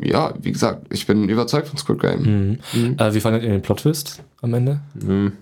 ja, 0.00 0.34
wie 0.40 0.52
gesagt, 0.52 0.86
ich 0.92 1.06
bin 1.06 1.28
überzeugt 1.28 1.68
von 1.68 1.78
Squid 1.78 2.00
Game. 2.00 2.58
Mhm. 2.72 2.96
Äh, 2.98 3.14
wie 3.14 3.20
fandet 3.20 3.42
ihr 3.42 3.48
den 3.50 3.62
Plot-Twist 3.62 4.20
am 4.42 4.52
Ende? 4.54 4.80
Mhm. 4.94 5.32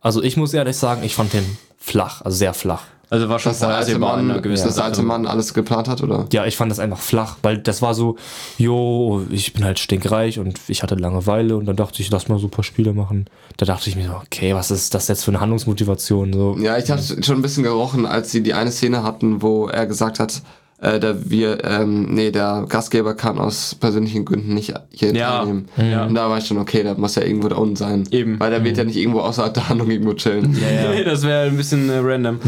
Also 0.00 0.22
ich 0.22 0.36
muss 0.36 0.54
ehrlich 0.54 0.76
sagen, 0.76 1.02
ich 1.04 1.14
fand 1.14 1.32
den 1.32 1.44
flach, 1.78 2.22
also 2.22 2.36
sehr 2.36 2.54
flach. 2.54 2.84
Also 3.10 3.28
war 3.28 3.38
schon 3.40 3.50
dass 3.50 3.58
der 3.58 3.66
vorher 3.66 3.78
alte 3.78 3.90
absehbar 3.92 4.18
in 4.20 4.26
Mann, 4.26 4.30
einer 4.30 4.40
gewissen 4.40 4.66
dass 4.66 4.76
der 4.76 4.84
alte. 4.84 5.02
Mann 5.02 5.26
alles 5.26 5.52
geplant 5.52 5.88
hat, 5.88 6.00
oder? 6.02 6.26
Ja, 6.32 6.46
ich 6.46 6.56
fand 6.56 6.70
das 6.70 6.78
einfach 6.78 6.98
flach, 7.00 7.36
weil 7.42 7.58
das 7.58 7.82
war 7.82 7.92
so, 7.94 8.16
jo, 8.56 9.26
ich 9.30 9.52
bin 9.52 9.64
halt 9.64 9.80
stinkreich 9.80 10.38
und 10.38 10.60
ich 10.68 10.82
hatte 10.84 10.94
Langeweile 10.94 11.56
und 11.56 11.66
dann 11.66 11.74
dachte 11.76 12.02
ich, 12.02 12.10
lass 12.10 12.28
mal 12.28 12.38
so 12.38 12.46
ein 12.46 12.50
paar 12.50 12.64
Spiele 12.64 12.92
machen. 12.92 13.26
Da 13.56 13.66
dachte 13.66 13.90
ich 13.90 13.96
mir 13.96 14.06
so, 14.06 14.14
okay, 14.14 14.54
was 14.54 14.70
ist 14.70 14.94
das 14.94 15.08
jetzt 15.08 15.24
für 15.24 15.32
eine 15.32 15.40
Handlungsmotivation? 15.40 16.32
So, 16.32 16.56
Ja, 16.60 16.78
ich 16.78 16.88
habe 16.90 17.02
schon 17.02 17.36
ein 17.38 17.42
bisschen 17.42 17.64
gerochen, 17.64 18.06
als 18.06 18.30
sie 18.30 18.42
die 18.42 18.54
eine 18.54 18.70
Szene 18.70 19.02
hatten, 19.02 19.42
wo 19.42 19.66
er 19.66 19.86
gesagt 19.86 20.20
hat, 20.20 20.40
äh, 20.80 20.98
der, 21.00 21.30
wir, 21.30 21.64
ähm, 21.64 22.14
nee, 22.14 22.30
der 22.30 22.64
Gastgeber 22.68 23.14
kann 23.14 23.38
aus 23.38 23.74
persönlichen 23.74 24.24
Gründen 24.24 24.54
nicht 24.54 24.72
hier 24.90 25.14
Ja, 25.14 25.38
teilnehmen. 25.38 25.68
ja. 25.76 26.06
Und 26.06 26.14
da 26.14 26.28
war 26.30 26.38
ich 26.38 26.46
schon, 26.46 26.58
okay, 26.58 26.82
der 26.82 26.94
muss 26.96 27.14
ja 27.16 27.22
irgendwo 27.22 27.48
da 27.48 27.56
unten 27.56 27.76
sein. 27.76 28.08
Eben. 28.10 28.40
Weil 28.40 28.50
der 28.50 28.64
wird 28.64 28.78
ja 28.78 28.84
nicht 28.84 28.96
irgendwo 28.96 29.20
außerhalb 29.20 29.52
der 29.52 29.68
Handlung 29.68 29.90
irgendwo 29.90 30.14
chillen. 30.14 30.50
Nee, 30.60 31.04
das 31.04 31.22
wäre 31.22 31.48
ein 31.48 31.56
bisschen 31.56 31.88
äh, 31.90 31.98
random. 31.98 32.38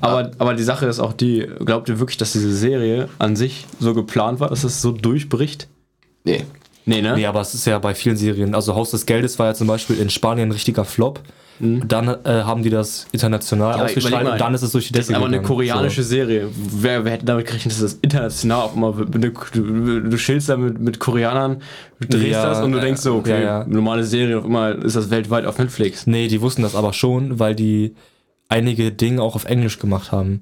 Aber, 0.00 0.30
aber 0.38 0.54
die 0.54 0.62
Sache 0.62 0.86
ist 0.86 1.00
auch 1.00 1.12
die, 1.12 1.46
glaubt 1.64 1.88
ihr 1.88 1.98
wirklich, 1.98 2.16
dass 2.18 2.32
diese 2.32 2.54
Serie 2.54 3.08
an 3.18 3.36
sich 3.36 3.66
so 3.78 3.94
geplant 3.94 4.40
war, 4.40 4.48
dass 4.48 4.64
es 4.64 4.80
so 4.82 4.92
durchbricht? 4.92 5.68
Nee. 6.24 6.44
Nee, 6.90 7.02
ne? 7.02 7.14
Nee, 7.14 7.26
aber 7.26 7.40
es 7.40 7.54
ist 7.54 7.66
ja 7.66 7.78
bei 7.78 7.94
vielen 7.94 8.16
Serien, 8.16 8.54
also 8.54 8.74
Haus 8.74 8.90
des 8.90 9.06
Geldes 9.06 9.38
war 9.38 9.46
ja 9.46 9.54
zum 9.54 9.68
Beispiel 9.68 9.98
in 9.98 10.10
Spanien 10.10 10.48
ein 10.48 10.52
richtiger 10.52 10.84
Flop. 10.84 11.20
Dann 11.62 12.08
äh, 12.08 12.42
haben 12.44 12.62
die 12.62 12.70
das 12.70 13.06
international 13.12 13.74
aber 13.74 13.84
ausgestrahlt 13.84 14.26
und 14.26 14.40
dann 14.40 14.54
ist 14.54 14.62
es 14.62 14.72
durch 14.72 14.86
die 14.86 14.94
Das 14.94 15.08
Decke 15.08 15.18
ist 15.18 15.22
aber 15.22 15.26
eine 15.26 15.42
koreanische 15.42 16.02
Serie. 16.02 16.48
Wer, 16.54 17.04
wer 17.04 17.12
hätte 17.12 17.26
damit 17.26 17.46
gerechnet, 17.46 17.74
dass 17.74 17.82
das 17.82 17.98
international 18.00 18.62
auch 18.62 18.74
immer? 18.74 18.92
Du, 18.92 19.18
du, 19.18 20.00
du 20.00 20.16
chillst 20.16 20.48
da 20.48 20.56
mit, 20.56 20.80
mit 20.80 20.98
Koreanern, 20.98 21.60
du 22.00 22.08
drehst 22.08 22.32
Ja, 22.32 22.46
das 22.46 22.62
und 22.62 22.72
du 22.72 22.78
äh, 22.78 22.80
denkst 22.80 23.02
so, 23.02 23.16
okay, 23.16 23.42
ja, 23.42 23.60
ja. 23.60 23.66
normale 23.68 24.04
Serie, 24.04 24.38
auf 24.38 24.46
einmal 24.46 24.78
ist 24.82 24.96
das 24.96 25.10
weltweit 25.10 25.44
auf 25.44 25.58
Netflix. 25.58 26.04
So. 26.04 26.10
Nee, 26.10 26.28
die 26.28 26.40
wussten 26.40 26.62
das 26.62 26.74
aber 26.74 26.94
schon, 26.94 27.38
weil 27.38 27.54
die 27.54 27.94
einige 28.48 28.90
Dinge 28.90 29.20
auch 29.20 29.34
auf 29.34 29.44
Englisch 29.44 29.78
gemacht 29.78 30.12
haben. 30.12 30.40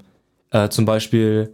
Äh, 0.53 0.69
zum 0.69 0.85
Beispiel, 0.85 1.53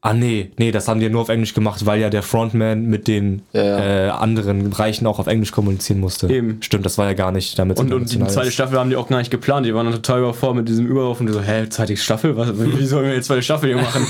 ah 0.00 0.14
nee, 0.14 0.52
nee, 0.58 0.70
das 0.70 0.86
haben 0.86 1.00
die 1.00 1.06
ja 1.06 1.12
nur 1.12 1.22
auf 1.22 1.28
Englisch 1.28 1.54
gemacht, 1.54 1.84
weil 1.84 2.00
ja 2.00 2.08
der 2.08 2.22
Frontman 2.22 2.86
mit 2.86 3.08
den 3.08 3.42
Ja, 3.52 3.62
ja. 3.62 4.06
Äh, 4.06 4.08
anderen 4.10 4.72
Reichen 4.72 5.06
auch 5.06 5.18
auf 5.18 5.26
Englisch 5.26 5.50
kommunizieren 5.50 6.00
musste. 6.00 6.28
Eben. 6.28 6.58
Stimmt, 6.62 6.86
das 6.86 6.98
war 6.98 7.06
ja 7.06 7.14
gar 7.14 7.32
nicht 7.32 7.58
damit 7.58 7.78
Und, 7.78 7.86
und 7.86 7.90
die 7.90 8.14
international 8.14 8.32
zweite 8.32 8.48
ist. 8.48 8.54
Staffel 8.54 8.78
haben 8.78 8.90
die 8.90 8.96
auch 8.96 9.08
gar 9.08 9.18
nicht 9.18 9.30
geplant. 9.30 9.66
Die 9.66 9.74
waren 9.74 9.86
dann 9.86 9.94
total 9.94 10.20
überfordert 10.20 10.58
mit 10.58 10.68
diesem 10.68 10.86
Überwurf 10.86 11.20
und 11.20 11.26
die 11.26 11.32
so, 11.32 11.40
hä, 11.40 11.68
zweite 11.68 11.96
Staffel? 11.96 12.36
Was, 12.36 12.52
wie 12.58 12.86
sollen 12.86 13.06
wir 13.06 13.14
jetzt 13.14 13.26
zweite 13.26 13.42
Staffel 13.42 13.70
hier 13.70 13.82
machen? 13.82 14.06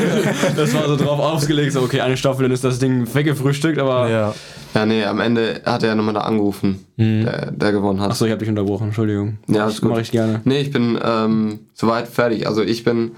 das 0.56 0.74
war 0.74 0.88
so 0.88 0.96
drauf 0.96 1.20
ausgelegt, 1.20 1.72
so, 1.72 1.82
okay, 1.82 2.00
eine 2.00 2.16
Staffel, 2.16 2.44
dann 2.44 2.52
ist 2.52 2.64
das 2.64 2.78
Ding 2.78 3.06
weggefrühstückt, 3.12 3.78
aber. 3.78 4.08
Ja. 4.08 4.34
Ja, 4.74 4.84
nee, 4.84 5.04
am 5.04 5.20
Ende 5.20 5.62
hat 5.64 5.82
er 5.82 5.94
nochmal 5.94 6.12
da 6.12 6.20
angerufen, 6.20 6.84
der, 6.98 7.50
der 7.50 7.72
gewonnen 7.72 7.98
hat. 8.00 8.10
Achso, 8.10 8.26
ich 8.26 8.32
hab 8.32 8.40
dich 8.40 8.48
unterbrochen, 8.50 8.88
Entschuldigung. 8.88 9.38
Ja, 9.48 9.68
ist 9.68 9.80
gut. 9.80 9.90
Mach 9.90 9.98
ich 10.00 10.10
gerne. 10.10 10.42
Nee, 10.44 10.60
ich 10.60 10.70
bin 10.70 10.98
ähm, 11.02 11.60
soweit 11.72 12.08
fertig. 12.08 12.46
Also 12.46 12.62
ich 12.62 12.84
bin 12.84 13.12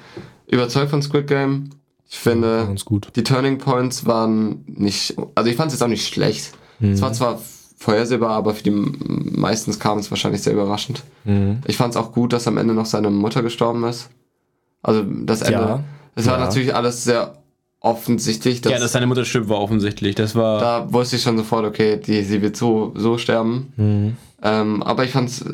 überzeugt 0.46 0.90
von 0.90 1.02
Squid 1.02 1.26
Game. 1.26 1.70
Ich 2.10 2.18
finde, 2.18 2.64
Ganz 2.66 2.84
gut. 2.84 3.08
die 3.16 3.22
Turning 3.22 3.58
Points 3.58 4.06
waren 4.06 4.64
nicht, 4.66 5.14
also 5.34 5.50
ich 5.50 5.56
fand 5.56 5.68
es 5.68 5.74
jetzt 5.74 5.82
auch 5.82 5.88
nicht 5.88 6.06
schlecht. 6.08 6.52
Es 6.80 7.02
war 7.02 7.12
zwar 7.12 7.40
vorhersehbar, 7.76 8.30
aber 8.30 8.54
für 8.54 8.62
die 8.62 8.70
meistens 8.70 9.78
kam 9.80 9.98
es 9.98 10.10
wahrscheinlich 10.10 10.42
sehr 10.42 10.52
überraschend. 10.52 11.02
Mhm. 11.24 11.58
Ich 11.66 11.76
fand 11.76 11.92
es 11.92 11.96
auch 11.96 12.12
gut, 12.12 12.32
dass 12.32 12.46
am 12.46 12.56
Ende 12.56 12.72
noch 12.72 12.86
seine 12.86 13.10
Mutter 13.10 13.42
gestorben 13.42 13.84
ist. 13.84 14.10
Also 14.82 15.02
das 15.04 15.42
Ende. 15.42 15.58
Ja. 15.60 15.84
Es 16.14 16.26
war 16.26 16.38
Ja. 16.38 16.44
natürlich 16.44 16.74
alles 16.74 17.04
sehr 17.04 17.34
offensichtlich. 17.80 18.60
Dass, 18.60 18.72
ja, 18.72 18.78
dass 18.78 18.92
seine 18.92 19.06
Mutter 19.06 19.24
stirbt, 19.24 19.48
war 19.48 19.60
offensichtlich. 19.60 20.14
Das 20.14 20.34
war. 20.34 20.60
da 20.60 20.92
wusste 20.92 21.16
ich 21.16 21.22
schon 21.22 21.36
sofort, 21.36 21.64
okay, 21.64 21.96
die, 21.98 22.22
sie 22.22 22.42
wird 22.42 22.56
so, 22.56 22.92
so 22.96 23.18
sterben. 23.18 23.72
Mhm. 23.76 24.16
Ähm, 24.42 24.82
aber 24.82 25.04
ich 25.04 25.10
fand 25.10 25.28
es 25.30 25.44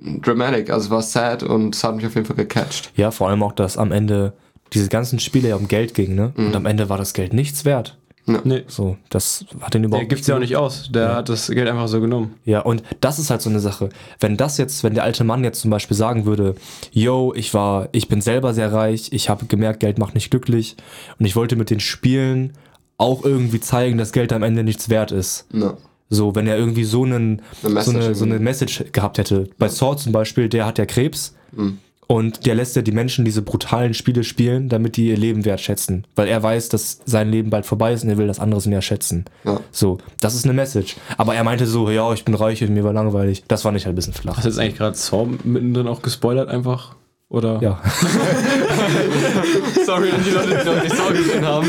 dramatic, 0.00 0.70
also 0.70 0.86
es 0.86 0.90
war 0.90 1.02
sad 1.02 1.42
und 1.42 1.74
es 1.74 1.82
hat 1.84 1.96
mich 1.96 2.06
auf 2.06 2.14
jeden 2.14 2.26
Fall 2.26 2.36
gecatcht. 2.36 2.92
Ja, 2.96 3.10
vor 3.10 3.28
allem 3.28 3.42
auch, 3.42 3.52
dass 3.52 3.76
am 3.76 3.90
Ende 3.92 4.32
diese 4.72 4.88
ganzen 4.88 5.18
Spiele 5.18 5.48
ja 5.48 5.56
um 5.56 5.68
Geld 5.68 5.94
ging, 5.94 6.14
ne? 6.14 6.32
Mhm. 6.36 6.46
Und 6.48 6.56
am 6.56 6.66
Ende 6.66 6.88
war 6.88 6.98
das 6.98 7.12
Geld 7.14 7.32
nichts 7.32 7.64
wert. 7.64 7.96
nee, 8.44 8.64
So, 8.68 8.96
das 9.08 9.46
hat 9.60 9.72
den 9.74 9.82
der 9.82 9.88
überhaupt 9.88 10.08
gibt's 10.10 10.26
ja 10.26 10.34
auch 10.36 10.40
nicht 10.40 10.56
aus. 10.56 10.90
Der 10.92 11.14
hat 11.16 11.28
das 11.30 11.48
Geld 11.48 11.66
einfach 11.68 11.88
so 11.88 12.00
genommen. 12.00 12.34
Ja, 12.44 12.60
und 12.60 12.82
das 13.00 13.18
ist 13.18 13.30
halt 13.30 13.40
so 13.40 13.48
eine 13.48 13.60
Sache. 13.60 13.88
Wenn 14.20 14.36
das 14.36 14.58
jetzt, 14.58 14.84
wenn 14.84 14.94
der 14.94 15.04
alte 15.04 15.24
Mann 15.24 15.44
jetzt 15.44 15.60
zum 15.60 15.70
Beispiel 15.70 15.96
sagen 15.96 16.26
würde, 16.26 16.54
yo, 16.92 17.32
ich 17.34 17.54
war, 17.54 17.88
ich 17.92 18.08
bin 18.08 18.20
selber 18.20 18.52
sehr 18.52 18.72
reich, 18.72 19.08
ich 19.12 19.30
habe 19.30 19.46
gemerkt, 19.46 19.80
Geld 19.80 19.98
macht 19.98 20.14
nicht 20.14 20.30
glücklich 20.30 20.76
und 21.18 21.24
ich 21.24 21.36
wollte 21.36 21.56
mit 21.56 21.70
den 21.70 21.80
Spielen 21.80 22.52
auch 22.98 23.24
irgendwie 23.24 23.60
zeigen, 23.60 23.96
dass 23.96 24.12
Geld 24.12 24.32
am 24.32 24.42
Ende 24.42 24.62
nichts 24.64 24.88
wert 24.90 25.10
ist. 25.12 25.46
No. 25.52 25.78
So, 26.10 26.34
wenn 26.34 26.46
er 26.46 26.58
irgendwie 26.58 26.84
so, 26.84 27.04
einen, 27.04 27.42
Eine 27.62 27.82
so, 27.82 27.90
eine, 27.90 27.98
Message 28.00 28.18
so 28.18 28.24
eine. 28.24 28.38
Message 28.38 28.84
gehabt 28.92 29.18
hätte. 29.18 29.48
Bei 29.58 29.68
Sword 29.68 30.00
zum 30.00 30.12
Beispiel, 30.12 30.48
der 30.48 30.66
hat 30.66 30.78
ja 30.78 30.84
Krebs 30.86 31.34
Mhm. 31.52 31.78
Und 32.10 32.46
der 32.46 32.54
lässt 32.54 32.74
ja 32.74 32.80
die 32.80 32.90
Menschen 32.90 33.26
diese 33.26 33.42
brutalen 33.42 33.92
Spiele 33.92 34.24
spielen, 34.24 34.70
damit 34.70 34.96
die 34.96 35.08
ihr 35.08 35.16
Leben 35.18 35.44
wertschätzen. 35.44 36.06
Weil 36.16 36.26
er 36.26 36.42
weiß, 36.42 36.70
dass 36.70 37.00
sein 37.04 37.30
Leben 37.30 37.50
bald 37.50 37.66
vorbei 37.66 37.92
ist 37.92 38.02
und 38.02 38.08
er 38.08 38.16
will 38.16 38.26
das 38.26 38.40
anderes 38.40 38.64
mehr 38.64 38.80
schätzen. 38.80 39.26
Ja. 39.44 39.60
So, 39.70 39.98
das 40.18 40.34
ist 40.34 40.44
eine 40.44 40.54
Message. 40.54 40.96
Aber 41.18 41.34
er 41.34 41.44
meinte 41.44 41.66
so, 41.66 41.90
ja, 41.90 42.10
ich 42.14 42.24
bin 42.24 42.34
reich 42.34 42.62
und 42.64 42.72
mir 42.72 42.82
war 42.82 42.94
langweilig. 42.94 43.44
Das 43.46 43.60
fand 43.62 43.76
ich 43.76 43.84
halt 43.84 43.92
ein 43.92 43.96
bisschen 43.96 44.14
flach. 44.14 44.38
Hast 44.38 44.46
du 44.46 44.48
jetzt 44.48 44.58
eigentlich 44.58 44.78
gerade 44.78 44.96
Saw 44.96 45.26
mittendrin 45.44 45.86
auch 45.86 46.00
gespoilert 46.00 46.48
einfach? 46.48 46.94
Oder? 47.28 47.60
Ja. 47.60 47.78
Sorry 49.84 50.10
an 50.10 50.24
die 50.24 50.30
Leute, 50.30 50.48
die 50.48 50.64
noch 50.66 50.82
nicht 50.82 50.96
so 50.96 51.12
gesehen 51.12 51.44
haben. 51.44 51.68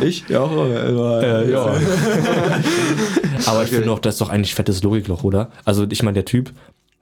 Ich? 0.00 0.24
Ja, 0.30 0.44
aber, 0.44 1.22
Äh, 1.22 1.50
ja. 1.50 1.66
Aber 3.46 3.62
ich 3.64 3.68
finde 3.68 3.84
doch, 3.86 3.98
das 3.98 4.14
ist 4.14 4.20
doch 4.22 4.30
eigentlich 4.30 4.54
fettes 4.54 4.82
Logikloch, 4.82 5.24
oder? 5.24 5.50
Also 5.66 5.84
ich 5.88 6.02
meine, 6.02 6.14
der 6.14 6.24
Typ, 6.24 6.52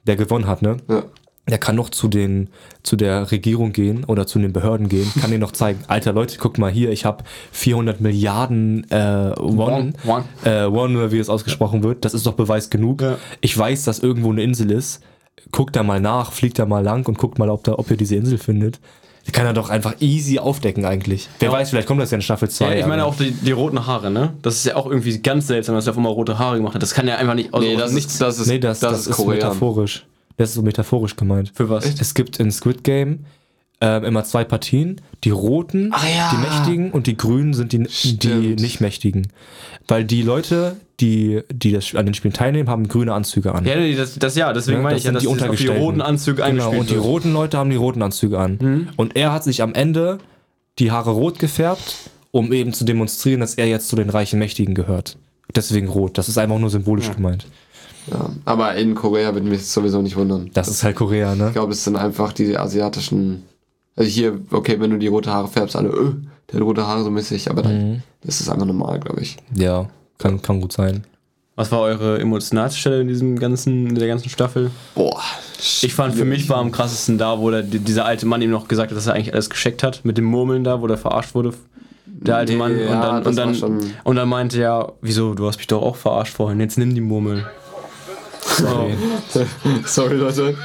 der 0.04 0.16
gewonnen 0.16 0.48
hat, 0.48 0.62
ne? 0.62 0.78
Ja. 0.88 1.04
Der 1.48 1.58
kann 1.58 1.76
noch 1.76 1.90
zu 1.90 2.08
den 2.08 2.48
zu 2.82 2.96
der 2.96 3.30
Regierung 3.30 3.72
gehen 3.72 4.04
oder 4.04 4.26
zu 4.26 4.38
den 4.38 4.52
Behörden 4.52 4.88
gehen, 4.88 5.10
kann 5.20 5.30
denen 5.30 5.40
noch 5.42 5.52
zeigen, 5.52 5.80
alter 5.88 6.12
Leute, 6.12 6.38
guck 6.38 6.58
mal 6.58 6.70
hier, 6.70 6.90
ich 6.90 7.04
habe 7.04 7.22
400 7.52 8.00
Milliarden 8.00 8.88
äh, 8.90 9.32
Won, 9.38 9.94
Won. 10.04 10.24
Äh, 10.44 10.70
Won 10.70 11.12
wie 11.12 11.18
es 11.18 11.28
ausgesprochen 11.28 11.82
wird, 11.84 12.04
das 12.04 12.14
ist 12.14 12.26
doch 12.26 12.34
Beweis 12.34 12.70
genug. 12.70 13.02
Ja. 13.02 13.18
Ich 13.40 13.56
weiß, 13.56 13.84
dass 13.84 13.98
irgendwo 14.00 14.30
eine 14.32 14.42
Insel 14.42 14.70
ist. 14.70 15.02
Guckt 15.52 15.76
da 15.76 15.82
mal 15.84 16.00
nach, 16.00 16.32
fliegt 16.32 16.58
da 16.58 16.66
mal 16.66 16.82
lang 16.82 17.06
und 17.06 17.18
guckt 17.18 17.38
mal, 17.38 17.50
ob, 17.50 17.62
da, 17.64 17.74
ob 17.74 17.90
ihr 17.90 17.96
diese 17.96 18.16
Insel 18.16 18.38
findet. 18.38 18.80
Die 19.26 19.32
kann 19.32 19.44
er 19.46 19.52
doch 19.52 19.70
einfach 19.70 19.94
easy 20.00 20.38
aufdecken 20.38 20.84
eigentlich. 20.84 21.28
Wer 21.40 21.50
weiß, 21.50 21.70
vielleicht 21.70 21.88
kommt 21.88 22.00
das 22.00 22.10
ja 22.12 22.16
in 22.16 22.22
Staffel 22.22 22.48
2. 22.48 22.64
Ja, 22.74 22.80
ich 22.80 22.86
meine 22.86 23.04
auch 23.04 23.16
die, 23.16 23.32
die 23.32 23.50
roten 23.52 23.84
Haare, 23.86 24.10
ne? 24.10 24.34
Das 24.42 24.54
ist 24.54 24.66
ja 24.66 24.76
auch 24.76 24.86
irgendwie 24.86 25.18
ganz 25.20 25.48
seltsam, 25.48 25.74
dass 25.74 25.86
er 25.86 25.90
auf 25.92 25.96
einmal 25.96 26.12
rote 26.12 26.38
Haare 26.38 26.56
gemacht 26.56 26.74
hat. 26.74 26.82
Das 26.82 26.94
kann 26.94 27.08
ja 27.08 27.16
einfach 27.16 27.34
nicht. 27.34 27.52
Also 27.52 27.66
Nee, 27.66 27.76
das 27.76 27.92
nichts. 27.92 28.12
ist, 28.14 28.20
das 28.22 28.38
ist, 28.38 28.46
Nee, 28.46 28.58
das, 28.60 28.78
das, 28.80 29.06
ist, 29.06 29.16
Korean. 29.16 29.34
metaphorisch. 29.34 30.06
Das 30.36 30.50
ist 30.50 30.54
so 30.56 30.62
metaphorisch 30.62 31.16
gemeint. 31.16 31.52
Für 31.54 31.68
was? 31.70 31.84
Es 32.00 32.14
gibt 32.14 32.38
in 32.40 32.50
Squid 32.50 32.84
Game 32.84 33.24
ähm, 33.80 34.04
immer 34.04 34.24
zwei 34.24 34.44
Partien. 34.44 35.00
Die 35.24 35.30
Roten, 35.30 35.90
Ach 35.92 36.06
ja. 36.06 36.30
die 36.32 36.38
Mächtigen 36.38 36.90
und 36.92 37.06
die 37.06 37.16
Grünen 37.16 37.54
sind 37.54 37.72
die, 37.72 37.78
die 37.82 37.90
Stimmt. 37.90 38.60
nicht 38.60 38.80
Mächtigen. 38.80 39.28
Weil 39.88 40.04
die 40.04 40.22
Leute, 40.22 40.76
die, 41.00 41.42
die 41.52 41.72
das, 41.72 41.94
an 41.94 42.06
den 42.06 42.14
Spielen 42.14 42.34
teilnehmen, 42.34 42.68
haben 42.68 42.88
grüne 42.88 43.12
Anzüge 43.12 43.54
an. 43.54 43.64
Ja, 43.64 43.76
nee, 43.76 43.94
das, 43.94 44.18
das 44.18 44.34
ja, 44.36 44.52
deswegen 44.52 44.78
Ja, 44.78 44.82
meine 44.82 44.94
das 44.94 45.02
ich 45.02 45.06
ja, 45.06 45.12
dass 45.12 45.22
die 45.22 45.28
auf 45.28 45.56
die 45.56 45.66
roten 45.68 46.00
Anzüge 46.00 46.42
Genau, 46.42 46.70
und 46.70 46.90
die 46.90 46.94
wird. 46.94 47.04
roten 47.04 47.32
Leute 47.32 47.58
haben 47.58 47.70
die 47.70 47.76
roten 47.76 48.02
Anzüge 48.02 48.38
an. 48.38 48.58
Mhm. 48.60 48.88
Und 48.96 49.16
er 49.16 49.32
hat 49.32 49.44
sich 49.44 49.62
am 49.62 49.74
Ende 49.74 50.18
die 50.78 50.90
Haare 50.90 51.10
rot 51.10 51.38
gefärbt, 51.38 52.10
um 52.30 52.52
eben 52.52 52.72
zu 52.72 52.84
demonstrieren, 52.84 53.40
dass 53.40 53.54
er 53.54 53.66
jetzt 53.66 53.88
zu 53.88 53.96
den 53.96 54.10
reichen 54.10 54.38
Mächtigen 54.38 54.74
gehört. 54.74 55.16
Deswegen 55.54 55.88
rot. 55.88 56.18
Das 56.18 56.28
ist 56.28 56.38
einfach 56.38 56.58
nur 56.58 56.70
symbolisch 56.70 57.10
gemeint. 57.14 57.46
Ja. 58.10 58.30
Aber 58.44 58.74
in 58.76 58.94
Korea 58.94 59.32
würde 59.34 59.48
mich 59.48 59.58
das 59.60 59.72
sowieso 59.72 60.00
nicht 60.02 60.16
wundern. 60.16 60.50
Das 60.54 60.68
ist 60.68 60.84
halt 60.84 60.96
Korea, 60.96 61.34
ne? 61.34 61.48
Ich 61.48 61.52
glaube, 61.54 61.72
es 61.72 61.82
sind 61.84 61.96
einfach 61.96 62.32
die 62.32 62.56
asiatischen. 62.56 63.42
Also 63.96 64.10
hier, 64.10 64.38
okay, 64.50 64.78
wenn 64.78 64.90
du 64.90 64.98
die 64.98 65.06
rote 65.08 65.32
Haare 65.32 65.48
färbst, 65.48 65.74
alle, 65.74 65.88
öh, 65.88 66.12
der 66.52 66.60
hat 66.60 66.66
rote 66.66 66.86
Haare 66.86 67.02
so 67.02 67.10
mäßig, 67.10 67.50
aber 67.50 67.62
dann 67.62 67.90
Mhm. 67.92 68.02
ist 68.24 68.40
es 68.40 68.48
einfach 68.48 68.66
normal, 68.66 69.00
glaube 69.00 69.20
ich. 69.22 69.36
Ja, 69.54 69.88
kann, 70.18 70.40
kann 70.42 70.60
gut 70.60 70.72
sein. 70.72 71.04
Was 71.56 71.72
war 71.72 71.80
eure 71.80 72.18
emotionalste 72.20 72.78
Stelle 72.78 73.00
in 73.00 73.08
diesem 73.08 73.38
ganzen, 73.38 73.86
in 73.86 73.94
der 73.94 74.06
ganzen 74.08 74.28
Staffel? 74.28 74.70
Boah. 74.94 75.22
Ich 75.80 75.94
fand 75.94 76.14
für 76.14 76.26
mich 76.26 76.48
war 76.50 76.58
am 76.58 76.70
krassesten 76.70 77.16
da, 77.16 77.38
wo 77.40 77.50
der, 77.50 77.62
dieser 77.62 78.04
alte 78.04 78.26
Mann 78.26 78.42
ihm 78.42 78.50
noch 78.50 78.68
gesagt 78.68 78.90
hat, 78.90 78.96
dass 78.98 79.06
er 79.06 79.14
eigentlich 79.14 79.32
alles 79.32 79.48
gescheckt 79.48 79.82
hat, 79.82 80.04
mit 80.04 80.18
dem 80.18 80.26
Murmeln 80.26 80.62
da, 80.64 80.82
wo 80.82 80.86
der 80.86 80.98
verarscht 80.98 81.34
wurde. 81.34 81.54
Der 82.04 82.36
alte 82.36 82.52
Nee, 82.52 82.58
Mann. 82.58 82.78
ja, 82.78 82.94
und, 82.94 83.00
dann, 83.02 83.24
das 83.24 83.62
und, 83.62 83.62
dann, 83.62 83.92
und 84.04 84.16
dann 84.16 84.28
meinte 84.28 84.60
er, 84.60 84.92
wieso, 85.00 85.32
du 85.34 85.46
hast 85.48 85.56
mich 85.56 85.66
doch 85.66 85.80
auch 85.80 85.96
verarscht 85.96 86.34
vorhin, 86.34 86.60
jetzt 86.60 86.76
nimm 86.76 86.94
die 86.94 87.00
Murmel. 87.00 87.46
Sorry. 88.46 88.94
Sorry, 89.84 90.16
Leute. 90.16 90.56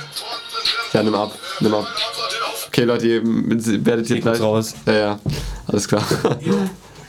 Ja, 0.94 1.04
nimm 1.04 1.16
ab, 1.16 1.32
nimm 1.60 1.74
ab. 1.74 1.88
Okay, 2.68 2.84
Leute, 2.84 3.08
ihr 3.08 3.22
werdet 3.86 4.08
hier 4.08 4.20
gleich. 4.22 4.40
raus. 4.40 4.74
Ja, 4.86 4.94
ja, 4.94 5.20
alles 5.68 5.88
klar. 5.88 6.04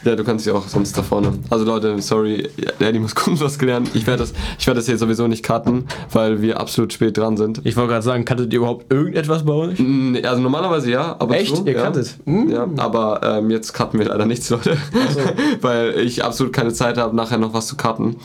Ja, 0.04 0.16
du 0.16 0.24
kannst 0.24 0.44
dich 0.44 0.52
auch 0.52 0.66
sonst 0.66 0.98
da 0.98 1.02
vorne. 1.04 1.32
Also 1.48 1.64
Leute, 1.64 2.02
sorry, 2.02 2.50
Eddie 2.80 2.98
muss 2.98 3.14
Kunstlos 3.14 3.56
gelernt. 3.56 3.88
Ich 3.94 4.04
werde 4.04 4.18
das, 4.24 4.32
ich 4.58 4.66
werde 4.66 4.80
das 4.80 4.87
hier 4.87 4.98
sowieso 4.98 5.28
nicht 5.28 5.44
cutten, 5.44 5.85
weil 6.11 6.42
wir 6.42 6.58
absolut 6.58 6.92
spät 6.92 7.16
dran 7.16 7.37
sind. 7.37 7.61
Ich 7.62 7.76
wollte 7.76 7.90
gerade 7.92 8.02
sagen, 8.02 8.24
kanntet 8.24 8.52
ihr 8.52 8.58
überhaupt 8.58 8.92
irgendetwas 8.92 9.44
bei 9.44 9.52
euch? 9.52 9.78
Mm, 9.78 10.16
Also 10.24 10.42
normalerweise 10.42 10.90
ja, 10.90 11.14
aber 11.20 11.37
Echt? 11.37 11.54
so, 11.56 11.64
Ihr 11.64 11.74
ja. 11.74 11.82
kanntet? 11.85 12.16
Mm. 12.24 12.50
Ja, 12.50 12.66
aber 12.78 13.20
ähm, 13.22 13.50
jetzt 13.52 13.74
cutten 13.74 14.00
wir 14.00 14.06
leider 14.08 14.26
nichts, 14.26 14.50
Leute. 14.50 14.76
weil 15.61 15.96
ich 16.00 16.24
absolut 16.24 16.52
keine 16.52 16.72
Zeit 16.72 16.98
habe, 16.98 17.14
nachher 17.14 17.38
noch 17.38 17.54
was 17.54 17.68
zu 17.68 17.76
cutten. 17.76 18.16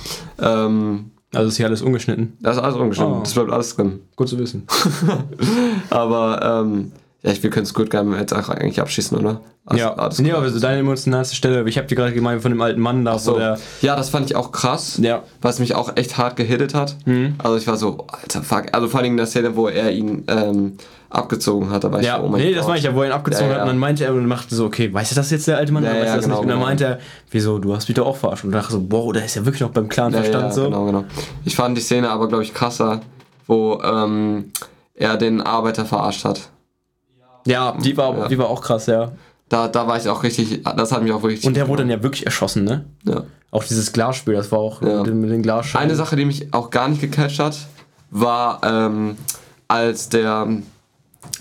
Ähm, 0.41 1.11
Also 1.37 1.49
ist 1.49 1.57
hier 1.57 1.67
alles 1.67 1.83
ungeschnitten. 1.83 2.35
da 2.39 2.49
ist 2.49 2.57
alles 2.57 2.75
ungeschnitten. 2.75 3.13
Oh. 3.13 3.19
Das 3.19 3.35
bleibt 3.35 3.51
alles 3.51 3.75
drin. 3.75 3.99
Gut 4.15 4.27
zu 4.27 4.39
wissen. 4.39 4.63
Aber 5.91 6.63
ähm, 6.65 6.91
ja, 7.23 7.31
ich, 7.31 7.41
wir 7.43 7.49
können 7.49 7.65
Squid 7.65 7.89
Game 7.89 8.13
jetzt 8.17 8.33
auch 8.33 8.49
eigentlich 8.49 8.79
abschießen, 8.79 9.17
oder? 9.17 9.41
Alles- 9.65 9.81
ja, 9.81 9.93
alles 9.95 10.19
nee, 10.19 10.31
aber 10.31 10.47
so 10.49 10.59
deine 10.59 10.79
emotionalste 10.79 11.35
Stelle, 11.35 11.67
ich 11.67 11.77
habe 11.77 11.87
dir 11.87 11.95
gerade 11.95 12.13
gemeint 12.13 12.41
von 12.41 12.51
dem 12.51 12.61
alten 12.61 12.79
Mann 12.79 13.03
da, 13.03 13.17
so. 13.19 13.37
der. 13.37 13.59
Ja, 13.81 13.95
das 13.97 14.09
fand 14.09 14.25
ich 14.27 14.35
auch 14.35 14.51
krass. 14.53 14.97
Ja. 15.01 15.23
Was 15.41 15.59
mich 15.59 15.75
auch 15.75 15.97
echt 15.97 16.17
hart 16.17 16.37
gehittet 16.37 16.73
hat. 16.73 16.95
Also 17.39 17.57
ich 17.57 17.67
war 17.67 17.75
so, 17.75 18.05
alter 18.07 18.43
Fuck. 18.43 18.67
Also 18.73 18.87
vor 18.87 19.01
allem 19.01 19.11
in 19.11 19.17
der 19.17 19.25
Szene, 19.25 19.55
wo 19.57 19.67
er 19.67 19.91
ihn 19.91 20.23
ähm, 20.27 20.77
abgezogen 21.09 21.69
hat, 21.69 21.83
da 21.83 21.91
war 21.91 21.99
ich 21.99 22.05
Ja, 22.05 22.17
so, 22.17 22.23
oh 22.23 22.29
mein 22.29 22.39
nee, 22.41 22.49
Gott. 22.51 22.59
das 22.59 22.67
meine 22.67 22.77
ich 22.79 22.85
ja, 22.85 22.95
wo 22.95 23.01
er 23.01 23.07
ihn 23.07 23.11
abgezogen 23.13 23.49
Ja, 23.49 23.55
hat 23.55 23.61
und 23.63 23.67
dann 23.67 23.77
meinte 23.77 24.05
er 24.05 24.13
und 24.13 24.25
machte 24.25 24.55
so, 24.55 24.65
okay, 24.65 24.93
weißt 24.93 25.11
du 25.11 25.15
das 25.15 25.31
jetzt 25.31 25.47
der 25.47 25.57
alte 25.57 25.73
Mann? 25.73 25.83
Ja, 25.83 25.89
weißt 25.91 26.05
ja, 26.05 26.15
das 26.15 26.23
genau, 26.25 26.35
nicht? 26.35 26.43
Und 26.43 26.47
dann 26.49 26.57
genau. 26.59 26.67
meinte 26.67 26.83
er, 26.85 26.99
wieso, 27.31 27.59
du 27.59 27.75
hast 27.75 27.89
mich 27.89 27.95
doch 27.95 28.05
auch 28.07 28.15
verarscht. 28.17 28.45
Und 28.45 28.51
dachte 28.51 28.71
so, 28.71 28.79
boah, 28.81 29.11
der 29.11 29.25
ist 29.25 29.35
ja 29.35 29.43
wirklich 29.45 29.61
noch 29.61 29.71
beim 29.71 29.89
klaren 29.89 30.13
Ja, 30.13 30.19
Verstand 30.19 30.45
ja, 30.45 30.51
so. 30.51 30.63
genau, 30.65 30.85
genau. 30.85 31.03
Ich 31.43 31.55
fand 31.57 31.75
die 31.77 31.81
Szene 31.81 32.09
aber, 32.09 32.27
glaube 32.29 32.43
ich, 32.43 32.53
krasser, 32.53 33.01
wo 33.47 33.81
ähm, 33.83 34.51
er 34.95 35.17
den 35.17 35.41
Arbeiter 35.41 35.83
verarscht 35.85 36.23
hat. 36.23 36.49
Ja, 37.47 37.75
die 37.83 37.95
war, 37.97 38.17
Ja. 38.17 38.27
die 38.27 38.37
war 38.37 38.47
auch 38.49 38.61
krass, 38.61 38.85
ja. 38.87 39.11
Da, 39.49 39.67
da 39.69 39.87
war 39.87 39.97
ich 39.97 40.07
auch 40.09 40.23
richtig, 40.23 40.61
das 40.63 40.91
hat 40.91 41.01
mich 41.03 41.11
auch 41.13 41.23
wirklich... 41.23 41.45
Und 41.45 41.55
der 41.55 41.67
wurde 41.69 41.83
dann 41.83 41.89
ja 41.89 42.03
wirklich 42.03 42.25
erschossen, 42.25 42.63
ne? 42.65 42.85
ja. 43.05 43.23
Auch 43.49 43.63
dieses 43.63 43.93
Glasspiel, 43.93 44.33
das 44.33 44.51
war 44.51 44.59
auch 44.59 44.81
Ja. 44.81 44.97
mit, 44.97 45.07
den- 45.07 45.21
mit 45.21 45.29
den 45.31 45.41
Glasscheiben. 45.41 45.85
Eine 45.87 45.95
Sache, 45.95 46.17
die 46.17 46.25
mich 46.25 46.53
auch 46.53 46.69
gar 46.69 46.89
nicht 46.89 46.99
gecatcht 46.99 47.39
hat, 47.39 47.57
war, 48.11 48.59
ähm, 48.63 49.15
als 49.69 50.09
der, 50.09 50.47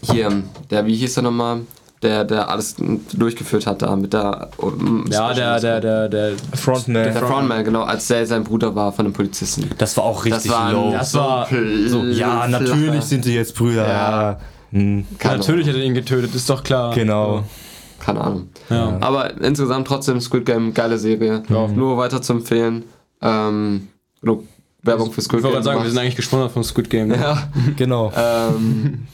hier, 0.02 0.42
der, 0.70 0.86
wie 0.86 0.94
hieß 0.96 1.14
der 1.14 1.24
nochmal? 1.24 1.60
Der, 2.02 2.24
der 2.24 2.48
alles 2.50 2.76
durchgeführt 3.14 3.66
hat 3.66 3.82
da 3.82 3.96
mit 3.96 4.12
der... 4.12 4.50
um, 4.58 5.04
Ja, 5.10 5.32
der, 5.32 5.58
der, 5.58 5.80
der, 5.80 6.08
der. 6.08 6.32
Frontman. 6.54 7.02
Der 7.04 7.14
Frontman, 7.16 7.64
genau, 7.64 7.82
als 7.82 8.06
der 8.06 8.24
sein 8.26 8.44
Bruder 8.44 8.72
war 8.76 8.92
von 8.92 9.06
den 9.06 9.12
Polizisten. 9.14 9.68
Das 9.78 9.96
war 9.96 10.04
auch 10.04 10.24
richtig 10.24 10.44
Das 10.44 10.52
war, 10.52 10.72
low. 10.72 10.92
Das 10.92 11.14
war 11.14 11.48
so, 11.88 12.04
ja, 12.04 12.46
natürlich 12.46 13.02
sind 13.02 13.24
die 13.24 13.34
jetzt 13.34 13.54
Brüder. 13.56 13.88
Ja. 13.88 14.38
Hm, 14.76 15.06
Keine 15.18 15.38
Natürlich 15.38 15.66
hat 15.68 15.74
er 15.74 15.82
ihn 15.82 15.94
getötet, 15.94 16.34
ist 16.34 16.48
doch 16.50 16.62
klar. 16.62 16.94
genau. 16.94 17.44
Keine 17.98 18.20
Ahnung. 18.20 18.48
Ja. 18.68 18.98
Aber 19.00 19.40
insgesamt 19.40 19.86
trotzdem 19.88 20.20
Squid 20.20 20.44
Game, 20.44 20.74
geile 20.74 20.98
Serie. 20.98 21.42
Nur 21.48 21.96
weiter 21.96 22.20
zu 22.20 22.34
empfehlen. 22.34 22.84
Ähm, 23.22 23.88
genug 24.20 24.44
Werbung 24.82 25.10
für 25.12 25.22
Squid 25.22 25.38
Ich 25.38 25.44
wollte 25.44 25.54
Game. 25.56 25.64
gerade 25.64 25.64
sagen, 25.64 25.82
wir 25.82 25.90
sind 25.90 25.98
eigentlich 25.98 26.16
gesponsert 26.16 26.52
von 26.52 26.62
Squid 26.62 26.90
Game. 26.90 27.08
Ne? 27.08 27.16
ja, 27.16 27.48
Genau. 27.76 28.12
ähm, 28.16 29.06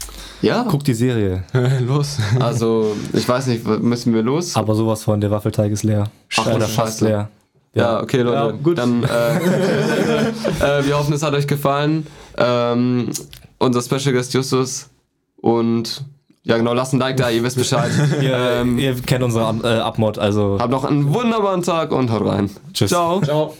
ja, 0.42 0.66
Guck 0.68 0.82
die 0.82 0.94
Serie. 0.94 1.44
Los. 1.86 2.18
also 2.40 2.96
ich 3.12 3.26
weiß 3.28 3.46
nicht, 3.46 3.64
müssen 3.64 4.12
wir 4.12 4.22
los? 4.22 4.56
Aber 4.56 4.74
sowas 4.74 5.04
von, 5.04 5.20
der 5.20 5.30
Waffelteig 5.30 5.70
ist 5.70 5.84
leer. 5.84 6.10
Ach, 6.36 6.46
Oder 6.46 6.62
Scheiße. 6.62 6.72
fast 6.72 7.00
leer. 7.02 7.28
Ja, 7.74 8.02
okay, 8.02 8.20
Leute. 8.22 8.36
Ja, 8.36 8.50
gut. 8.50 8.76
Dann, 8.78 9.04
äh, 9.04 9.06
äh, 10.80 10.84
wir 10.84 10.98
hoffen, 10.98 11.14
es 11.14 11.22
hat 11.22 11.32
euch 11.34 11.46
gefallen. 11.46 12.06
Ähm, 12.36 13.10
unser 13.58 13.80
Special 13.80 14.12
Guest 14.12 14.34
Justus 14.34 14.88
und 15.42 16.02
ja, 16.44 16.56
genau, 16.56 16.72
lasst 16.72 16.92
ein 16.94 16.98
Like 16.98 17.18
da, 17.18 17.28
ihr 17.30 17.44
wisst 17.44 17.56
Bescheid. 17.56 17.92
Ihr, 18.20 18.36
ähm, 18.36 18.78
ihr 18.78 18.94
kennt 19.02 19.22
unsere 19.22 19.46
Ab- 19.46 19.62
äh, 19.62 19.68
Abmod, 19.78 20.18
also 20.18 20.56
habt 20.58 20.70
noch 20.72 20.84
einen 20.84 21.12
wunderbaren 21.14 21.62
Tag 21.62 21.92
und 21.92 22.10
haut 22.10 22.26
rein. 22.26 22.50
Tschüss. 22.72 22.90
Ciao. 22.90 23.20
Ciao. 23.20 23.54